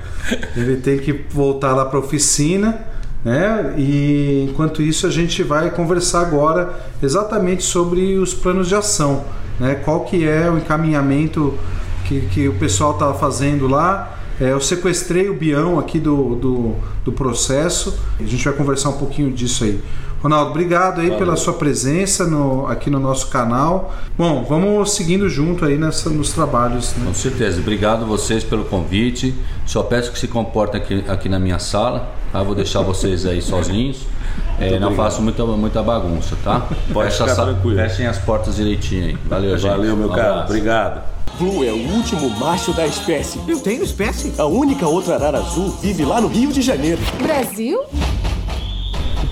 ele 0.55 0.77
tem 0.77 0.97
que 0.99 1.11
voltar 1.29 1.73
lá 1.73 1.85
para 1.85 1.97
a 1.97 2.01
oficina. 2.01 2.92
Né? 3.23 3.75
E 3.77 4.47
enquanto 4.49 4.81
isso 4.81 5.07
a 5.07 5.09
gente 5.09 5.43
vai 5.43 5.71
conversar 5.71 6.21
agora 6.21 6.73
exatamente 7.01 7.63
sobre 7.63 8.17
os 8.17 8.33
planos 8.33 8.67
de 8.67 8.75
ação, 8.75 9.23
né? 9.59 9.75
Qual 9.75 10.01
que 10.01 10.27
é 10.27 10.49
o 10.49 10.57
encaminhamento 10.57 11.57
que, 12.05 12.21
que 12.21 12.49
o 12.49 12.53
pessoal 12.55 12.91
está 12.91 13.13
fazendo 13.13 13.67
lá? 13.67 14.19
É, 14.41 14.51
eu 14.51 14.59
sequestrei 14.59 15.29
o 15.29 15.35
Bião 15.35 15.79
aqui 15.79 15.99
do, 15.99 16.35
do, 16.35 16.75
do, 17.05 17.11
processo. 17.11 17.97
A 18.19 18.23
gente 18.23 18.43
vai 18.43 18.53
conversar 18.53 18.89
um 18.89 18.97
pouquinho 18.97 19.31
disso 19.31 19.63
aí. 19.63 19.79
Ronaldo, 20.23 20.51
obrigado 20.51 21.01
aí 21.01 21.07
Valeu. 21.07 21.19
pela 21.19 21.35
sua 21.35 21.51
presença 21.51 22.25
no, 22.25 22.65
aqui 22.67 22.89
no 22.89 22.97
nosso 22.97 23.27
canal. 23.27 23.93
Bom, 24.17 24.45
vamos 24.47 24.93
seguindo 24.93 25.27
junto 25.27 25.65
aí 25.65 25.77
nessa, 25.77 26.09
nos 26.09 26.31
trabalhos. 26.31 26.93
Né? 26.95 27.07
Com 27.07 27.13
certeza. 27.13 27.59
Obrigado 27.59 28.05
vocês 28.05 28.41
pelo 28.41 28.63
convite. 28.63 29.35
Só 29.65 29.83
peço 29.83 30.13
que 30.13 30.17
se 30.17 30.29
comportem 30.29 30.81
aqui, 30.81 31.03
aqui 31.09 31.27
na 31.27 31.37
minha 31.37 31.59
sala. 31.59 32.09
Tá? 32.31 32.41
Vou 32.41 32.55
deixar 32.55 32.81
vocês 32.81 33.25
aí 33.25 33.41
sozinhos. 33.41 34.07
É, 34.57 34.79
não 34.79 34.95
faço 34.95 35.21
muita, 35.21 35.45
muita 35.45 35.83
bagunça, 35.83 36.37
tá? 36.41 36.69
Pode 36.93 37.11
Fecha 37.11 37.27
ficar 37.27 37.43
tranquilo. 37.43 37.75
Fechem 37.75 38.07
as 38.07 38.17
portas 38.17 38.55
direitinho 38.55 39.07
aí. 39.07 39.17
Valeu, 39.25 39.57
gente. 39.57 39.69
Valeu, 39.71 39.97
meu 39.97 40.09
um 40.09 40.13
caro. 40.13 40.45
Obrigado. 40.45 41.03
Blue 41.37 41.65
é 41.65 41.71
o 41.71 41.95
último 41.95 42.29
macho 42.39 42.71
da 42.71 42.85
espécie. 42.87 43.41
Eu 43.45 43.59
tenho 43.59 43.83
espécie? 43.83 44.33
A 44.37 44.45
única 44.45 44.87
outra 44.87 45.15
arara 45.15 45.39
azul 45.39 45.69
vive 45.81 46.05
lá 46.05 46.21
no 46.21 46.29
Rio 46.29 46.53
de 46.53 46.61
Janeiro. 46.61 47.01
Brasil? 47.21 47.79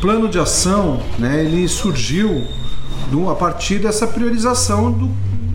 Plano 0.02 0.28
de 0.28 0.40
ação, 0.40 1.00
né, 1.20 1.46
ele 1.46 1.68
surgiu 1.68 2.44
do, 3.12 3.30
a 3.30 3.36
partir 3.36 3.78
dessa 3.78 4.08
priorização 4.08 4.92
do, 4.92 5.10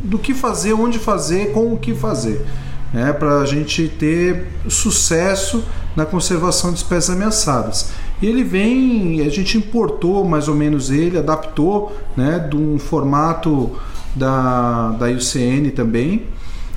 do 0.04 0.18
que 0.18 0.32
fazer, 0.32 0.72
onde 0.72 1.00
fazer, 1.00 1.52
com 1.52 1.72
o 1.72 1.76
que 1.76 1.92
fazer. 1.94 2.46
Né, 2.92 3.12
para 3.12 3.40
a 3.40 3.44
gente 3.44 3.88
ter 3.88 4.46
sucesso 4.68 5.64
na 5.96 6.06
conservação 6.06 6.70
de 6.72 6.78
espécies 6.78 7.10
ameaçadas. 7.10 7.90
E 8.22 8.26
ele 8.26 8.44
vem, 8.44 9.20
a 9.22 9.28
gente 9.28 9.58
importou 9.58 10.24
mais 10.24 10.46
ou 10.46 10.54
menos 10.54 10.90
ele, 10.90 11.18
adaptou 11.18 11.94
né, 12.16 12.38
de 12.38 12.56
um 12.56 12.78
formato 12.78 13.72
da, 14.14 14.90
da 14.92 15.10
IUCN 15.10 15.70
também, 15.70 16.26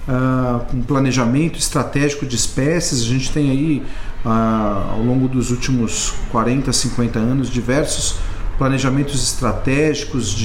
uh, 0.07 0.75
um 0.75 0.81
planejamento 0.81 1.57
estratégico 1.59 2.25
de 2.25 2.35
espécies. 2.35 3.01
A 3.01 3.05
gente 3.05 3.31
tem 3.31 3.49
aí, 3.49 3.83
uh, 4.25 4.91
ao 4.93 5.01
longo 5.01 5.27
dos 5.27 5.51
últimos 5.51 6.13
40, 6.31 6.71
50 6.71 7.19
anos, 7.19 7.49
diversos 7.49 8.17
planejamentos 8.57 9.23
estratégicos 9.23 10.35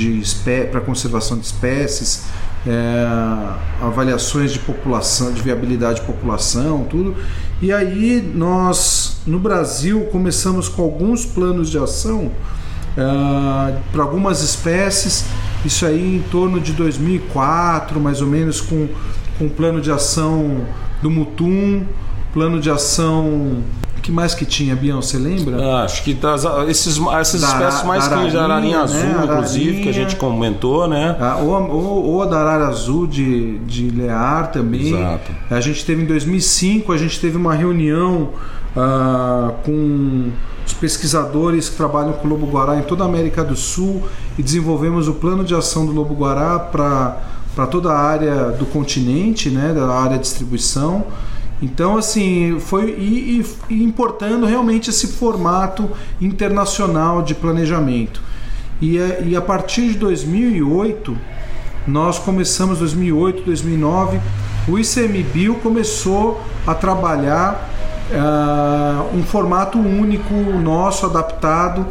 para 0.71 0.81
conservação 0.81 1.37
de 1.37 1.47
espécies, 1.47 2.27
é, 2.65 3.07
avaliações 3.83 4.53
de 4.53 4.61
população, 4.61 5.33
de 5.33 5.43
viabilidade 5.43 6.01
de 6.01 6.07
população, 6.07 6.85
tudo. 6.89 7.15
E 7.61 7.73
aí 7.73 8.23
nós 8.35 9.19
no 9.27 9.39
Brasil 9.39 10.07
começamos 10.13 10.69
com 10.69 10.83
alguns 10.83 11.27
planos 11.27 11.69
de 11.69 11.77
ação 11.77 12.31
é, 12.97 13.79
para 13.93 14.03
algumas 14.05 14.43
espécies, 14.43 15.25
isso 15.65 15.85
aí 15.85 16.17
em 16.17 16.23
torno 16.31 16.61
de 16.61 16.73
2004, 16.73 17.99
mais 18.01 18.21
ou 18.21 18.29
menos, 18.29 18.61
com, 18.61 18.89
com 19.39 19.49
plano 19.49 19.81
de 19.81 19.91
ação 19.91 20.65
do 21.03 21.11
Mutum, 21.11 21.85
plano 22.35 22.61
de 22.61 22.69
ação 22.69 23.63
que 24.05 24.13
mais 24.13 24.35
que 24.35 24.45
tinha, 24.45 24.77
Bião? 24.77 25.01
Você 25.01 25.17
lembra? 25.17 25.57
Ah, 25.65 25.85
acho 25.85 26.03
que 26.03 26.13
das, 26.13 26.45
esses, 26.69 27.01
essas 27.19 27.41
da, 27.41 27.49
espécies 27.49 27.83
mais 27.85 28.07
que 28.07 28.29
de 28.29 28.37
ararinha 28.37 28.81
azul, 28.81 29.01
né? 29.01 29.25
inclusive, 29.25 29.83
que 29.83 29.89
a 29.89 29.93
gente 29.93 30.17
comentou, 30.17 30.87
né? 30.87 31.17
Ah, 31.19 31.39
ou, 31.39 31.53
ou, 31.71 32.05
ou, 32.05 32.23
a 32.23 32.27
da 32.27 32.39
arara 32.39 32.69
azul 32.69 33.07
de, 33.07 33.57
de 33.61 33.89
Lear 33.89 34.53
também. 34.53 34.95
Exato. 34.95 35.33
A 35.51 35.59
gente 35.59 35.87
teve 35.87 36.03
em 36.03 36.07
2005, 36.07 36.93
a 36.93 36.99
gente 36.99 37.19
teve 37.19 37.39
uma 37.39 37.55
reunião 37.55 38.29
ah, 38.77 39.53
com 39.65 40.31
os 40.67 40.75
pesquisadores 40.75 41.71
que 41.71 41.77
trabalham 41.77 42.13
com 42.13 42.27
o 42.27 42.31
lobo-guará 42.31 42.77
em 42.77 42.83
toda 42.83 43.05
a 43.05 43.07
América 43.07 43.43
do 43.43 43.57
Sul 43.57 44.03
e 44.37 44.43
desenvolvemos 44.43 45.09
o 45.09 45.15
plano 45.15 45.45
de 45.45 45.55
ação 45.55 45.87
do 45.87 45.93
lobo-guará 45.93 46.59
para 46.59 47.67
toda 47.71 47.91
a 47.91 47.99
área 47.99 48.51
do 48.51 48.67
continente, 48.67 49.49
né, 49.49 49.73
da 49.73 49.89
área 49.89 50.19
de 50.19 50.25
distribuição. 50.25 51.07
Então, 51.63 51.97
assim, 51.97 52.59
foi 52.61 52.91
e, 52.91 53.45
e, 53.71 53.83
importando 53.83 54.45
realmente 54.45 54.91
esse 54.91 55.07
formato 55.09 55.91
internacional 56.21 57.23
de 57.23 57.35
planejamento. 57.35 58.21
E, 58.83 58.99
e 59.25 59.37
a 59.37 59.41
partir 59.41 59.89
de 59.93 59.99
2008, 59.99 61.17
nós 61.87 62.19
começamos, 62.19 62.79
2008, 62.79 63.45
2009, 63.45 64.21
o 64.69 64.79
ICMBio 64.79 65.57
começou 65.57 66.41
a 66.67 66.75
trabalhar 66.75 67.71
uh, 68.11 69.17
um 69.17 69.23
formato 69.23 69.79
único 69.79 70.35
nosso, 70.35 71.07
adaptado 71.07 71.87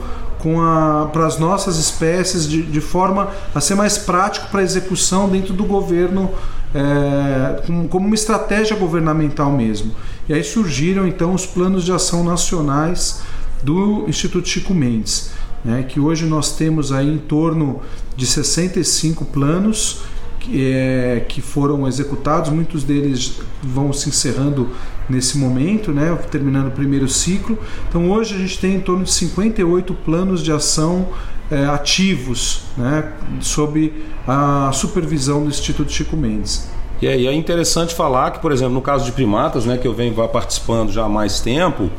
para 1.14 1.26
as 1.26 1.40
nossas 1.40 1.78
espécies, 1.78 2.48
de, 2.48 2.64
de 2.64 2.82
forma 2.82 3.30
a 3.56 3.62
ser 3.62 3.76
mais 3.76 3.98
prático 3.98 4.50
para 4.50 4.62
execução 4.62 5.30
dentro 5.30 5.54
do 5.54 5.64
governo 5.64 6.32
é, 6.74 7.62
como 7.90 8.06
uma 8.06 8.16
estratégia 8.16 8.76
governamental 8.76 9.52
mesmo. 9.52 9.94
E 10.28 10.34
aí 10.34 10.44
surgiram 10.44 11.08
então 11.08 11.34
os 11.34 11.46
planos 11.46 11.84
de 11.84 11.92
ação 11.92 12.24
nacionais 12.24 13.22
do 13.62 14.06
Instituto 14.08 14.48
Chico 14.48 14.74
Mendes, 14.74 15.32
né, 15.64 15.84
que 15.84 16.00
hoje 16.00 16.26
nós 16.26 16.56
temos 16.56 16.92
aí 16.92 17.10
em 17.10 17.18
torno 17.18 17.82
de 18.16 18.26
65 18.26 19.26
planos 19.26 20.02
que, 20.40 20.74
é, 20.74 21.26
que 21.28 21.42
foram 21.42 21.88
executados, 21.88 22.50
muitos 22.50 22.84
deles 22.84 23.40
vão 23.62 23.94
se 23.94 24.10
encerrando 24.10 24.70
nesse 25.10 25.38
momento, 25.38 25.92
né, 25.92 26.14
terminando 26.30 26.68
o 26.68 26.72
primeiro 26.72 27.08
ciclo. 27.08 27.58
Então 27.88 28.12
hoje 28.12 28.36
a 28.36 28.38
gente 28.38 28.60
tem 28.60 28.76
em 28.76 28.80
torno 28.80 29.06
de 29.06 29.12
58 29.12 29.94
planos 29.94 30.44
de 30.44 30.52
ação 30.52 31.08
é, 31.54 31.66
ativos, 31.68 32.62
né, 32.76 33.12
sob 33.40 33.94
a 34.28 34.72
supervisão 34.74 35.44
do 35.44 35.50
Instituto 35.50 35.92
Chico 35.92 36.18
Mendes. 36.18 36.70
E 37.02 37.08
é, 37.08 37.26
é 37.26 37.34
interessante 37.34 37.94
falar 37.94 38.32
que, 38.32 38.40
por 38.40 38.52
exemplo, 38.52 38.74
no 38.74 38.82
caso 38.82 39.06
de 39.06 39.12
primatas, 39.12 39.66
né, 39.66 39.78
que 39.78 39.88
eu 39.88 39.94
venho 39.94 40.14
participando 40.30 40.92
já 40.92 41.04
há 41.04 41.10
mais 41.10 41.40
tempo, 41.40 41.90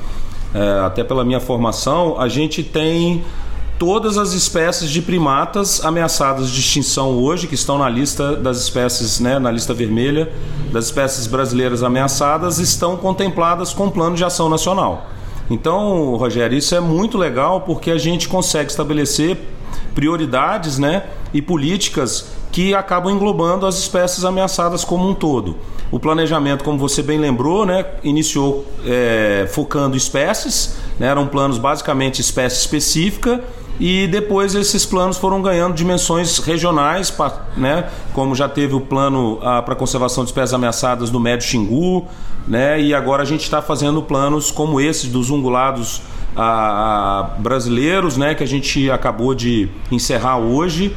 é, 0.55 0.81
até 0.85 1.05
pela 1.05 1.25
minha 1.25 1.41
formação, 1.41 2.21
a 2.21 2.29
gente 2.29 2.63
tem 2.63 3.25
todas 3.79 4.17
as 4.17 4.33
espécies 4.33 4.91
de 4.91 5.03
primatas 5.03 5.85
ameaçadas 5.85 6.49
de 6.49 6.61
extinção 6.61 7.11
hoje, 7.11 7.47
que 7.47 7.55
estão 7.55 7.77
na 7.79 7.89
lista 7.89 8.37
das 8.37 8.59
espécies, 8.59 9.21
né, 9.21 9.39
na 9.39 9.51
lista 9.51 9.75
vermelha 9.75 10.33
das 10.73 10.87
espécies 10.87 11.27
brasileiras 11.27 11.83
ameaçadas, 11.83 12.59
estão 12.59 12.97
contempladas 12.97 13.73
com 13.73 13.87
o 13.87 13.91
plano 13.91 14.17
de 14.17 14.25
ação 14.25 14.49
nacional. 14.49 15.14
Então, 15.51 16.17
Rogério, 16.17 16.57
isso 16.57 16.75
é 16.75 16.81
muito 16.81 17.19
legal 17.19 17.61
porque 17.63 17.91
a 17.91 17.99
gente 17.99 18.29
consegue 18.29 18.71
estabelecer 18.71 19.39
prioridades 19.95 20.79
né, 20.79 21.05
e 21.33 21.41
políticas 21.41 22.33
que 22.51 22.75
acabam 22.75 23.13
englobando 23.13 23.67
as 23.67 23.79
espécies 23.79 24.25
ameaçadas 24.25 24.85
como 24.85 25.09
um 25.09 25.15
todo. 25.15 25.57
O 25.91 26.01
planejamento, 26.01 26.65
como 26.65 26.79
você 26.79 27.03
bem 27.03 27.19
lembrou, 27.19 27.67
né, 27.67 27.85
iniciou 28.03 28.65
é, 28.87 29.49
focando 29.53 29.97
espécies, 29.97 30.77
né, 30.99 31.09
eram 31.09 31.27
planos 31.27 31.59
basicamente 31.59 32.21
espécie 32.21 32.61
específica 32.61 33.43
e 33.79 34.07
depois 34.07 34.55
esses 34.55 34.87
planos 34.87 35.17
foram 35.17 35.43
ganhando 35.43 35.75
dimensões 35.75 36.39
regionais, 36.39 37.13
né, 37.57 37.89
como 38.13 38.35
já 38.35 38.49
teve 38.49 38.75
o 38.75 38.81
plano 38.81 39.39
ah, 39.43 39.63
para 39.63 39.75
conservação 39.75 40.25
de 40.25 40.31
espécies 40.31 40.55
ameaçadas 40.55 41.11
do 41.11 41.19
Médio 41.19 41.47
Xingu, 41.47 42.07
né, 42.47 42.81
e 42.81 42.95
agora 42.95 43.23
a 43.23 43.27
gente 43.27 43.43
está 43.43 43.63
fazendo 43.63 44.03
planos 44.03 44.51
como 44.51 44.81
esses 44.81 45.11
dos 45.11 45.31
ungulados 45.31 46.03
ah, 46.37 47.31
brasileiros, 47.39 48.17
né, 48.17 48.35
que 48.35 48.43
a 48.43 48.47
gente 48.47 48.91
acabou 48.91 49.35
de 49.35 49.69
encerrar 49.91 50.39
hoje. 50.39 50.95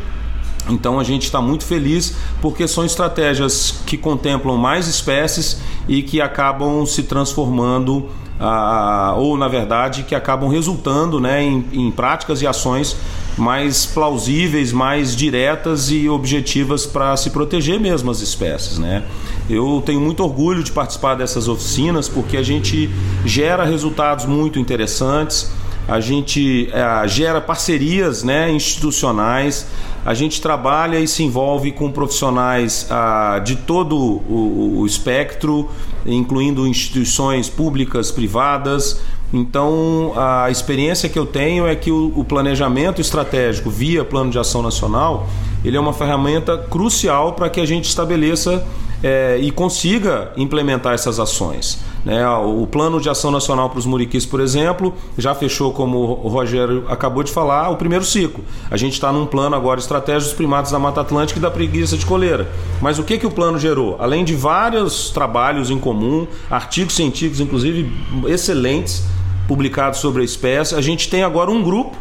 Então 0.69 0.99
a 0.99 1.03
gente 1.03 1.23
está 1.23 1.41
muito 1.41 1.63
feliz 1.63 2.15
porque 2.41 2.67
são 2.67 2.83
estratégias 2.83 3.79
que 3.85 3.97
contemplam 3.97 4.57
mais 4.57 4.87
espécies 4.87 5.61
e 5.87 6.03
que 6.03 6.19
acabam 6.19 6.85
se 6.85 7.03
transformando 7.03 8.09
ah, 8.39 9.13
ou 9.17 9.37
na 9.37 9.47
verdade 9.47 10.03
que 10.03 10.13
acabam 10.13 10.49
resultando 10.49 11.19
né, 11.19 11.41
em, 11.41 11.65
em 11.71 11.89
práticas 11.89 12.41
e 12.41 12.47
ações 12.47 12.97
mais 13.37 13.85
plausíveis, 13.85 14.71
mais 14.71 15.15
diretas 15.15 15.91
e 15.91 16.09
objetivas 16.09 16.85
para 16.85 17.15
se 17.15 17.29
proteger 17.29 17.79
mesmo 17.79 18.09
as 18.09 18.21
espécies, 18.21 18.77
né? 18.77 19.03
Eu 19.49 19.81
tenho 19.85 20.01
muito 20.01 20.23
orgulho 20.23 20.63
de 20.63 20.71
participar 20.71 21.15
dessas 21.15 21.47
oficinas 21.47 22.09
porque 22.09 22.35
a 22.35 22.43
gente 22.43 22.89
gera 23.25 23.63
resultados 23.63 24.25
muito 24.25 24.59
interessantes 24.59 25.49
a 25.87 26.01
gente 26.01 26.69
é, 26.73 27.07
gera 27.07 27.39
parcerias 27.39 28.21
né, 28.21 28.51
institucionais, 28.51 29.65
a 30.05 30.13
gente 30.13 30.41
trabalha 30.41 30.99
e 30.99 31.07
se 31.07 31.23
envolve 31.23 31.71
com 31.71 31.89
profissionais 31.91 32.85
ah, 32.89 33.41
de 33.43 33.55
todo 33.55 33.95
o, 33.95 34.79
o, 34.79 34.85
espectro, 34.85 35.69
incluindo 36.05 36.67
instituições 36.67 37.49
públicas, 37.49 38.11
privadas, 38.11 39.01
Então, 39.33 40.13
a 40.15 40.49
experiência 40.49 41.09
que 41.09 41.19
eu 41.19 41.25
tenho 41.25 41.67
é 41.67 41.75
que 41.75 41.91
o, 41.91 42.23
planejamento 42.23 43.01
estratégico 43.01 43.69
via 43.69 44.05
Plano 44.05 44.31
de 44.31 44.39
Ação 44.39 44.61
Nacional, 44.61 45.27
ele 45.65 45.75
é 45.75 45.79
uma 45.79 45.91
ferramenta 45.91 46.57
crucial 46.57 47.33
para 47.33 47.49
que 47.49 47.59
a 47.59 47.65
gente 47.65 47.85
estabeleça 47.85 48.65
é, 49.03 49.37
e 49.39 49.51
consiga 49.51 50.31
implementar 50.35 50.93
essas 50.93 51.19
ações. 51.19 51.79
Né? 52.03 52.27
O 52.29 52.65
Plano 52.65 52.99
de 52.99 53.09
Ação 53.09 53.31
Nacional 53.31 53.69
para 53.69 53.79
os 53.79 53.85
Muriquis, 53.85 54.25
por 54.25 54.39
exemplo, 54.39 54.93
já 55.17 55.35
fechou, 55.35 55.71
como 55.71 55.97
o 55.97 56.27
Rogério 56.27 56.85
acabou 56.87 57.23
de 57.23 57.31
falar, 57.31 57.69
o 57.69 57.75
primeiro 57.75 58.05
ciclo. 58.05 58.43
A 58.71 58.77
gente 58.77 58.93
está 58.93 59.11
num 59.11 59.25
plano 59.25 59.55
agora 59.55 59.79
estratégico 59.79 60.29
dos 60.29 60.33
primatas 60.33 60.71
da 60.71 60.79
Mata 60.79 61.01
Atlântica 61.01 61.39
e 61.39 61.41
da 61.41 61.51
preguiça 61.51 61.97
de 61.97 62.05
coleira. 62.05 62.49
Mas 62.81 62.97
o 62.97 63.03
que, 63.03 63.17
que 63.17 63.27
o 63.27 63.31
plano 63.31 63.59
gerou? 63.59 63.97
Além 63.99 64.23
de 64.23 64.35
vários 64.35 65.09
trabalhos 65.09 65.69
em 65.69 65.77
comum, 65.77 66.27
artigos 66.49 66.95
científicos, 66.95 67.39
inclusive 67.39 67.91
excelentes, 68.27 69.03
publicados 69.47 69.99
sobre 69.99 70.21
a 70.21 70.25
espécie, 70.25 70.75
a 70.75 70.81
gente 70.81 71.09
tem 71.09 71.23
agora 71.23 71.49
um 71.49 71.63
grupo 71.63 71.95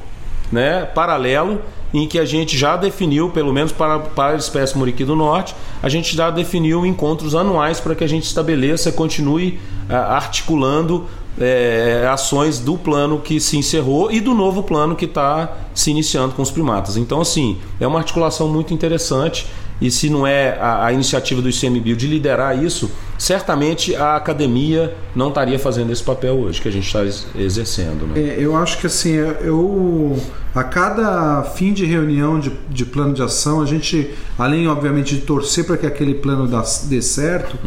né, 0.51 0.85
paralelo 0.85 1.61
em 1.93 2.07
que 2.07 2.19
a 2.19 2.25
gente 2.25 2.57
já 2.57 2.77
definiu, 2.77 3.31
pelo 3.31 3.53
menos 3.53 3.73
para, 3.73 3.99
para 3.99 4.35
a 4.35 4.37
espécie 4.37 4.77
muriqui 4.77 5.05
do 5.05 5.17
norte, 5.17 5.55
a 5.83 5.89
gente 5.89 6.17
já 6.17 6.31
definiu 6.31 6.85
encontros 6.85 7.35
anuais 7.35 7.81
para 7.81 7.95
que 7.95 8.05
a 8.05 8.09
gente 8.09 8.25
estabeleça, 8.25 8.93
continue 8.93 9.59
uh, 9.89 9.95
articulando 9.95 11.07
é, 11.39 12.09
ações 12.11 12.59
do 12.59 12.77
plano 12.79 13.21
que 13.21 13.39
se 13.39 13.57
encerrou 13.57 14.11
e 14.11 14.21
do 14.21 14.35
novo 14.35 14.63
plano 14.63 14.97
que 14.97 15.05
está 15.05 15.53
se 15.75 15.91
iniciando 15.91 16.35
com 16.35 16.43
os 16.43 16.51
primatas. 16.51 16.97
Então, 16.97 17.21
assim, 17.21 17.59
é 17.79 17.87
uma 17.87 17.99
articulação 17.99 18.49
muito 18.49 18.73
interessante 18.73 19.47
e 19.81 19.91
se 19.91 20.09
não 20.09 20.27
é 20.27 20.59
a, 20.59 20.87
a 20.87 20.93
iniciativa 20.93 21.43
do 21.43 21.51
ICMBio 21.51 21.97
de 21.97 22.07
liderar 22.07 22.63
isso, 22.63 22.91
certamente 23.19 23.95
a 23.95 24.17
academia 24.17 24.95
não 25.15 25.29
estaria 25.29 25.59
fazendo 25.59 25.93
esse 25.93 26.03
papel 26.03 26.35
hoje 26.35 26.61
que 26.61 26.69
a 26.69 26.73
gente 26.73 26.87
está 26.87 27.05
exercendo. 27.39 28.07
Né? 28.07 28.21
É, 28.21 28.37
eu 28.39 28.57
acho 28.57 28.79
que 28.79 28.87
assim, 28.87 29.13
eu 29.13 30.19
a 30.55 30.65
cada 30.65 31.43
fim 31.43 31.73
de 31.73 31.85
reunião 31.85 32.41
de, 32.41 32.51
de 32.71 32.85
plano 32.85 33.13
de 33.13 33.23
ação, 33.23 33.61
a 33.61 33.67
gente, 33.67 34.11
além 34.39 34.69
obviamente 34.69 35.15
de 35.15 35.23
torcer 35.23 35.65
para 35.65 35.77
que 35.77 35.87
aquele 35.87 36.15
plano 36.15 36.49
dê 36.85 37.03
certo, 37.03 37.59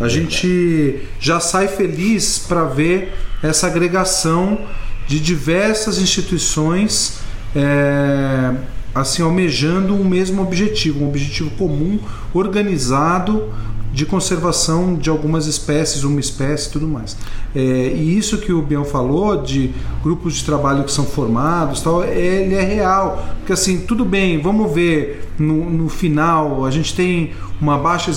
a 0.00 0.08
gente 0.08 1.00
já 1.18 1.40
sai 1.40 1.68
feliz 1.68 2.38
para 2.38 2.64
ver 2.64 3.12
essa 3.42 3.66
agregação 3.66 4.60
de 5.06 5.20
diversas 5.20 5.98
instituições. 5.98 7.20
É, 7.54 8.54
assim 8.94 9.22
almejando 9.22 9.94
um 9.94 10.02
mesmo 10.02 10.40
objetivo, 10.42 11.04
um 11.04 11.08
objetivo 11.08 11.50
comum, 11.50 11.98
organizado 12.32 13.52
de 13.96 14.04
conservação 14.04 14.94
de 14.94 15.08
algumas 15.08 15.46
espécies, 15.46 16.04
uma 16.04 16.20
espécie 16.20 16.68
e 16.68 16.72
tudo 16.72 16.86
mais. 16.86 17.16
É, 17.54 17.60
e 17.96 18.18
isso 18.18 18.36
que 18.36 18.52
o 18.52 18.60
Bião 18.60 18.84
falou 18.84 19.42
de 19.42 19.70
grupos 20.02 20.34
de 20.34 20.44
trabalho 20.44 20.84
que 20.84 20.92
são 20.92 21.06
formados, 21.06 21.80
tal, 21.80 22.04
ele 22.04 22.54
é 22.54 22.60
real. 22.60 23.26
Porque 23.38 23.54
assim, 23.54 23.80
tudo 23.80 24.04
bem, 24.04 24.38
vamos 24.38 24.70
ver 24.70 25.26
no, 25.38 25.70
no 25.70 25.88
final, 25.88 26.66
a 26.66 26.70
gente 26.70 26.94
tem 26.94 27.32
uma 27.60 27.78
baixa 27.78 28.10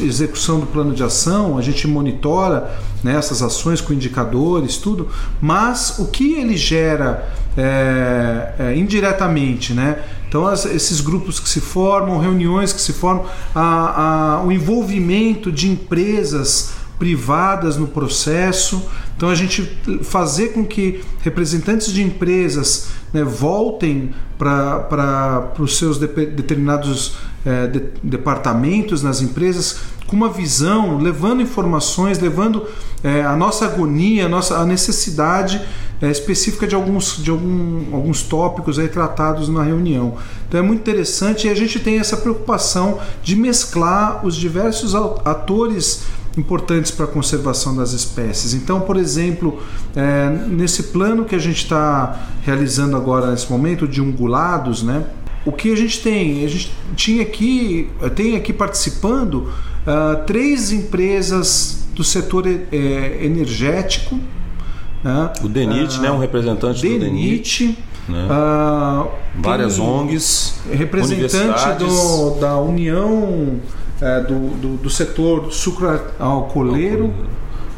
execução 0.00 0.60
do 0.60 0.66
plano 0.66 0.94
de 0.94 1.02
ação, 1.02 1.56
a 1.56 1.62
gente 1.62 1.86
monitora 1.88 2.70
né, 3.02 3.16
essas 3.16 3.42
ações 3.42 3.80
com 3.80 3.92
indicadores, 3.92 4.76
tudo, 4.76 5.08
mas 5.40 5.98
o 5.98 6.06
que 6.06 6.34
ele 6.34 6.56
gera 6.56 7.32
é, 7.56 8.54
é, 8.58 8.76
indiretamente, 8.76 9.74
né? 9.74 9.98
Então, 10.28 10.46
as, 10.46 10.64
esses 10.64 11.00
grupos 11.00 11.38
que 11.38 11.48
se 11.48 11.60
formam, 11.60 12.18
reuniões 12.18 12.72
que 12.72 12.80
se 12.80 12.92
formam, 12.92 13.26
a, 13.54 14.36
a, 14.36 14.42
o 14.42 14.50
envolvimento 14.50 15.52
de 15.52 15.68
empresas 15.68 16.72
privadas 16.98 17.76
no 17.76 17.88
processo. 17.88 18.88
Então, 19.16 19.28
a 19.28 19.34
gente 19.34 19.76
fazer 20.02 20.54
com 20.54 20.64
que 20.64 21.02
representantes 21.22 21.92
de 21.92 22.02
empresas 22.02 22.88
né, 23.12 23.22
voltem 23.24 24.14
para 24.38 25.52
os 25.58 25.76
seus 25.76 25.98
de, 25.98 26.06
determinados 26.06 27.16
é, 27.44 27.66
de, 27.66 27.82
departamentos 28.02 29.02
nas 29.02 29.20
empresas 29.20 29.80
com 30.06 30.16
uma 30.16 30.28
visão, 30.28 30.98
levando 30.98 31.40
informações, 31.40 32.18
levando 32.18 32.66
é, 33.02 33.22
a 33.22 33.34
nossa 33.34 33.64
agonia, 33.64 34.26
a, 34.26 34.28
nossa, 34.28 34.58
a 34.58 34.64
necessidade 34.66 35.60
é, 36.02 36.10
específica 36.10 36.66
de 36.66 36.74
alguns, 36.74 37.22
de 37.22 37.30
algum, 37.30 37.94
alguns 37.94 38.22
tópicos 38.22 38.78
aí 38.78 38.88
tratados 38.88 39.48
na 39.48 39.62
reunião. 39.62 40.16
Então 40.48 40.60
é 40.60 40.62
muito 40.62 40.80
interessante 40.80 41.46
e 41.46 41.50
a 41.50 41.54
gente 41.54 41.80
tem 41.80 41.98
essa 41.98 42.16
preocupação 42.16 42.98
de 43.22 43.36
mesclar 43.36 44.24
os 44.26 44.36
diversos 44.36 44.94
atores 44.94 46.02
importantes 46.36 46.90
para 46.90 47.04
a 47.04 47.08
conservação 47.08 47.76
das 47.76 47.92
espécies. 47.92 48.54
Então, 48.54 48.80
por 48.80 48.96
exemplo, 48.96 49.62
é, 49.94 50.28
nesse 50.48 50.84
plano 50.84 51.24
que 51.24 51.34
a 51.34 51.38
gente 51.38 51.62
está 51.62 52.28
realizando 52.42 52.96
agora 52.96 53.30
nesse 53.30 53.50
momento 53.50 53.86
de 53.86 54.00
ungulados, 54.00 54.82
né? 54.82 55.04
O 55.44 55.52
que 55.52 55.72
a 55.72 55.76
gente 55.76 56.00
tem? 56.02 56.44
A 56.44 56.48
gente 56.48 56.72
tinha 56.94 57.22
aqui, 57.22 57.90
tem 58.14 58.36
aqui 58.36 58.52
participando 58.52 59.48
uh, 59.86 60.24
três 60.26 60.70
empresas 60.70 61.84
do 61.94 62.04
setor 62.04 62.46
é, 62.46 63.24
energético, 63.24 64.18
né? 65.02 65.32
O 65.42 65.48
DENIT, 65.48 65.98
uh, 65.98 66.02
né? 66.02 66.10
Um 66.10 66.18
representante 66.18 66.80
DENIT, 66.80 66.98
do 66.98 67.04
DENIT. 67.04 67.78
Né? 68.08 68.28
Uh, 68.30 69.08
Várias 69.40 69.78
ONGs. 69.78 70.60
Representante 70.70 71.78
do, 71.78 72.40
da 72.40 72.58
União 72.58 73.60
é, 74.00 74.20
do, 74.20 74.48
do, 74.56 74.76
do, 74.76 74.90
setor 74.90 75.52
sucroalcooleiro 75.52 77.14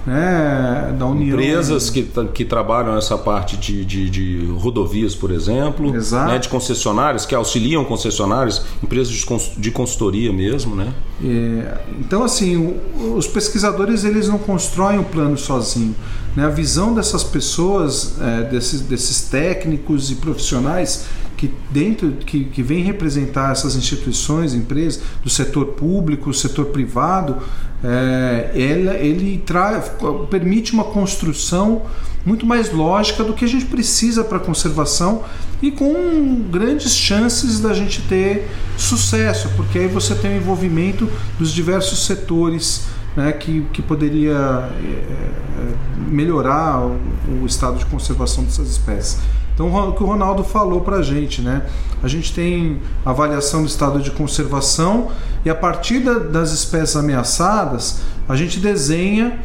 né, 0.06 0.94
da 0.98 1.06
União. 1.06 1.34
Empresas 1.34 1.90
que, 1.90 2.02
que 2.32 2.44
trabalham 2.44 2.94
nessa 2.94 3.16
parte 3.16 3.56
de, 3.56 3.84
de, 3.84 4.10
de 4.10 4.46
rodovias, 4.58 5.14
por 5.14 5.30
exemplo, 5.30 5.92
né, 5.92 6.38
de 6.38 6.48
concessionárias, 6.48 7.24
que 7.24 7.34
auxiliam 7.34 7.84
concessionárias, 7.84 8.64
empresas 8.82 9.12
de, 9.12 9.26
de 9.58 9.70
consultoria 9.70 10.32
mesmo. 10.32 10.76
Né? 10.76 10.92
É, 11.24 11.78
então, 11.98 12.22
assim, 12.24 12.76
os 13.16 13.26
pesquisadores 13.26 14.04
eles 14.04 14.28
não 14.28 14.38
constroem 14.38 14.98
o 14.98 15.00
um 15.00 15.04
plano 15.04 15.38
sozinho. 15.38 15.94
Né? 16.36 16.44
A 16.44 16.50
visão 16.50 16.94
dessas 16.94 17.24
pessoas, 17.24 18.16
é, 18.20 18.42
desses, 18.42 18.80
desses 18.82 19.22
técnicos 19.22 20.10
e 20.10 20.16
profissionais 20.16 21.06
que 21.36 21.52
dentro 21.70 22.12
que, 22.12 22.44
que 22.44 22.62
vem 22.62 22.82
representar 22.82 23.52
essas 23.52 23.76
instituições, 23.76 24.54
empresas 24.54 25.02
do 25.22 25.30
setor 25.30 25.66
público, 25.68 26.32
setor 26.32 26.66
privado, 26.66 27.38
é, 27.82 28.50
ele, 28.54 28.88
ele 28.88 29.42
traz, 29.44 29.90
permite 30.30 30.72
uma 30.72 30.84
construção 30.84 31.82
muito 32.24 32.46
mais 32.46 32.72
lógica 32.72 33.22
do 33.22 33.34
que 33.34 33.44
a 33.44 33.48
gente 33.48 33.66
precisa 33.66 34.24
para 34.24 34.38
conservação 34.38 35.22
e 35.60 35.70
com 35.70 36.42
grandes 36.50 36.94
chances 36.94 37.60
da 37.60 37.74
gente 37.74 38.00
ter 38.02 38.48
sucesso, 38.78 39.50
porque 39.56 39.78
aí 39.78 39.86
você 39.86 40.14
tem 40.14 40.34
o 40.34 40.36
envolvimento 40.38 41.08
dos 41.38 41.52
diversos 41.52 42.06
setores 42.06 42.86
né, 43.16 43.32
que, 43.32 43.66
que 43.72 43.82
poderia 43.82 44.32
é, 44.32 44.86
é 44.86 45.74
melhorar 46.08 46.80
o, 46.80 46.98
o 47.42 47.46
estado 47.46 47.78
de 47.78 47.86
conservação 47.86 48.44
dessas 48.44 48.70
espécies. 48.70 49.18
Então, 49.54 49.72
o 49.88 49.92
que 49.92 50.02
o 50.02 50.06
Ronaldo 50.06 50.42
falou 50.42 50.80
para 50.80 50.96
a 50.96 51.02
gente, 51.02 51.40
né? 51.40 51.62
A 52.02 52.08
gente 52.08 52.34
tem 52.34 52.80
avaliação 53.04 53.62
do 53.62 53.68
estado 53.68 54.00
de 54.00 54.10
conservação 54.10 55.08
e 55.44 55.50
a 55.50 55.54
partir 55.54 56.00
das 56.00 56.52
espécies 56.52 56.96
ameaçadas, 56.96 58.00
a 58.28 58.34
gente 58.34 58.58
desenha 58.58 59.38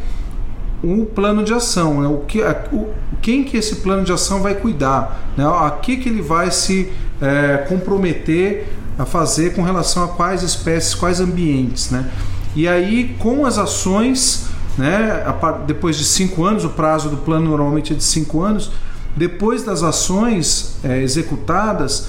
um 0.84 1.05
plano 1.05 1.43
de 1.43 1.53
ação, 1.53 2.01
né? 2.01 2.07
o 2.07 2.20
que, 2.20 2.41
o, 2.72 2.88
quem 3.22 3.43
que 3.43 3.57
esse 3.57 3.78
plano 3.78 4.03
de 4.03 4.14
ação 4.14 4.41
vai 4.41 4.55
cuidar, 4.55 5.30
né? 5.36 5.45
a 5.45 5.72
que, 5.72 5.97
que 5.97 6.07
ele 6.07 6.22
vai 6.22 6.51
se 6.51 6.91
é, 7.22 7.66
comprometer 7.68 8.68
a 8.97 9.05
fazer 9.05 9.53
com 9.53 9.62
relação 9.62 10.03
a 10.03 10.07
quais 10.07 10.41
espécies, 10.41 10.95
quais 10.95 11.20
ambientes. 11.20 11.91
Né? 11.91 12.10
E 12.55 12.68
aí, 12.68 13.16
com 13.20 13.45
as 13.45 13.57
ações, 13.57 14.47
né, 14.78 15.24
depois 15.68 15.97
de 15.97 16.05
cinco 16.05 16.45
anos, 16.45 16.64
o 16.64 16.70
prazo 16.70 17.10
do 17.10 17.18
plano 17.18 17.49
normalmente 17.49 17.93
é 17.93 17.95
de 17.95 18.03
cinco 18.03 18.41
anos, 18.41 18.72
depois 19.20 19.63
das 19.63 19.84
ações 19.84 20.78
é, 20.82 21.01
executadas, 21.01 22.07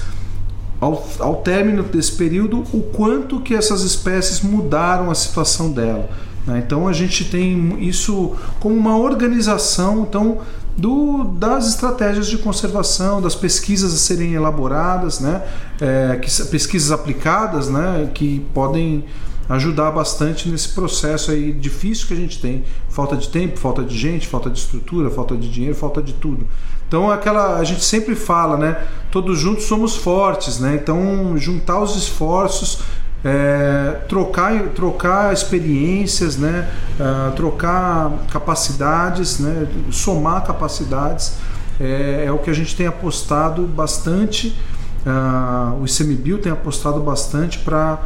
ao, 0.81 1.07
ao 1.19 1.37
término 1.43 1.83
desse 1.83 2.13
período, 2.13 2.61
o 2.73 2.81
quanto 2.81 3.41
que 3.41 3.53
essas 3.53 3.83
espécies 3.83 4.41
mudaram 4.41 5.11
a 5.11 5.15
situação 5.17 5.73
dela. 5.73 6.09
Né? 6.47 6.63
Então 6.65 6.87
a 6.87 6.93
gente 6.93 7.25
tem 7.25 7.77
isso 7.83 8.37
como 8.61 8.77
uma 8.77 8.97
organização 8.97 10.07
então, 10.09 10.39
do, 10.77 11.25
das 11.25 11.69
estratégias 11.69 12.29
de 12.29 12.39
conservação, 12.39 13.21
das 13.21 13.35
pesquisas 13.35 13.93
a 13.93 13.97
serem 13.97 14.35
elaboradas, 14.35 15.19
né? 15.19 15.43
É, 15.81 16.17
que, 16.17 16.31
pesquisas 16.45 16.93
aplicadas 16.93 17.69
né? 17.69 18.09
que 18.15 18.47
podem 18.55 19.05
ajudar 19.51 19.91
bastante 19.91 20.49
nesse 20.49 20.71
processo 20.71 21.31
aí 21.31 21.53
difícil 21.53 22.07
que 22.07 22.15
a 22.15 22.17
gente 22.17 22.41
tem. 22.41 22.65
Falta 22.89 23.17
de 23.17 23.29
tempo, 23.29 23.59
falta 23.59 23.83
de 23.83 23.99
gente, 23.99 24.27
falta 24.27 24.49
de 24.49 24.59
estrutura, 24.59 25.11
falta 25.11 25.37
de 25.37 25.51
dinheiro, 25.51 25.77
falta 25.77 26.01
de 26.01 26.15
tudo. 26.15 26.47
Então 26.89 27.11
aquela 27.11 27.59
a 27.59 27.65
gente 27.65 27.85
sempre 27.85 28.15
fala, 28.15 28.57
né? 28.57 28.83
Todos 29.11 29.39
juntos 29.39 29.65
somos 29.65 29.97
fortes, 29.97 30.59
né? 30.59 30.79
Então 30.81 31.37
juntar 31.37 31.81
os 31.81 31.97
esforços 31.97 32.81
é, 33.25 34.01
trocar, 34.09 34.69
trocar 34.69 35.33
experiências, 35.33 36.37
né? 36.37 36.71
Uh, 36.99 37.33
trocar 37.33 38.11
capacidades, 38.31 39.39
né? 39.39 39.67
somar 39.91 40.45
capacidades. 40.45 41.35
É, 41.79 42.25
é, 42.27 42.33
o 42.33 42.39
que 42.39 42.51
a 42.51 42.53
gente 42.53 42.75
tem 42.75 42.87
apostado 42.87 43.63
bastante. 43.63 44.57
Uh, 45.05 45.83
o 45.83 45.87
ICMBio 45.87 46.39
tem 46.39 46.53
apostado 46.53 47.01
bastante 47.01 47.59
para 47.59 47.99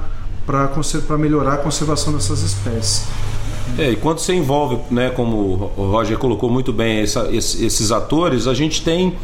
melhorar 1.18 1.54
a 1.54 1.58
conservação 1.58 2.12
dessas 2.12 2.42
espécies. 2.42 3.06
É, 3.78 3.90
e 3.90 3.96
quando 3.96 4.18
você 4.18 4.34
envolve, 4.34 4.78
né, 4.90 5.10
como 5.10 5.72
o 5.76 5.90
Roger 5.90 6.18
colocou 6.18 6.50
muito 6.50 6.72
bem, 6.72 7.00
essa, 7.00 7.28
esses 7.32 7.90
atores, 7.90 8.46
a 8.46 8.54
gente 8.54 8.82
tem 8.82 9.14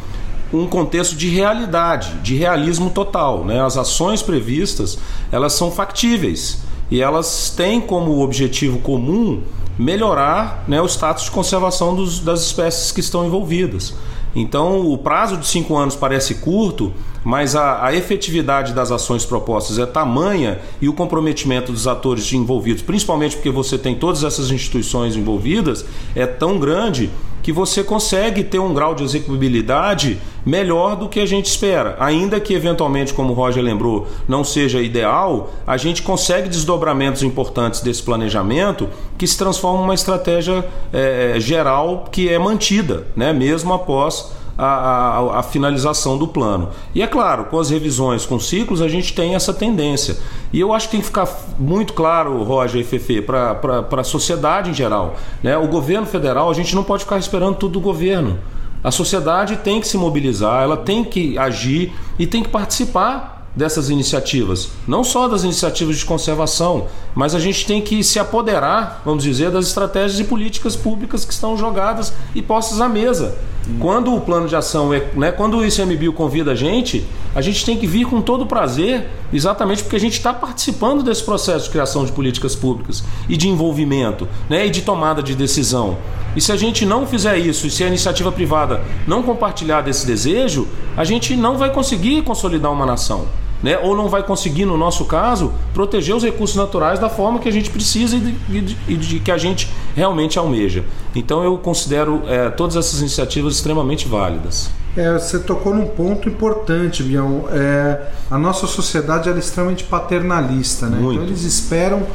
um 0.53 0.67
contexto 0.67 1.15
de 1.15 1.29
realidade, 1.29 2.15
de 2.21 2.35
realismo 2.35 2.89
total. 2.89 3.45
Né? 3.45 3.63
As 3.63 3.77
ações 3.77 4.21
previstas 4.21 4.97
elas 5.31 5.53
são 5.53 5.71
factíveis 5.71 6.59
e 6.89 7.01
elas 7.01 7.53
têm 7.55 7.79
como 7.79 8.19
objetivo 8.21 8.79
comum 8.79 9.41
melhorar 9.77 10.65
né, 10.67 10.81
o 10.81 10.85
status 10.85 11.25
de 11.25 11.31
conservação 11.31 11.95
dos, 11.95 12.19
das 12.19 12.41
espécies 12.41 12.91
que 12.91 12.99
estão 12.99 13.25
envolvidas. 13.25 13.93
Então, 14.35 14.89
o 14.89 14.97
prazo 14.97 15.37
de 15.37 15.45
cinco 15.45 15.75
anos 15.75 15.95
parece 15.95 16.35
curto, 16.35 16.93
mas 17.23 17.55
a, 17.55 17.85
a, 17.85 17.93
efetividade 17.93 18.73
das 18.73 18.91
ações 18.91 19.25
propostas 19.25 19.77
é 19.77 19.85
tamanha 19.85 20.59
e 20.81 20.87
o 20.87 20.93
comprometimento 20.93 21.71
dos 21.71 21.87
atores 21.87 22.31
envolvidos, 22.33 22.81
principalmente 22.81 23.35
porque 23.35 23.49
você 23.49 23.77
tem 23.77 23.93
todas 23.93 24.23
essas 24.23 24.49
instituições 24.49 25.15
envolvidas, 25.15 25.85
é 26.15 26.25
tão 26.25 26.57
grande 26.57 27.09
que 27.41 27.51
você 27.51 27.83
consegue 27.83 28.43
ter 28.43 28.59
um 28.59 28.73
grau 28.73 28.93
de 28.93 29.03
execuibilidade 29.03 30.19
melhor 30.45 30.95
do 30.95 31.07
que 31.07 31.19
a 31.19 31.25
gente 31.25 31.45
espera. 31.45 31.95
Ainda 31.99 32.39
que 32.39 32.53
eventualmente, 32.53 33.13
como 33.13 33.33
o 33.33 33.35
Roger 33.35 33.63
lembrou, 33.63 34.07
não 34.27 34.43
seja 34.43 34.81
ideal, 34.81 35.51
a 35.65 35.77
gente 35.77 36.01
consegue 36.01 36.49
desdobramentos 36.49 37.23
importantes 37.23 37.81
desse 37.81 38.01
planejamento 38.01 38.89
que 39.17 39.27
se 39.27 39.37
transformam 39.37 39.81
numa 39.81 39.93
estratégia 39.93 40.65
é, 40.91 41.35
geral 41.39 42.05
que 42.11 42.29
é 42.29 42.39
mantida, 42.39 43.07
né, 43.15 43.31
mesmo 43.33 43.73
após 43.73 44.31
a, 44.63 44.67
a, 44.67 45.39
a, 45.39 45.43
finalização 45.43 46.17
do 46.17 46.27
plano. 46.27 46.69
E 46.93 47.01
é 47.01 47.07
claro, 47.07 47.45
com 47.45 47.59
as 47.59 47.71
revisões, 47.71 48.25
com 48.25 48.39
ciclos, 48.39 48.81
a 48.81 48.87
gente 48.87 49.13
tem 49.13 49.33
essa 49.33 49.51
tendência. 49.51 50.17
E 50.53 50.59
eu 50.59 50.71
acho 50.71 50.87
que 50.87 50.91
tem 50.91 50.99
que 50.99 51.07
ficar 51.07 51.27
muito 51.57 51.93
claro, 51.93 52.43
Roger 52.43 52.79
e 52.79 52.83
Fefe, 52.83 53.21
para 53.21 53.87
a 53.91 54.03
sociedade 54.03 54.69
em 54.69 54.73
geral. 54.73 55.15
Né? 55.41 55.57
O 55.57 55.67
governo 55.67 56.05
federal, 56.05 56.49
a 56.49 56.53
gente 56.53 56.75
não 56.75 56.83
pode 56.83 57.03
ficar 57.03 57.17
esperando 57.17 57.55
tudo 57.55 57.73
do 57.73 57.79
governo. 57.79 58.37
A 58.83 58.91
sociedade 58.91 59.57
tem 59.57 59.79
que 59.79 59.87
se 59.87 59.97
mobilizar, 59.97 60.63
ela 60.63 60.77
tem 60.77 61.03
que 61.03 61.37
agir 61.37 61.93
e 62.19 62.27
tem 62.27 62.43
que 62.43 62.49
participar 62.49 63.41
dessas 63.55 63.89
iniciativas, 63.89 64.69
não 64.87 65.03
só 65.03 65.27
das 65.27 65.43
iniciativas 65.43 65.97
de 65.97 66.05
conservação, 66.05 66.87
mas 67.13 67.35
a 67.35 67.39
gente 67.39 67.65
tem 67.65 67.81
que 67.81 68.03
se 68.03 68.17
apoderar, 68.17 69.01
vamos 69.03 69.23
dizer, 69.23 69.51
das 69.51 69.67
estratégias 69.67 70.19
e 70.19 70.23
políticas 70.23 70.75
públicas 70.75 71.25
que 71.25 71.33
estão 71.33 71.57
jogadas 71.57 72.13
e 72.33 72.41
postas 72.41 72.79
à 72.79 72.87
mesa. 72.87 73.37
Quando 73.79 74.13
o 74.13 74.21
plano 74.21 74.47
de 74.47 74.55
ação 74.55 74.93
é, 74.93 75.07
né, 75.15 75.31
quando 75.31 75.57
o 75.57 75.65
ICMBio 75.65 76.13
convida 76.13 76.51
a 76.51 76.55
gente, 76.55 77.05
a 77.35 77.41
gente 77.41 77.63
tem 77.63 77.77
que 77.77 77.85
vir 77.85 78.05
com 78.05 78.21
todo 78.21 78.45
prazer, 78.45 79.07
exatamente 79.31 79.83
porque 79.83 79.95
a 79.95 79.99
gente 79.99 80.13
está 80.13 80.33
participando 80.33 81.03
desse 81.03 81.23
processo 81.23 81.65
de 81.65 81.71
criação 81.71 82.03
de 82.03 82.11
políticas 82.11 82.55
públicas 82.55 83.03
e 83.29 83.37
de 83.37 83.47
envolvimento, 83.47 84.27
né, 84.49 84.65
e 84.65 84.69
de 84.69 84.81
tomada 84.81 85.21
de 85.21 85.35
decisão. 85.35 85.97
E 86.35 86.41
se 86.41 86.51
a 86.51 86.57
gente 86.57 86.85
não 86.85 87.05
fizer 87.05 87.37
isso, 87.37 87.67
e 87.67 87.71
se 87.71 87.83
a 87.83 87.87
iniciativa 87.87 88.31
privada 88.31 88.81
não 89.05 89.21
compartilhar 89.21 89.81
desse 89.81 90.07
desejo, 90.07 90.67
a 90.97 91.03
gente 91.03 91.35
não 91.35 91.57
vai 91.57 91.71
conseguir 91.71 92.23
consolidar 92.23 92.71
uma 92.71 92.85
nação 92.85 93.27
né? 93.63 93.77
ou 93.77 93.95
não 93.95 94.09
vai 94.09 94.23
conseguir, 94.23 94.65
no 94.65 94.77
nosso 94.77 95.05
caso, 95.05 95.53
proteger 95.73 96.15
os 96.15 96.23
recursos 96.23 96.55
naturais 96.55 96.99
da 96.99 97.09
forma 97.09 97.39
que 97.39 97.47
a 97.47 97.51
gente 97.51 97.69
precisa 97.69 98.15
e 98.15 98.19
de, 98.19 98.31
de, 98.31 98.61
de, 98.61 98.97
de 98.97 99.19
que 99.19 99.31
a 99.31 99.37
gente 99.37 99.69
realmente 99.95 100.39
almeja. 100.39 100.83
Então 101.15 101.43
eu 101.43 101.57
considero 101.57 102.21
é, 102.27 102.49
todas 102.49 102.75
essas 102.75 102.99
iniciativas 102.99 103.55
extremamente 103.55 104.07
válidas. 104.07 104.71
É, 104.95 105.13
você 105.13 105.39
tocou 105.39 105.73
num 105.73 105.87
ponto 105.87 106.27
importante, 106.27 107.01
Bião. 107.01 107.45
É, 107.49 108.11
a 108.29 108.37
nossa 108.37 108.67
sociedade 108.67 109.29
é 109.29 109.37
extremamente 109.37 109.83
paternalista, 109.85 110.87
né? 110.87 110.97
Então 110.99 111.23
eles 111.23 111.43
esperam 111.43 112.05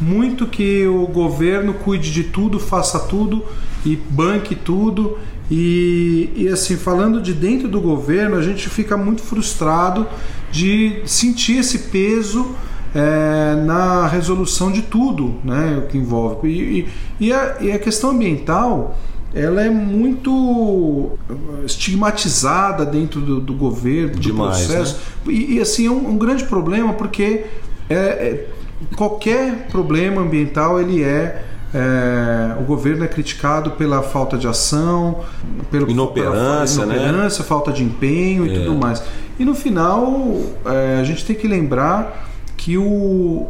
muito 0.00 0.46
que 0.46 0.86
o 0.86 1.06
governo 1.06 1.74
cuide 1.74 2.10
de 2.10 2.24
tudo, 2.24 2.58
faça 2.58 2.98
tudo 2.98 3.44
e 3.84 3.96
banque 3.96 4.54
tudo. 4.54 5.18
E, 5.50 6.30
e 6.34 6.48
assim, 6.48 6.76
falando 6.76 7.20
de 7.20 7.32
dentro 7.32 7.68
do 7.68 7.80
governo, 7.80 8.36
a 8.36 8.42
gente 8.42 8.68
fica 8.68 8.96
muito 8.96 9.22
frustrado 9.22 10.06
de 10.50 11.02
sentir 11.04 11.58
esse 11.58 11.80
peso 11.90 12.54
é, 12.94 13.56
na 13.64 14.06
resolução 14.06 14.70
de 14.70 14.82
tudo 14.82 15.34
né, 15.44 15.82
o 15.84 15.88
que 15.88 15.98
envolve. 15.98 16.48
E, 16.48 16.88
e, 17.18 17.32
a, 17.32 17.56
e 17.60 17.72
a 17.72 17.78
questão 17.78 18.10
ambiental 18.10 18.96
ela 19.34 19.60
é 19.60 19.68
muito 19.68 21.18
estigmatizada 21.66 22.86
dentro 22.86 23.20
do, 23.20 23.40
do 23.40 23.52
governo, 23.52 24.12
do 24.12 24.20
Demais, 24.20 24.64
processo. 24.64 25.00
Né? 25.26 25.34
E, 25.34 25.54
e, 25.54 25.60
assim, 25.60 25.88
é 25.88 25.90
um, 25.90 26.10
um, 26.10 26.16
grande 26.16 26.44
problema 26.44 26.92
porque 26.92 27.44
é, 27.90 27.96
é, 27.96 28.46
qualquer 28.94 29.66
problema 29.66 30.22
ambiental 30.22 30.80
ele 30.80 31.02
é 31.02 31.44
é, 31.74 32.54
o 32.60 32.62
governo 32.62 33.04
é 33.04 33.08
criticado 33.08 33.72
pela 33.72 34.00
falta 34.00 34.38
de 34.38 34.46
ação, 34.46 35.24
pelo, 35.72 35.90
inoperância, 35.90 36.82
pela, 36.82 36.94
inoperância 36.94 37.42
né? 37.42 37.48
falta 37.48 37.72
de 37.72 37.82
empenho 37.82 38.46
e 38.46 38.54
é. 38.54 38.58
tudo 38.60 38.76
mais. 38.76 39.02
E 39.38 39.44
no 39.44 39.56
final, 39.56 40.40
é, 40.64 41.00
a 41.00 41.04
gente 41.04 41.24
tem 41.24 41.34
que 41.34 41.48
lembrar 41.48 42.30
que 42.56 42.78
o, 42.78 42.84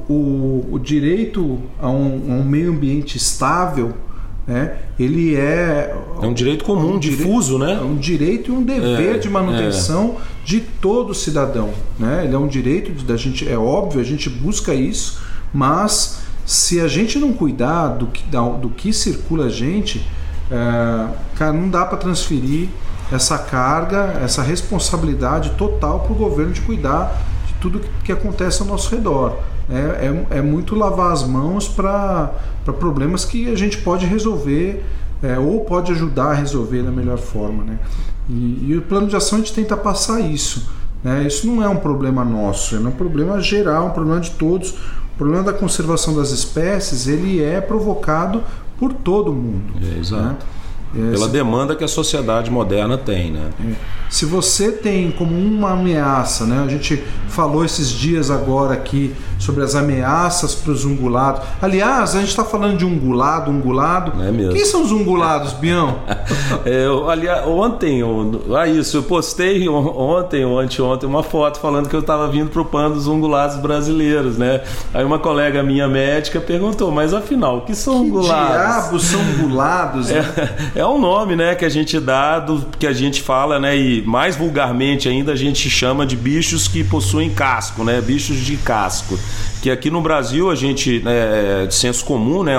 o, 0.08 0.66
o 0.72 0.78
direito 0.78 1.60
a 1.78 1.90
um, 1.90 2.22
a 2.30 2.32
um, 2.32 2.44
meio 2.44 2.70
ambiente 2.70 3.18
estável, 3.18 3.92
né, 4.46 4.78
ele 4.98 5.36
é. 5.36 5.94
É 6.22 6.26
um 6.26 6.32
direito 6.32 6.64
comum, 6.64 6.94
um 6.94 6.98
difuso, 6.98 7.58
direito, 7.58 7.78
né? 7.78 7.80
É 7.80 7.84
um 7.84 7.96
direito 7.96 8.52
e 8.52 8.54
um 8.54 8.62
dever 8.62 9.16
é, 9.16 9.18
de 9.18 9.28
manutenção 9.28 10.16
é. 10.18 10.46
de 10.46 10.60
todo 10.60 11.12
cidadão. 11.12 11.70
Né? 11.98 12.24
Ele 12.24 12.34
é 12.34 12.38
um 12.38 12.48
direito 12.48 12.90
da 13.04 13.16
gente, 13.16 13.46
é 13.46 13.58
óbvio, 13.58 14.00
a 14.00 14.04
gente 14.04 14.30
busca 14.30 14.74
isso, 14.74 15.22
mas 15.52 16.23
se 16.44 16.80
a 16.80 16.88
gente 16.88 17.18
não 17.18 17.32
cuidar 17.32 17.88
do 17.88 18.06
que, 18.06 18.24
do 18.60 18.68
que 18.70 18.92
circula 18.92 19.46
a 19.46 19.48
gente, 19.48 20.06
é, 20.50 21.08
cara, 21.36 21.52
não 21.52 21.68
dá 21.68 21.86
para 21.86 21.96
transferir 21.96 22.68
essa 23.12 23.38
carga, 23.38 24.18
essa 24.22 24.42
responsabilidade 24.42 25.50
total 25.50 26.00
para 26.00 26.12
o 26.12 26.14
governo 26.14 26.52
de 26.52 26.60
cuidar 26.60 27.22
de 27.46 27.54
tudo 27.54 27.80
que 28.02 28.12
acontece 28.12 28.62
ao 28.62 28.68
nosso 28.68 28.94
redor. 28.94 29.38
É, 29.70 30.26
é, 30.30 30.38
é 30.38 30.42
muito 30.42 30.74
lavar 30.74 31.12
as 31.12 31.26
mãos 31.26 31.66
para 31.66 32.30
problemas 32.78 33.24
que 33.24 33.50
a 33.50 33.56
gente 33.56 33.78
pode 33.78 34.04
resolver 34.04 34.84
é, 35.22 35.38
ou 35.38 35.64
pode 35.64 35.90
ajudar 35.92 36.32
a 36.32 36.34
resolver 36.34 36.82
da 36.82 36.90
melhor 36.90 37.16
forma. 37.16 37.64
Né? 37.64 37.78
E, 38.28 38.66
e, 38.68 38.76
o 38.76 38.82
plano 38.82 39.06
de 39.06 39.16
ação 39.16 39.38
a 39.38 39.40
gente 39.40 39.54
tenta 39.54 39.76
passar 39.76 40.20
isso. 40.20 40.68
Né? 41.02 41.26
Isso 41.26 41.46
não 41.46 41.62
é 41.62 41.68
um 41.68 41.76
problema 41.76 42.24
nosso, 42.24 42.76
é 42.76 42.78
um 42.78 42.90
problema 42.90 43.40
geral, 43.40 43.86
um 43.86 43.90
problema 43.90 44.20
de 44.20 44.32
todos. 44.32 44.74
O 45.14 45.16
problema 45.16 45.44
da 45.44 45.52
conservação 45.52 46.16
das 46.16 46.30
espécies 46.30 47.06
ele 47.06 47.42
é 47.42 47.60
provocado 47.60 48.42
por 48.78 48.92
todo 48.92 49.32
mundo. 49.32 49.74
É, 49.80 49.98
exato. 49.98 50.22
Né? 50.24 50.36
É, 50.96 51.10
Pela 51.10 51.28
demanda 51.28 51.74
que 51.74 51.82
a 51.82 51.88
sociedade 51.88 52.50
moderna 52.50 52.96
tem, 52.96 53.32
né? 53.32 53.50
É. 53.60 53.74
Se 54.08 54.24
você 54.24 54.70
tem 54.70 55.10
como 55.10 55.36
uma 55.36 55.72
ameaça, 55.72 56.44
né? 56.44 56.62
A 56.64 56.68
gente 56.68 57.02
falou 57.28 57.64
esses 57.64 57.90
dias 57.90 58.30
agora 58.30 58.74
aqui 58.74 59.12
sobre 59.38 59.64
as 59.64 59.74
ameaças 59.74 60.54
para 60.54 60.72
os 60.72 60.84
ungulados. 60.84 61.42
Aliás, 61.60 62.14
a 62.14 62.20
gente 62.20 62.28
está 62.28 62.44
falando 62.44 62.78
de 62.78 62.84
ungulado, 62.84 63.50
ungulado. 63.50 64.12
É 64.22 64.30
mesmo. 64.30 64.52
Quem 64.52 64.64
são 64.64 64.82
os 64.82 64.92
ungulados, 64.92 65.52
Bião? 65.52 65.98
é, 66.64 66.86
eu, 66.86 67.10
aliás, 67.10 67.46
ontem, 67.46 68.00
eu, 68.00 68.40
ah, 68.56 68.66
isso, 68.66 68.96
eu 68.96 69.02
postei 69.02 69.68
ontem 69.68 70.44
ou 70.44 70.58
anteontem 70.58 71.08
uma 71.08 71.22
foto 71.22 71.58
falando 71.58 71.88
que 71.88 71.96
eu 71.96 72.00
estava 72.00 72.28
vindo 72.28 72.50
para 72.50 72.62
o 72.62 72.64
pano 72.64 72.94
dos 72.94 73.06
ungulados 73.06 73.56
brasileiros, 73.56 74.38
né? 74.38 74.62
Aí 74.92 75.04
uma 75.04 75.18
colega 75.18 75.62
minha 75.62 75.88
médica 75.88 76.40
perguntou, 76.40 76.90
mas 76.90 77.12
afinal, 77.12 77.58
o 77.58 77.60
que 77.62 77.74
são 77.74 77.94
que 77.94 78.06
ungulados? 78.06 78.52
diabos 78.52 79.04
são 79.04 79.20
ungulados? 79.20 80.04
Né? 80.14 80.22
É, 80.76 80.83
é 80.84 80.88
um 80.88 81.00
nome, 81.00 81.34
né, 81.34 81.54
que 81.54 81.64
a 81.64 81.68
gente 81.68 81.98
dá, 81.98 82.38
do, 82.38 82.66
que 82.78 82.86
a 82.86 82.92
gente 82.92 83.22
fala, 83.22 83.58
né, 83.58 83.76
e 83.76 84.02
mais 84.02 84.36
vulgarmente 84.36 85.08
ainda 85.08 85.32
a 85.32 85.36
gente 85.36 85.68
chama 85.70 86.06
de 86.06 86.16
bichos 86.16 86.68
que 86.68 86.84
possuem 86.84 87.30
casco, 87.30 87.84
né, 87.84 88.00
bichos 88.00 88.36
de 88.38 88.56
casco. 88.56 89.18
Que 89.62 89.70
aqui 89.70 89.90
no 89.90 90.00
Brasil 90.00 90.50
a 90.50 90.54
gente, 90.54 91.02
é, 91.06 91.66
de 91.66 91.74
senso 91.74 92.04
comum, 92.04 92.42
né, 92.42 92.56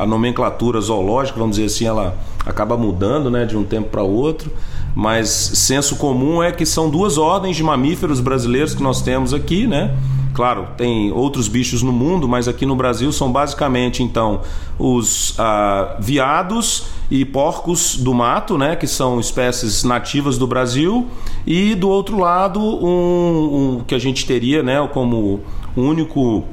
a 0.00 0.06
nomenclatura 0.06 0.80
zoológica, 0.80 1.38
vamos 1.38 1.56
dizer 1.56 1.66
assim, 1.66 1.86
ela 1.86 2.16
acaba 2.46 2.76
mudando, 2.76 3.30
né, 3.30 3.44
de 3.44 3.56
um 3.56 3.64
tempo 3.64 3.90
para 3.90 4.02
outro. 4.02 4.50
Mas 4.94 5.28
senso 5.28 5.96
comum 5.96 6.42
é 6.42 6.52
que 6.52 6.66
são 6.66 6.90
duas 6.90 7.18
ordens 7.18 7.56
de 7.56 7.62
mamíferos 7.62 8.20
brasileiros 8.20 8.74
que 8.74 8.82
nós 8.82 9.02
temos 9.02 9.32
aqui, 9.32 9.66
né? 9.66 9.96
Claro, 10.32 10.68
tem 10.76 11.12
outros 11.12 11.48
bichos 11.48 11.82
no 11.82 11.92
mundo, 11.92 12.28
mas 12.28 12.46
aqui 12.46 12.64
no 12.64 12.76
Brasil 12.76 13.10
são 13.10 13.30
basicamente 13.32 14.02
então 14.02 14.40
os 14.78 15.34
ah, 15.38 15.96
viados 15.98 16.86
e 17.10 17.24
porcos 17.24 17.96
do 17.96 18.14
mato, 18.14 18.56
né, 18.56 18.76
que 18.76 18.86
são 18.86 19.18
espécies 19.18 19.82
nativas 19.82 20.38
do 20.38 20.46
Brasil, 20.46 21.08
e 21.44 21.74
do 21.74 21.88
outro 21.88 22.18
lado 22.18 22.60
um, 22.60 23.78
um 23.80 23.84
que 23.84 23.94
a 23.94 23.98
gente 23.98 24.24
teria, 24.24 24.62
né, 24.62 24.88
como 24.92 25.40
único 25.76 26.44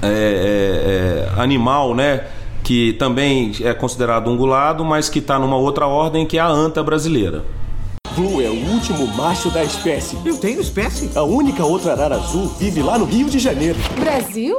é, 0.00 0.06
é, 0.06 1.36
é, 1.36 1.42
animal, 1.42 1.94
né, 1.94 2.24
que 2.62 2.92
também 2.92 3.52
é 3.60 3.74
considerado 3.74 4.30
ungulado, 4.30 4.84
mas 4.84 5.08
que 5.08 5.18
está 5.18 5.38
numa 5.38 5.56
outra 5.56 5.86
ordem 5.86 6.24
que 6.24 6.38
é 6.38 6.40
a 6.40 6.48
anta 6.48 6.82
brasileira. 6.82 7.44
Blue 8.18 8.42
é 8.42 8.48
o 8.48 8.72
último 8.72 9.06
macho 9.16 9.48
da 9.48 9.62
espécie. 9.62 10.18
Eu 10.24 10.36
tenho 10.36 10.60
espécie? 10.60 11.08
A 11.14 11.22
única 11.22 11.64
outra 11.64 11.92
arara 11.92 12.16
azul 12.16 12.48
vive 12.58 12.82
lá 12.82 12.98
no 12.98 13.04
Rio 13.04 13.30
de 13.30 13.38
Janeiro. 13.38 13.78
Brasil? 13.96 14.58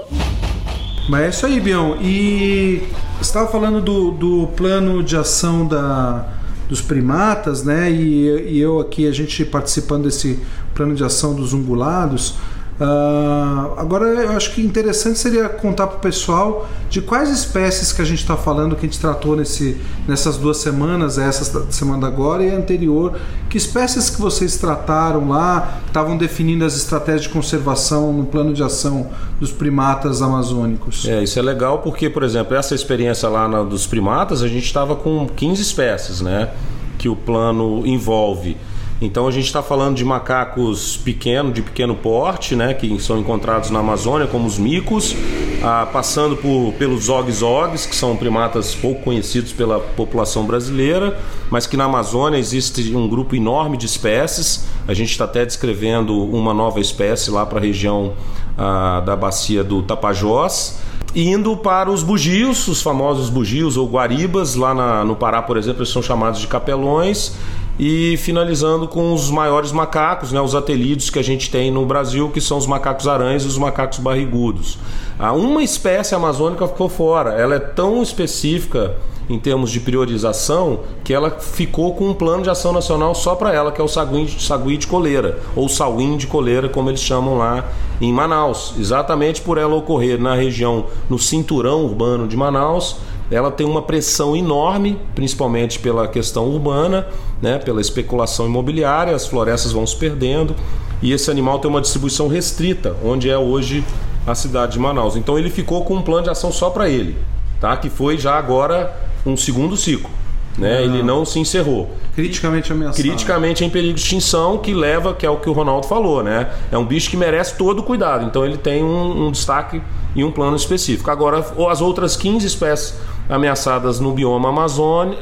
Mas 1.10 1.22
é 1.22 1.28
isso 1.28 1.45
aí, 1.45 1.60
Bião. 1.60 1.97
E 2.01 2.82
você 3.18 3.24
estava 3.24 3.51
falando 3.51 3.82
do, 3.82 4.12
do 4.12 4.47
plano 4.55 5.03
de 5.03 5.18
ação 5.18 5.68
da, 5.68 6.26
dos 6.70 6.80
primatas, 6.80 7.62
né? 7.66 7.91
E, 7.91 8.53
e 8.53 8.60
eu 8.62 8.80
aqui, 8.80 9.05
a 9.05 9.12
gente 9.12 9.43
participando 9.43 10.03
desse 10.03 10.39
plano 10.74 10.95
de 10.95 11.03
ação 11.03 11.36
dos 11.36 11.51
ungulados. 11.51 12.36
Uh, 12.80 13.73
agora 13.77 14.05
eu 14.05 14.32
acho 14.32 14.53
que 14.53 14.61
interessante 14.61 15.19
seria 15.19 15.49
contar 15.49 15.88
para 15.88 15.97
o 15.97 15.99
pessoal 15.99 16.65
de 16.89 17.01
quais 17.01 17.30
espécies 17.30 17.91
que 17.91 18.01
a 18.01 18.05
gente 18.05 18.19
está 18.19 18.38
falando, 18.38 18.73
que 18.73 18.86
a 18.86 18.89
gente 18.89 18.99
tratou 18.99 19.36
nesse, 19.36 19.77
nessas 20.07 20.38
duas 20.38 20.57
semanas, 20.57 21.17
essa 21.17 21.69
semana 21.71 22.07
agora 22.07 22.41
e 22.41 22.49
a 22.49 22.55
anterior, 22.55 23.19
que 23.49 23.57
espécies 23.57 24.09
que 24.09 24.21
vocês 24.21 24.55
trataram 24.55 25.27
lá, 25.27 25.82
estavam 25.88 26.15
definindo 26.15 26.63
as 26.63 26.73
estratégias 26.77 27.23
de 27.23 27.30
conservação 27.30 28.13
no 28.13 28.25
plano 28.25 28.53
de 28.53 28.63
ação 28.63 29.09
dos 29.41 29.51
primatas 29.51 30.21
amazônicos. 30.21 31.05
É, 31.05 31.21
isso 31.21 31.38
é 31.38 31.41
legal 31.41 31.80
porque, 31.80 32.09
por 32.09 32.23
exemplo, 32.23 32.55
essa 32.55 32.73
experiência 32.73 33.27
lá 33.27 33.45
na, 33.45 33.61
dos 33.61 33.86
primatas, 33.86 34.41
a 34.41 34.47
gente 34.47 34.65
estava 34.65 34.95
com 34.95 35.27
15 35.27 35.61
espécies, 35.61 36.21
né? 36.21 36.49
Que 36.97 37.09
o 37.09 37.15
plano 37.15 37.86
envolve. 37.86 38.55
Então 39.02 39.28
a 39.28 39.32
gente 39.32 39.45
está 39.45 39.64
falando 39.64 39.95
de 39.95 40.04
macacos 40.04 40.97
pequenos, 40.97 41.54
de 41.54 41.62
pequeno 41.62 41.95
porte, 41.95 42.54
né, 42.54 42.74
que 42.74 43.00
são 43.00 43.18
encontrados 43.18 43.70
na 43.70 43.80
Amazônia, 43.80 44.28
como 44.28 44.45
os 44.45 44.58
micos, 44.58 45.16
ah, 45.64 45.88
passando 45.91 46.36
por, 46.36 46.74
pelos 46.74 47.06
zog-zogs, 47.06 47.86
que 47.86 47.95
são 47.95 48.18
primatas 48.18 48.76
pouco 48.76 49.04
conhecidos 49.04 49.54
pela 49.54 49.80
população 49.80 50.45
brasileira, 50.45 51.18
mas 51.50 51.66
que 51.66 51.78
na 51.78 51.86
Amazônia 51.86 52.38
existe 52.38 52.93
um 52.93 53.08
grupo 53.08 53.36
enorme 53.36 53.78
de 53.78 53.86
espécies. 53.86 54.66
A 54.86 54.93
gente 54.93 55.12
está 55.12 55.24
até 55.24 55.45
descrevendo 55.45 56.22
uma 56.22 56.54
nova 56.54 56.82
espécie 56.82 57.32
lá 57.32 57.45
para 57.45 57.60
a 57.60 57.62
região 57.62 58.14
ah, 58.58 59.02
da 59.06 59.16
bacia 59.16 59.64
do 59.64 59.82
Tapajós 59.82 60.78
indo 61.16 61.58
para 61.58 61.89
os 61.89 62.04
bugios, 62.04 62.68
os 62.68 62.82
famosos 62.82 63.30
bugios 63.30 63.78
ou 63.78 63.88
guaribas, 63.88 64.56
lá 64.56 64.74
na, 64.74 65.04
no 65.04 65.16
Pará, 65.16 65.41
por 65.41 65.58
exemplo, 65.58 65.80
eles 65.80 65.89
são 65.89 66.02
chamados 66.02 66.39
de 66.39 66.47
capelões, 66.47 67.34
e 67.80 68.17
finalizando 68.17 68.89
com 68.89 69.13
os 69.13 69.32
maiores 69.32 69.71
macacos, 69.71 70.34
né, 70.34 70.41
os 70.41 70.53
atelídeos 70.53 71.09
que 71.09 71.17
a 71.17 71.23
gente 71.23 71.49
tem 71.49 71.71
no 71.71 71.86
Brasil, 71.86 72.30
que 72.30 72.41
são 72.41 72.57
os 72.57 72.67
macacos 72.67 73.07
aranhas 73.07 73.43
e 73.43 73.47
os 73.47 73.57
macacos 73.57 73.99
barrigudos. 73.99 74.77
Ah, 75.17 75.32
uma 75.32 75.63
espécie 75.63 76.13
amazônica 76.13 76.67
ficou 76.67 76.89
fora, 76.89 77.32
ela 77.32 77.55
é 77.55 77.59
tão 77.59 78.03
específica 78.03 78.97
em 79.30 79.39
termos 79.39 79.71
de 79.71 79.80
priorização 79.80 80.82
que 81.03 81.13
ela 81.13 81.30
ficou 81.30 81.93
com 81.93 82.09
um 82.09 82.13
plano 82.13 82.43
de 82.43 82.49
ação 82.49 82.73
nacional 82.73 83.13
só 83.13 83.36
para 83.36 83.53
ela, 83.53 83.71
que 83.71 83.80
é 83.80 83.84
o 83.84 83.88
sagui, 83.88 84.27
sagui 84.39 84.75
de 84.75 84.88
coleira, 84.88 85.39
ou 85.55 85.69
sauim 85.69 86.17
de 86.17 86.25
coleira, 86.25 86.67
como 86.67 86.89
eles 86.89 87.01
chamam 87.01 87.38
lá 87.38 87.65
em 88.01 88.11
Manaus. 88.11 88.73
Exatamente 88.77 89.41
por 89.41 89.57
ela 89.57 89.75
ocorrer 89.75 90.19
na 90.19 90.34
região, 90.34 90.86
no 91.07 91.19
cinturão 91.19 91.84
urbano 91.86 92.27
de 92.27 92.36
Manaus, 92.36 92.97
ela 93.32 93.51
tem 93.51 93.65
uma 93.65 93.82
pressão 93.82 94.36
enorme, 94.36 94.97
principalmente 95.13 95.80
pela 95.80 96.07
questão 96.07 96.45
urbana, 96.45 97.07
né, 97.41 97.59
pela 97.59 97.80
especulação 97.80 98.47
imobiliária, 98.47 99.15
as 99.15 99.27
florestas 99.27 99.71
vão 99.71 99.86
se 99.86 99.95
perdendo 99.95 100.55
e 101.01 101.13
esse 101.13 101.30
animal 101.32 101.59
tem 101.59 101.69
uma 101.69 101.82
distribuição 101.82 102.27
restrita, 102.27 102.95
onde 103.03 103.30
é 103.30 103.38
hoje 103.38 103.84
a 104.27 104.36
cidade 104.36 104.73
de 104.73 104.80
Manaus. 104.80 105.15
Então 105.15 105.38
ele 105.38 105.49
ficou 105.49 105.86
com 105.86 105.95
um 105.95 106.01
plano 106.01 106.23
de 106.23 106.30
ação 106.30 106.51
só 106.51 106.69
para 106.69 106.89
ele, 106.89 107.15
tá? 107.61 107.77
Que 107.77 107.89
foi 107.89 108.17
já 108.17 108.36
agora 108.36 108.93
um 109.25 109.38
segundo 109.38 109.77
ciclo. 109.77 110.09
Né? 110.57 110.84
Ele 110.84 111.01
não 111.01 111.23
se 111.23 111.39
encerrou. 111.39 111.89
Criticamente 112.13 112.73
ameaçado. 112.73 113.01
Criticamente 113.01 113.63
em 113.63 113.69
perigo 113.69 113.93
de 113.93 114.01
extinção, 114.01 114.57
que 114.57 114.73
leva, 114.73 115.13
que 115.13 115.25
é 115.25 115.30
o 115.30 115.38
que 115.38 115.49
o 115.49 115.53
Ronaldo 115.53 115.88
falou, 115.88 116.21
né? 116.21 116.49
É 116.69 116.77
um 116.77 116.84
bicho 116.84 117.09
que 117.09 117.15
merece 117.15 117.55
todo 117.55 117.80
o 117.80 117.84
cuidado. 117.84 118.25
Então 118.25 118.45
ele 118.45 118.57
tem 118.57 118.84
um, 118.84 119.27
um 119.27 119.32
destaque 119.32 119.82
e 120.13 120.21
um 120.21 120.32
plano 120.32 120.57
específico. 120.57 121.09
Agora, 121.09 121.45
as 121.69 121.80
outras 121.80 122.17
15 122.17 122.45
espécies 122.45 122.95
ameaçadas 123.30 123.99
no 123.99 124.11
bioma 124.11 124.49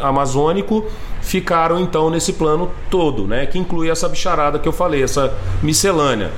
amazônico 0.02 0.86
ficaram 1.22 1.80
então 1.80 2.10
nesse 2.10 2.34
plano 2.34 2.72
todo, 2.90 3.28
né? 3.28 3.46
Que 3.46 3.60
inclui 3.60 3.90
essa 3.90 4.08
bicharada 4.08 4.58
que 4.58 4.68
eu 4.68 4.74
falei, 4.74 5.04
essa 5.04 5.34
miscelânea. 5.62 6.32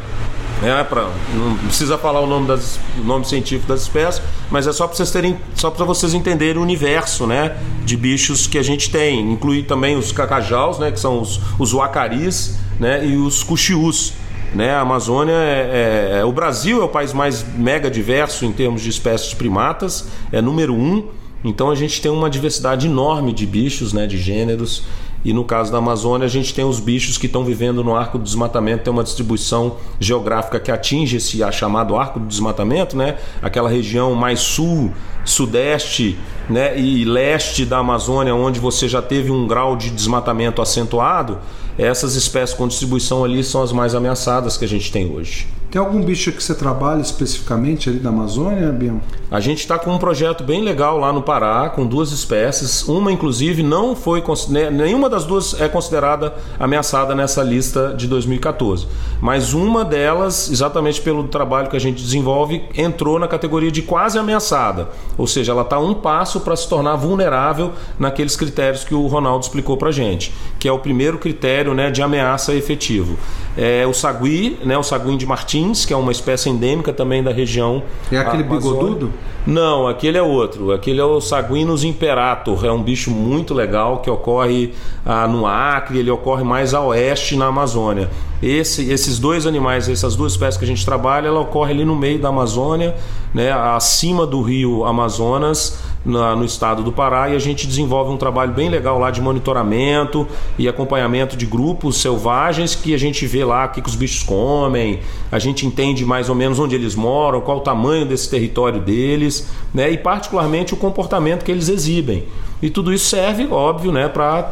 É, 0.62 0.84
pra, 0.84 1.10
não 1.34 1.56
precisa 1.56 1.98
falar 1.98 2.20
o 2.20 2.28
nome, 2.28 2.46
das, 2.48 2.78
o 2.98 3.04
nome 3.04 3.26
científico 3.26 3.70
das 3.70 3.84
espécies, 3.84 4.22
mas 4.52 4.68
é 4.68 4.74
só 4.74 4.88
para 4.88 4.98
vocês 4.98 5.10
terem, 5.10 5.38
só 5.56 5.72
para 5.72 5.86
vocês 5.86 6.14
entenderem 6.14 6.58
o 6.58 6.62
universo, 6.62 7.26
né, 7.26 7.56
de 7.86 7.96
bichos 7.96 8.46
que 8.46 8.58
a 8.58 8.64
gente 8.64 8.92
tem. 8.92 9.32
Inclui 9.32 9.64
também 9.64 9.96
os 9.96 10.12
cacajaus, 10.12 10.78
né, 10.78 10.92
que 10.92 11.00
são 11.00 11.22
os, 11.22 11.40
os 11.58 11.74
uacaris, 11.74 12.58
né, 12.78 13.06
e 13.06 13.16
os 13.16 13.42
cuxiús. 13.42 14.14
Né? 14.54 14.74
A 14.74 14.82
Amazônia 14.82 15.34
é, 15.34 16.16
é, 16.16 16.20
é, 16.20 16.26
O 16.26 16.32
Brasil 16.32 16.82
é 16.82 16.84
o 16.84 16.90
país 16.90 17.14
mais 17.14 17.46
mega 17.56 17.90
diverso 17.90 18.46
em 18.46 18.52
termos 18.52 18.82
de 18.82 18.90
espécies 18.90 19.34
primatas, 19.34 20.10
é 20.32 20.42
número 20.42 20.74
um. 20.74 21.08
Então 21.44 21.70
a 21.70 21.76
gente 21.76 22.02
tem 22.02 22.12
uma 22.12 22.30
diversidade 22.30 22.88
enorme 22.88 23.32
de 23.34 23.46
bichos, 23.46 23.94
né, 23.94 24.06
de 24.06 24.18
gêneros. 24.18 24.84
E 25.24 25.34
no 25.34 25.44
caso 25.44 25.70
da 25.70 25.80
Amazônia, 25.80 26.26
a 26.26 26.30
gente 26.30 26.54
tem 26.54 26.64
os 26.64 26.80
bichos 26.80 27.18
que 27.18 27.26
estão 27.26 27.44
vivendo 27.44 27.84
no 27.84 27.94
arco 27.94 28.18
do 28.18 28.24
desmatamento, 28.24 28.86
tem 28.86 28.94
uma 28.94 29.04
distribuição 29.04 29.76
geográfica 30.00 30.60
que 30.62 30.72
atinge 30.72 31.18
esse 31.18 31.40
chamado 31.52 31.98
arco 31.98 32.22
do 32.22 32.26
desmatamento, 32.26 32.96
né? 32.96 33.18
Aquela 33.42 33.70
região 33.70 34.16
mais 34.16 34.40
sul, 34.40 34.94
sudeste, 35.26 36.18
né, 36.50 36.80
e 36.80 37.04
leste 37.04 37.66
da 37.66 37.80
Amazônia, 37.80 38.34
onde 38.34 38.62
você 38.62 38.88
já 38.88 39.02
teve 39.02 39.30
um 39.30 39.46
grau 39.46 39.76
de 39.76 39.90
desmatamento 39.90 40.62
acentuado, 40.62 41.38
essas 41.78 42.16
espécies 42.16 42.56
com 42.56 42.68
distribuição 42.68 43.24
ali 43.24 43.44
são 43.44 43.62
as 43.62 43.72
mais 43.72 43.94
ameaçadas 43.94 44.58
que 44.58 44.66
a 44.66 44.68
gente 44.68 44.92
tem 44.92 45.12
hoje. 45.12 45.59
Tem 45.72 45.80
algum 45.80 46.02
bicho 46.02 46.32
que 46.32 46.42
você 46.42 46.56
trabalha 46.56 47.02
especificamente 47.02 47.90
ali 47.90 48.00
na 48.00 48.10
Amazônia, 48.10 48.72
Bion? 48.72 48.98
A 49.32 49.40
gente 49.40 49.60
está 49.60 49.78
com 49.78 49.92
um 49.92 50.00
projeto 50.00 50.44
bem 50.44 50.64
legal 50.64 50.98
lá 50.98 51.14
no 51.14 51.22
Pará, 51.22 51.70
com 51.70 51.86
duas 51.86 52.12
espécies. 52.12 52.88
Uma, 52.88 53.12
inclusive, 53.12 53.62
não 53.62 53.96
foi. 53.96 54.24
Né, 54.50 54.72
nenhuma 54.72 55.08
das 55.08 55.24
duas 55.24 55.62
é 55.62 55.70
considerada 55.70 56.34
ameaçada 56.60 57.14
nessa 57.14 57.44
lista 57.44 57.94
de 57.96 58.08
2014. 58.08 58.88
Mas 59.22 59.54
uma 59.54 59.86
delas, 59.86 60.50
exatamente 60.50 61.00
pelo 61.00 61.28
trabalho 61.28 61.70
que 61.70 61.78
a 61.78 61.80
gente 61.80 62.02
desenvolve, 62.02 62.64
entrou 62.76 63.20
na 63.20 63.28
categoria 63.28 63.70
de 63.70 63.84
quase 63.84 64.18
ameaçada. 64.18 64.90
Ou 65.16 65.28
seja, 65.28 65.52
ela 65.52 65.62
está 65.62 65.78
um 65.78 65.94
passo 65.94 66.40
para 66.40 66.56
se 66.56 66.68
tornar 66.68 66.96
vulnerável 66.96 67.74
naqueles 68.00 68.36
critérios 68.36 68.84
que 68.84 68.96
o 68.96 69.06
Ronaldo 69.06 69.46
explicou 69.46 69.78
para 69.78 69.92
gente, 69.92 70.34
que 70.58 70.68
é 70.68 70.72
o 70.72 70.80
primeiro 70.80 71.20
critério 71.20 71.76
né, 71.76 71.92
de 71.92 72.02
ameaça 72.02 72.56
efetivo. 72.56 73.16
É 73.56 73.86
o 73.86 73.94
sagui, 73.94 74.58
né, 74.66 74.76
o 74.76 74.84
saguim 74.84 75.18
de 75.18 75.26
Martins, 75.28 75.59
que 75.86 75.94
é 75.94 75.98
uma 75.98 76.12
espécie 76.12 76.50
endêmica 76.50 76.94
também 76.94 77.24
da 77.24 77.32
região. 77.32 77.84
É 78.12 78.18
aquele 78.18 78.44
bigodudo? 78.44 79.12
Não, 79.46 79.88
aquele 79.88 80.18
é 80.18 80.22
outro. 80.22 80.72
Aquele 80.72 81.00
é 81.00 81.04
o 81.04 81.20
Saguinus 81.20 81.84
imperator. 81.84 82.66
É 82.66 82.72
um 82.72 82.82
bicho 82.82 83.10
muito 83.10 83.54
legal 83.54 84.00
que 84.00 84.10
ocorre 84.10 84.74
ah, 85.06 85.28
no 85.28 85.46
Acre, 85.46 86.00
ele 86.00 86.12
ocorre 86.12 86.44
mais 86.44 86.74
a 86.74 86.82
oeste 86.82 87.36
na 87.36 87.48
Amazônia. 87.48 88.10
Esse, 88.42 88.90
esses 88.90 89.20
dois 89.20 89.46
animais, 89.46 89.90
essas 89.90 90.16
duas 90.16 90.34
espécies 90.34 90.58
que 90.58 90.64
a 90.64 90.68
gente 90.68 90.86
trabalha, 90.86 91.28
ela 91.28 91.40
ocorre 91.42 91.74
ali 91.74 91.84
no 91.84 91.96
meio 91.96 92.20
da 92.20 92.30
Amazônia, 92.30 92.96
né, 93.34 93.52
acima 93.52 94.26
do 94.26 94.42
rio 94.42 94.86
Amazonas, 94.86 95.78
na, 96.06 96.36
no 96.36 96.46
estado 96.46 96.84
do 96.84 96.92
Pará, 96.92 97.30
e 97.30 97.36
a 97.36 97.40
gente 97.40 97.68
desenvolve 97.68 98.12
um 98.12 98.18
trabalho 98.18 98.54
bem 98.54 98.70
legal 98.70 98.98
lá 99.00 99.12
de 99.12 99.22
monitoramento 99.22 100.28
e 100.58 100.68
acompanhamento 100.68 101.36
de 101.36 101.46
grupos 101.46 101.98
selvagens 101.98 102.76
que 102.76 102.94
a 102.94 102.98
gente 102.98 103.26
vê 103.26 103.44
lá 103.44 103.66
o 103.66 103.70
que, 103.70 103.82
que 103.82 103.90
os 103.90 103.96
bichos 103.96 104.24
comem, 104.24 105.00
a 105.32 105.40
gente 105.40 105.66
entende 105.66 106.06
mais 106.06 106.30
ou 106.30 106.36
menos 106.36 106.60
onde 106.60 106.76
eles 106.76 106.96
moram, 106.96 107.42
qual 107.42 107.58
o 107.58 107.62
tamanho 107.62 108.06
desse 108.06 108.30
território 108.30 108.80
deles, 108.80 109.50
né, 109.74 109.90
e 109.92 109.98
particularmente 109.98 110.74
o 110.74 110.78
comportamento 110.78 111.44
que 111.44 111.52
eles 111.52 111.70
exibem. 111.70 112.26
E 112.62 112.70
tudo 112.70 112.94
isso 112.94 113.06
serve, 113.06 113.48
óbvio, 113.48 113.92
né, 113.92 114.10
para 114.10 114.44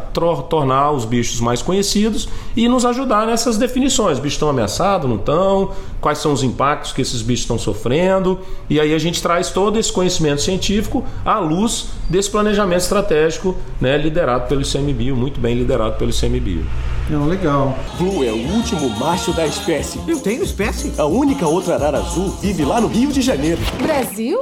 tornar 0.49 0.91
os 0.91 1.03
bichos 1.03 1.41
mais 1.41 1.61
conhecidos 1.61 2.29
e 2.55 2.67
nos 2.67 2.85
ajudar 2.85 3.27
nessas 3.27 3.57
definições. 3.57 4.13
Os 4.13 4.19
bichos 4.19 4.35
estão 4.35 4.49
ameaçados, 4.49 5.09
não 5.09 5.17
estão? 5.17 5.71
Quais 5.99 6.19
são 6.19 6.31
os 6.31 6.41
impactos 6.41 6.93
que 6.93 7.01
esses 7.01 7.21
bichos 7.21 7.41
estão 7.41 7.59
sofrendo? 7.59 8.39
E 8.69 8.79
aí 8.79 8.93
a 8.93 8.97
gente 8.97 9.21
traz 9.21 9.49
todo 9.49 9.77
esse 9.77 9.91
conhecimento 9.91 10.41
científico 10.41 11.03
à 11.25 11.39
luz 11.39 11.87
desse 12.09 12.29
planejamento 12.29 12.81
estratégico, 12.81 13.55
né, 13.81 13.97
liderado 13.97 14.47
pelo 14.47 14.61
ICMBio, 14.61 15.15
muito 15.15 15.39
bem 15.39 15.55
liderado 15.55 15.97
pelo 15.97 16.11
ICMBio. 16.11 16.65
Não, 17.09 17.25
legal. 17.25 17.77
Blue 17.97 18.23
é 18.23 18.31
o 18.31 18.53
último 18.53 18.89
macho 18.97 19.31
da 19.33 19.45
espécie. 19.45 19.99
Eu 20.07 20.19
tenho 20.19 20.43
espécie? 20.43 20.93
A 20.97 21.05
única 21.05 21.47
outra 21.47 21.75
arara 21.75 21.99
azul 21.99 22.29
vive 22.41 22.63
lá 22.65 22.81
no 22.81 22.87
Rio 22.87 23.11
de 23.11 23.21
Janeiro. 23.21 23.59
Brasil? 23.81 24.41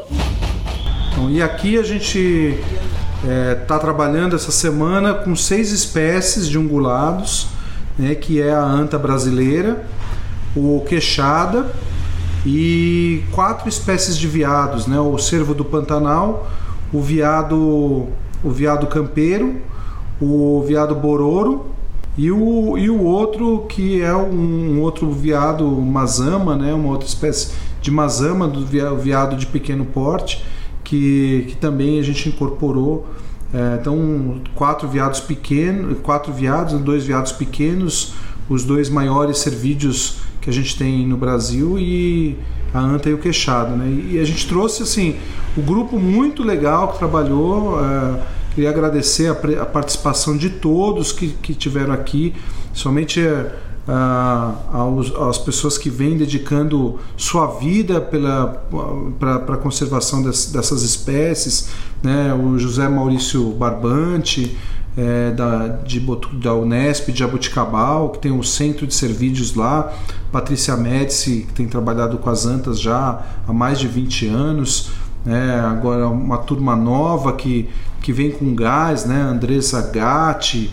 Então, 1.11 1.29
e 1.29 1.41
aqui 1.41 1.77
a 1.77 1.83
gente 1.83 2.59
está 3.61 3.75
é, 3.75 3.79
trabalhando 3.79 4.35
essa 4.35 4.51
semana 4.51 5.13
com 5.13 5.35
seis 5.35 5.71
espécies 5.71 6.47
de 6.47 6.57
ungulados, 6.57 7.47
né, 7.97 8.13
que 8.13 8.39
é 8.39 8.53
a 8.53 8.63
anta 8.63 8.99
brasileira, 8.99 9.83
o 10.55 10.83
queixada 10.87 11.71
e 12.45 13.23
quatro 13.31 13.67
espécies 13.67 14.15
de 14.15 14.27
veados, 14.27 14.85
né, 14.85 14.99
o 14.99 15.17
cervo 15.17 15.55
do 15.55 15.65
Pantanal, 15.65 16.47
o 16.93 17.01
veado, 17.01 18.07
o 18.43 18.49
veado 18.49 18.85
campeiro, 18.87 19.55
o 20.21 20.63
veado 20.67 20.93
bororo 20.93 21.65
e 22.15 22.31
o, 22.31 22.77
e 22.77 22.89
o 22.89 23.01
outro 23.01 23.65
que 23.67 24.01
é 24.01 24.15
um, 24.15 24.75
um 24.75 24.81
outro 24.81 25.11
veado 25.11 25.65
mazama, 25.67 26.55
né, 26.55 26.73
uma 26.73 26.89
outra 26.89 27.07
espécie 27.07 27.53
de 27.81 27.89
mazama 27.89 28.47
do 28.47 28.65
veado 28.95 29.35
de 29.35 29.47
pequeno 29.47 29.83
porte 29.83 30.45
que, 30.85 31.47
que 31.49 31.57
também 31.57 31.99
a 31.99 32.03
gente 32.03 32.29
incorporou. 32.29 33.05
É, 33.53 33.77
então, 33.81 34.41
quatro 34.53 34.87
veados 34.87 35.19
pequenos, 35.19 35.97
quatro 36.01 36.31
veados, 36.31 36.79
dois 36.79 37.05
veados 37.05 37.33
pequenos, 37.33 38.13
os 38.47 38.63
dois 38.63 38.89
maiores 38.89 39.39
cervídeos 39.39 40.19
que 40.39 40.49
a 40.49 40.53
gente 40.53 40.77
tem 40.77 41.05
no 41.05 41.17
Brasil 41.17 41.77
e 41.77 42.37
a 42.73 42.79
anta 42.79 43.09
e 43.09 43.13
o 43.13 43.17
queixado. 43.17 43.75
Né? 43.75 44.11
E 44.11 44.19
a 44.19 44.23
gente 44.23 44.47
trouxe 44.47 44.83
assim 44.83 45.15
o 45.57 45.61
um 45.61 45.63
grupo 45.63 45.97
muito 45.97 46.43
legal 46.43 46.93
que 46.93 46.99
trabalhou. 46.99 47.79
É, 47.83 48.21
queria 48.53 48.69
agradecer 48.69 49.27
a, 49.27 49.61
a, 49.61 49.65
participação 49.65 50.37
de 50.37 50.49
todos 50.49 51.11
que, 51.11 51.29
que 51.41 51.53
tiveram 51.53 51.93
aqui, 51.93 52.33
somente 52.73 53.19
é, 53.19 53.53
aos, 54.73 55.13
às 55.15 55.37
pessoas 55.37 55.77
que 55.77 55.89
vêm 55.89 56.17
dedicando 56.17 56.99
sua 57.15 57.47
vida 57.47 58.01
para 58.01 59.35
a 59.35 59.57
conservação 59.57 60.23
des, 60.23 60.51
dessas 60.51 60.81
espécies, 60.81 61.69
né? 62.01 62.33
o 62.33 62.57
José 62.57 62.87
Maurício 62.89 63.51
Barbante, 63.51 64.57
é, 64.97 65.31
da, 65.31 65.67
de, 65.67 65.99
da 66.41 66.53
Unesp 66.53 67.11
de 67.11 67.19
Jabuticabal, 67.19 68.09
que 68.09 68.19
tem 68.19 68.31
um 68.31 68.43
centro 68.43 68.87
de 68.87 68.93
serviços 68.93 69.53
lá, 69.53 69.93
Patrícia 70.31 70.75
Médici, 70.77 71.45
que 71.47 71.53
tem 71.53 71.67
trabalhado 71.67 72.17
com 72.17 72.29
as 72.29 72.45
antas 72.45 72.79
já 72.79 73.21
há 73.47 73.53
mais 73.53 73.77
de 73.77 73.87
20 73.87 74.27
anos, 74.27 74.91
né? 75.25 75.59
agora 75.59 76.07
uma 76.07 76.37
turma 76.37 76.75
nova 76.75 77.33
que, 77.33 77.67
que 78.01 78.13
vem 78.13 78.31
com 78.31 78.55
gás, 78.55 79.05
né? 79.05 79.21
Andressa 79.21 79.81
Gatti, 79.81 80.71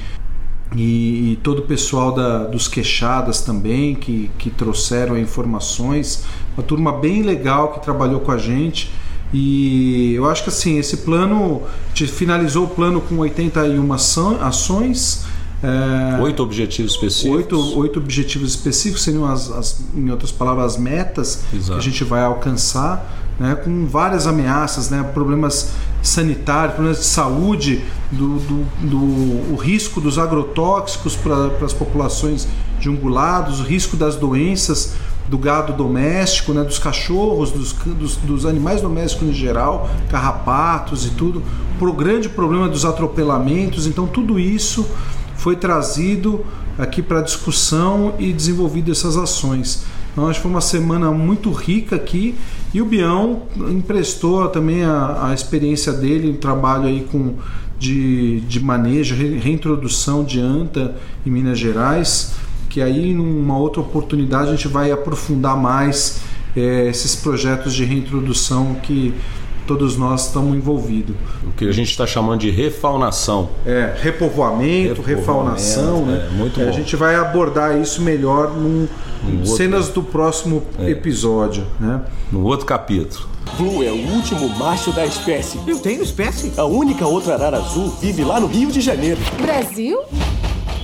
e, 0.75 1.33
e, 1.33 1.39
todo 1.43 1.61
o 1.61 1.63
pessoal 1.63 2.13
da, 2.13 2.45
dos 2.45 2.67
queixadas 2.67 3.41
também 3.43 3.95
que, 3.95 4.31
que 4.39 4.51
trouxeram 4.51 5.19
informações. 5.19 6.25
Uma 6.57 6.63
turma 6.63 6.93
bem 6.93 7.23
legal 7.23 7.73
que 7.73 7.81
trabalhou 7.81 8.21
com 8.21 8.33
a 8.33 8.39
gente. 8.39 8.91
E 9.33 10.13
eu 10.15 10.29
acho 10.29 10.45
que 10.45 10.51
assim, 10.51 10.79
esse 10.79 10.99
plano, 10.99 11.63
te 11.95 12.07
finalizou 12.07 12.65
o 12.65 12.69
plano 12.69 13.01
com 13.01 13.17
81 13.19 13.93
ações. 14.41 15.25
É, 15.63 16.21
oito 16.21 16.43
objetivos 16.43 16.93
específicos. 16.93 17.37
Oito, 17.37 17.79
oito 17.79 17.99
objetivos 18.01 18.51
específicos 18.51 19.03
seriam, 19.03 19.25
as, 19.25 19.51
as, 19.51 19.81
em 19.95 20.11
outras 20.11 20.33
palavras, 20.33 20.75
as 20.75 20.81
metas 20.81 21.45
Exato. 21.55 21.73
que 21.73 21.79
a 21.79 21.91
gente 21.91 22.03
vai 22.03 22.25
alcançar, 22.25 23.22
né, 23.39 23.55
com 23.55 23.87
várias 23.87 24.27
ameaças, 24.27 24.91
né, 24.91 25.03
problemas 25.15 25.73
sanitários, 26.03 26.75
problemas 26.75 26.99
de 26.99 27.05
saúde, 27.05 27.85
do, 28.11 28.39
do, 28.39 28.65
do 28.89 29.53
o 29.53 29.57
risco 29.57 30.01
dos 30.01 30.19
agrotóxicos 30.19 31.17
para 31.17 31.65
as 31.65 31.73
populações 31.73 32.47
de 32.79 32.89
ungulados, 32.89 33.61
o 33.61 33.63
risco 33.63 33.97
das 33.97 34.17
doenças 34.17 34.95
do 35.29 35.39
gado 35.39 35.73
doméstico, 35.73 36.53
né, 36.53 36.63
dos 36.63 36.79
cachorros, 36.79 37.51
dos, 37.53 37.73
dos, 37.73 38.17
dos, 38.17 38.45
animais 38.45 38.81
domésticos 38.81 39.29
em 39.29 39.33
geral, 39.33 39.89
carrapatos 40.11 41.07
e 41.07 41.11
tudo, 41.11 41.43
o 41.81 41.93
grande 41.93 42.29
problema 42.29 42.69
dos 42.69 42.85
atropelamentos. 42.85 43.87
Então, 43.87 44.07
tudo 44.07 44.39
isso 44.39 44.87
foi 45.37 45.57
trazido 45.57 46.45
aqui 46.79 47.03
para 47.03 47.21
discussão 47.23 48.15
e 48.19 48.33
desenvolvido 48.33 48.93
essas 48.93 49.17
ações. 49.17 49.85
Então, 50.13 50.29
acho 50.29 50.39
que 50.39 50.43
foi 50.43 50.51
uma 50.51 50.61
semana 50.61 51.11
muito 51.11 51.51
rica 51.51 51.97
aqui 51.97 52.35
e 52.75 52.81
o 52.81 52.85
Bião 52.85 53.43
emprestou 53.71 54.49
também 54.49 54.83
a, 54.83 55.29
a 55.29 55.35
experiência 55.35 55.93
dele, 55.93 56.31
um 56.31 56.37
trabalho 56.37 56.85
aí 56.85 57.07
com 57.11 57.35
de, 57.79 58.41
de 58.43 58.61
manejo, 58.61 59.15
reintrodução 59.15 60.23
de 60.23 60.41
anta 60.41 60.95
em 61.27 61.31
Minas 61.31 61.59
Gerais, 61.59 62.35
que 62.71 62.81
aí 62.81 63.13
numa 63.13 63.59
outra 63.59 63.81
oportunidade 63.81 64.49
a 64.49 64.53
gente 64.53 64.69
vai 64.69 64.93
aprofundar 64.93 65.57
mais 65.57 66.21
é, 66.57 66.89
esses 66.89 67.17
projetos 67.17 67.75
de 67.75 67.85
reintrodução 67.85 68.77
que 68.83 69.13
todos 69.67 69.97
nós 69.97 70.27
estamos 70.27 70.57
envolvidos. 70.57 71.15
O 71.45 71.53
que 71.53 71.69
a 71.69 71.73
gente 71.73 71.91
está 71.91 72.07
chamando 72.07 72.41
de 72.41 72.51
refaunação. 72.51 73.51
É, 73.65 73.95
repovoamento, 74.01 75.03
repovoamento 75.03 75.03
refaunação, 75.03 76.07
né? 76.07 76.29
É, 76.31 76.35
muito 76.35 76.61
é, 76.61 76.65
bom. 76.65 76.71
A 76.71 76.73
gente 76.73 76.97
vai 76.97 77.15
abordar 77.15 77.81
isso 77.81 78.03
melhor 78.03 78.51
num, 78.51 78.89
um 79.25 79.47
cenas 79.47 79.87
outro... 79.87 80.03
do 80.03 80.09
próximo 80.09 80.63
é. 80.79 80.91
episódio, 80.91 81.65
né? 81.79 82.03
No 82.31 82.45
outro 82.45 82.67
capítulo. 82.67 83.29
Blue 83.57 83.83
é 83.85 83.91
o 83.91 84.15
último 84.15 84.49
macho 84.51 84.93
da 84.93 85.05
espécie. 85.05 85.59
Eu 85.67 85.79
tenho 85.79 86.03
espécie? 86.03 86.53
A 86.57 86.65
única 86.65 87.07
outra 87.07 87.35
arara 87.35 87.59
azul 87.59 87.89
vive 88.01 88.25
lá 88.25 88.41
no 88.41 88.47
Rio 88.47 88.71
de 88.71 88.81
Janeiro. 88.81 89.21
Brasil? 89.41 89.99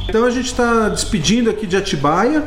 Então 0.08 0.24
a 0.24 0.30
gente 0.30 0.46
está 0.46 0.88
despedindo 0.88 1.50
aqui 1.50 1.66
de 1.66 1.76
Atibaia. 1.76 2.44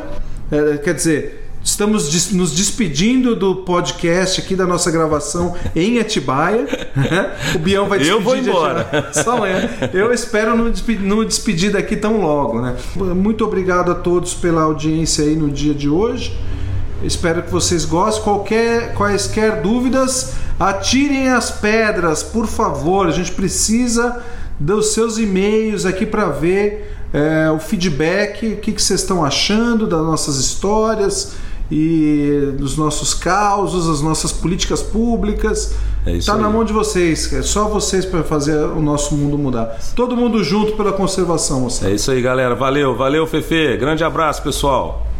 É, 0.52 0.78
quer 0.78 0.94
dizer, 0.94 1.41
Estamos 1.64 2.32
nos 2.32 2.56
despedindo 2.56 3.36
do 3.36 3.58
podcast 3.58 4.42
aqui 4.42 4.56
da 4.56 4.66
nossa 4.66 4.90
gravação 4.90 5.56
em 5.76 6.00
Atibaia. 6.00 6.66
o 7.56 7.60
Bião 7.60 7.88
vai 7.88 8.00
despedir. 8.00 8.20
Eu 8.20 8.24
vou 8.24 8.36
embora. 8.36 9.10
Só 9.14 9.46
é. 9.46 9.70
Eu 9.94 10.12
espero 10.12 10.58
não 10.58 10.72
despedir, 10.72 11.06
não 11.06 11.24
despedir 11.24 11.72
daqui 11.72 11.96
tão 11.96 12.20
logo, 12.20 12.60
né? 12.60 12.76
Muito 12.96 13.46
obrigado 13.46 13.92
a 13.92 13.96
todos 13.96 14.34
pela 14.34 14.64
audiência 14.64 15.24
aí 15.24 15.36
no 15.36 15.52
dia 15.52 15.74
de 15.74 15.88
hoje. 15.88 16.36
Espero 17.04 17.44
que 17.44 17.52
vocês 17.52 17.86
gostem. 17.86 18.24
Qualquer, 18.24 18.96
quaisquer 18.96 19.62
dúvidas, 19.62 20.34
atirem 20.60 21.30
as 21.30 21.52
pedras, 21.52 22.24
por 22.24 22.48
favor. 22.48 23.08
A 23.08 23.12
gente 23.12 23.32
precisa 23.34 24.24
dos 24.60 24.94
seus 24.96 25.20
e-mails 25.20 25.86
aqui 25.86 26.08
para 26.08 26.26
ver 26.30 26.92
é, 27.14 27.52
o 27.52 27.60
feedback, 27.60 28.54
o 28.54 28.58
que, 28.58 28.72
que 28.72 28.82
vocês 28.82 29.02
estão 29.02 29.24
achando 29.24 29.86
das 29.86 30.02
nossas 30.02 30.38
histórias 30.38 31.36
e 31.72 32.54
dos 32.58 32.76
nossos 32.76 33.14
causos, 33.14 33.88
as 33.90 34.02
nossas 34.02 34.32
políticas 34.32 34.84
públicas. 34.84 35.74
É 36.06 36.12
Está 36.12 36.36
na 36.36 36.50
mão 36.50 36.66
de 36.66 36.74
vocês, 36.74 37.32
é 37.32 37.42
só 37.42 37.70
vocês 37.70 38.06
para 38.06 38.24
fazer 38.24 38.58
o 38.58 38.82
nosso 38.82 39.16
mundo 39.16 39.38
mudar. 39.38 39.80
Todo 39.96 40.18
mundo 40.18 40.44
junto 40.44 40.74
pela 40.74 40.92
conservação. 40.92 41.62
Moçada. 41.62 41.92
É 41.92 41.96
isso 41.96 42.12
aí, 42.12 42.22
galera. 42.22 42.56
Valeu, 42.56 42.96
valeu, 42.96 43.26
Fefe. 43.26 43.78
Grande 43.78 44.04
abraço, 44.04 44.42
pessoal. 44.44 45.11